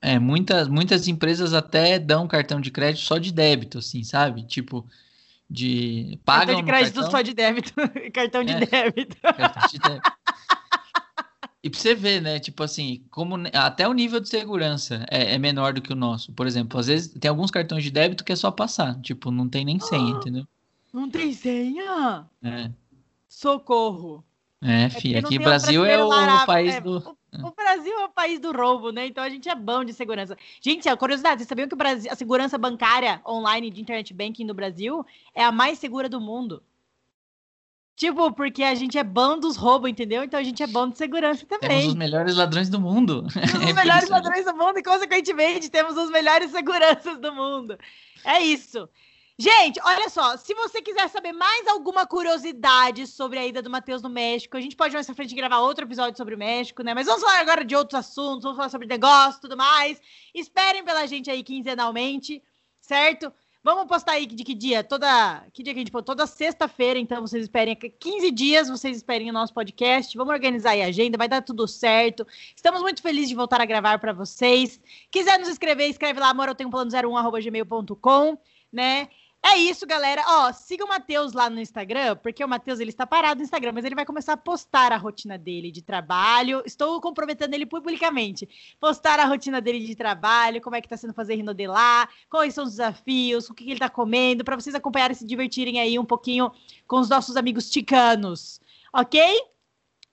É, 0.00 0.18
muitas, 0.18 0.68
muitas 0.68 1.08
empresas 1.08 1.52
até 1.52 1.98
dão 1.98 2.28
cartão 2.28 2.60
de 2.60 2.70
crédito 2.70 3.04
só 3.04 3.18
de 3.18 3.32
débito, 3.32 3.78
assim, 3.78 4.04
sabe? 4.04 4.44
Tipo, 4.44 4.86
de. 5.50 6.18
Pagam 6.24 6.46
cartão 6.46 6.64
de 6.64 6.70
crédito 6.70 6.94
cartão... 6.94 7.10
só 7.10 7.22
de 7.22 7.34
débito. 7.34 7.72
cartão 8.12 8.44
de 8.44 8.52
é, 8.52 8.60
débito. 8.60 9.16
Cartão 9.22 9.68
de 9.68 9.78
débito. 9.78 10.12
E 11.62 11.68
pra 11.68 11.80
você 11.80 11.94
ver, 11.94 12.22
né? 12.22 12.38
Tipo 12.38 12.62
assim, 12.62 13.04
como 13.10 13.36
até 13.52 13.88
o 13.88 13.92
nível 13.92 14.20
de 14.20 14.28
segurança 14.28 15.04
é, 15.10 15.34
é, 15.34 15.38
menor 15.38 15.72
do 15.72 15.82
que 15.82 15.92
o 15.92 15.96
nosso. 15.96 16.32
Por 16.32 16.46
exemplo, 16.46 16.78
às 16.78 16.86
vezes 16.86 17.08
tem 17.08 17.28
alguns 17.28 17.50
cartões 17.50 17.82
de 17.82 17.90
débito 17.90 18.24
que 18.24 18.32
é 18.32 18.36
só 18.36 18.50
passar. 18.50 19.00
Tipo, 19.00 19.30
não 19.32 19.48
tem 19.48 19.64
nem 19.64 19.80
senha, 19.80 20.14
ah, 20.14 20.18
entendeu? 20.18 20.46
Não 20.92 21.10
tem 21.10 21.32
senha? 21.32 22.26
É. 22.42 22.70
Socorro. 23.28 24.24
É, 24.62 24.84
é 24.84 24.90
fi, 24.90 25.16
aqui 25.16 25.36
o 25.36 25.42
Brasil 25.42 25.84
é 25.84 26.02
o, 26.02 26.08
o 26.08 26.46
país 26.46 26.74
é, 26.74 26.80
do. 26.80 27.17
O 27.32 27.50
Brasil 27.50 27.92
é 27.92 28.04
o 28.04 28.08
país 28.08 28.40
do 28.40 28.52
roubo, 28.52 28.90
né? 28.90 29.06
Então 29.06 29.22
a 29.22 29.28
gente 29.28 29.48
é 29.48 29.54
bom 29.54 29.84
de 29.84 29.92
segurança. 29.92 30.36
Gente, 30.60 30.88
a 30.88 30.96
curiosidade, 30.96 31.40
vocês 31.40 31.48
sabiam 31.48 31.68
que 31.68 31.74
o 31.74 31.78
Brasil, 31.78 32.10
a 32.10 32.14
segurança 32.14 32.56
bancária 32.56 33.20
online 33.26 33.70
de 33.70 33.80
internet 33.80 34.14
banking 34.14 34.44
no 34.44 34.54
Brasil 34.54 35.04
é 35.34 35.44
a 35.44 35.52
mais 35.52 35.78
segura 35.78 36.08
do 36.08 36.20
mundo? 36.20 36.62
Tipo, 37.98 38.32
porque 38.32 38.62
a 38.62 38.76
gente 38.76 38.96
é 38.96 39.02
bom 39.02 39.38
dos 39.38 39.56
roubos, 39.56 39.90
entendeu? 39.90 40.22
Então 40.22 40.38
a 40.38 40.42
gente 40.42 40.62
é 40.62 40.66
bom 40.68 40.88
de 40.88 40.96
segurança 40.96 41.44
também. 41.44 41.68
Temos 41.68 41.86
os 41.86 41.94
melhores 41.94 42.36
ladrões 42.36 42.68
do 42.68 42.80
mundo. 42.80 43.26
Temos 43.34 43.66
os 43.66 43.74
melhores 43.74 44.08
ladrões 44.08 44.44
do 44.44 44.54
mundo 44.54 44.78
e, 44.78 44.82
consequentemente, 44.84 45.68
temos 45.68 45.96
os 45.96 46.08
melhores 46.08 46.52
seguranças 46.52 47.18
do 47.18 47.34
mundo. 47.34 47.76
É 48.24 48.40
isso. 48.40 48.88
Gente, 49.40 49.78
olha 49.84 50.08
só, 50.08 50.36
se 50.36 50.52
você 50.52 50.82
quiser 50.82 51.08
saber 51.08 51.30
mais 51.32 51.64
alguma 51.68 52.04
curiosidade 52.04 53.06
sobre 53.06 53.38
a 53.38 53.46
ida 53.46 53.62
do 53.62 53.70
Matheus 53.70 54.02
no 54.02 54.08
México, 54.08 54.56
a 54.56 54.60
gente 54.60 54.74
pode 54.74 54.92
mais 54.92 55.06
pra 55.06 55.14
frente 55.14 55.32
gravar 55.32 55.60
outro 55.60 55.84
episódio 55.84 56.16
sobre 56.16 56.34
o 56.34 56.38
México, 56.38 56.82
né? 56.82 56.92
Mas 56.92 57.06
vamos 57.06 57.22
falar 57.22 57.38
agora 57.38 57.64
de 57.64 57.76
outros 57.76 58.00
assuntos, 58.00 58.42
vamos 58.42 58.56
falar 58.56 58.68
sobre 58.68 58.88
negócio 58.88 59.38
e 59.38 59.40
tudo 59.42 59.56
mais. 59.56 60.00
Esperem 60.34 60.84
pela 60.84 61.06
gente 61.06 61.30
aí 61.30 61.44
quinzenalmente, 61.44 62.42
certo? 62.80 63.32
Vamos 63.62 63.86
postar 63.86 64.14
aí 64.14 64.26
de 64.26 64.42
que 64.42 64.54
dia? 64.54 64.82
Toda. 64.82 65.46
Que 65.52 65.62
dia 65.62 65.72
que 65.72 65.78
a 65.78 65.82
gente 65.82 65.92
pôs? 65.92 66.04
Toda 66.04 66.26
sexta-feira, 66.26 66.98
então 66.98 67.20
vocês 67.20 67.44
esperem. 67.44 67.76
15 67.76 68.32
dias 68.32 68.68
vocês 68.68 68.96
esperem 68.96 69.30
o 69.30 69.32
nosso 69.32 69.54
podcast. 69.54 70.16
Vamos 70.16 70.34
organizar 70.34 70.70
aí 70.70 70.82
a 70.82 70.86
agenda, 70.86 71.16
vai 71.16 71.28
dar 71.28 71.42
tudo 71.42 71.68
certo. 71.68 72.26
Estamos 72.56 72.82
muito 72.82 73.00
felizes 73.00 73.28
de 73.28 73.36
voltar 73.36 73.60
a 73.60 73.64
gravar 73.64 74.00
para 74.00 74.12
vocês. 74.12 74.80
Quiser 75.12 75.38
nos 75.38 75.48
escrever, 75.48 75.86
escreve 75.86 76.18
lá, 76.18 76.30
amor, 76.30 76.48
eu 76.48 76.56
tenho 76.56 76.70
plano 76.70 76.90
01 76.90 77.30
gmail.com, 77.40 78.36
né? 78.72 79.08
É 79.42 79.56
isso, 79.56 79.86
galera. 79.86 80.22
Ó, 80.26 80.52
siga 80.52 80.84
o 80.84 80.88
Matheus 80.88 81.32
lá 81.32 81.48
no 81.48 81.60
Instagram, 81.60 82.16
porque 82.16 82.44
o 82.44 82.48
Matheus 82.48 82.80
ele 82.80 82.90
está 82.90 83.06
parado 83.06 83.38
no 83.38 83.44
Instagram, 83.44 83.72
mas 83.72 83.84
ele 83.84 83.94
vai 83.94 84.04
começar 84.04 84.32
a 84.32 84.36
postar 84.36 84.92
a 84.92 84.96
rotina 84.96 85.38
dele 85.38 85.70
de 85.70 85.80
trabalho. 85.80 86.62
Estou 86.66 87.00
comprometendo 87.00 87.54
ele 87.54 87.64
publicamente. 87.64 88.48
Postar 88.80 89.20
a 89.20 89.24
rotina 89.24 89.60
dele 89.60 89.80
de 89.86 89.94
trabalho, 89.94 90.60
como 90.60 90.76
é 90.76 90.80
que 90.80 90.88
tá 90.88 90.96
sendo 90.96 91.14
fazer 91.14 91.36
rinodelar, 91.36 92.10
quais 92.28 92.52
são 92.52 92.64
os 92.64 92.70
desafios, 92.72 93.48
o 93.48 93.54
que, 93.54 93.64
que 93.64 93.70
ele 93.70 93.80
tá 93.80 93.88
comendo, 93.88 94.44
para 94.44 94.56
vocês 94.56 94.74
acompanharem 94.74 95.14
e 95.14 95.18
se 95.18 95.26
divertirem 95.26 95.80
aí 95.80 95.98
um 95.98 96.04
pouquinho 96.04 96.50
com 96.86 96.98
os 96.98 97.08
nossos 97.08 97.36
amigos 97.36 97.70
ticanos. 97.70 98.60
Ok? 98.92 99.20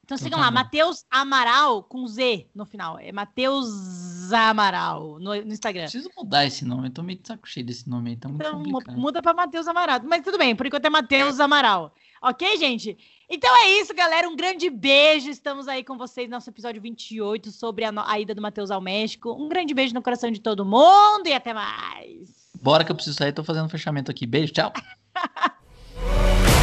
Então 0.06 0.20
sigam 0.20 0.40
lá, 0.40 0.52
Matheus 0.52 1.04
Amaral 1.10 1.82
com 1.82 2.06
Z 2.08 2.48
no 2.54 2.64
final. 2.64 3.00
É 3.00 3.12
Matheus 3.12 4.32
Amaral 4.32 5.18
no, 5.20 5.36
no, 5.36 5.52
Instagram. 5.52 5.84
Preciso 5.84 6.12
mudar 6.16 6.46
esse 6.46 6.64
nome, 6.64 6.88
eu 6.88 6.92
tô 6.92 7.02
meio 7.02 7.18
de 7.20 7.28
saco 7.28 7.50
cheio 7.50 7.66
desse 7.66 7.90
nome 7.90 8.12
aí, 8.12 8.16
tá 8.16 8.30
muito 8.30 8.46
então, 8.46 8.64
complicado. 8.64 8.98
Muda 9.00 9.20
pra 9.20 9.34
Matheus 9.34 9.68
Amaral. 9.68 10.00
Mas 10.04 10.24
tudo 10.24 10.38
bem, 10.38 10.56
por 10.56 10.68
enquanto 10.68 10.86
é 10.86 10.90
Matheus 10.92 11.40
Amaral. 11.40 11.92
Ok, 12.22 12.56
gente? 12.58 12.96
Então 13.28 13.50
é 13.64 13.82
isso, 13.82 13.96
galera. 13.96 14.30
Um 14.30 14.36
grande 14.36 14.70
beijo. 14.70 15.28
Estamos 15.28 15.68
aí 15.68 15.84
com 15.84 15.98
vocês 15.98 16.30
no 16.30 16.36
nosso 16.36 16.52
episódio 16.52 16.80
28 16.80 17.52
sobre 17.52 17.84
a, 17.84 17.92
a 18.06 18.20
ida 18.20 18.36
do 18.36 18.42
Matheus 18.44 18.70
ao 18.70 18.80
México. 18.80 19.34
Um 19.34 19.50
grande 19.50 19.74
beijo 19.74 19.96
no 19.96 20.04
coração 20.04 20.30
de 20.30 20.40
todo 20.40 20.64
mundo 20.64 21.26
e 21.26 21.34
até 21.34 21.52
mais. 21.52 22.30
Bora 22.62 22.84
que 22.84 22.92
eu 22.92 22.96
preciso 22.96 23.18
sair, 23.18 23.34
tô 23.34 23.44
fazendo 23.44 23.66
um 23.66 23.70
fechamento 23.70 24.12
aqui. 24.12 24.28
Beijo, 24.28 24.54
tchau. 24.54 24.72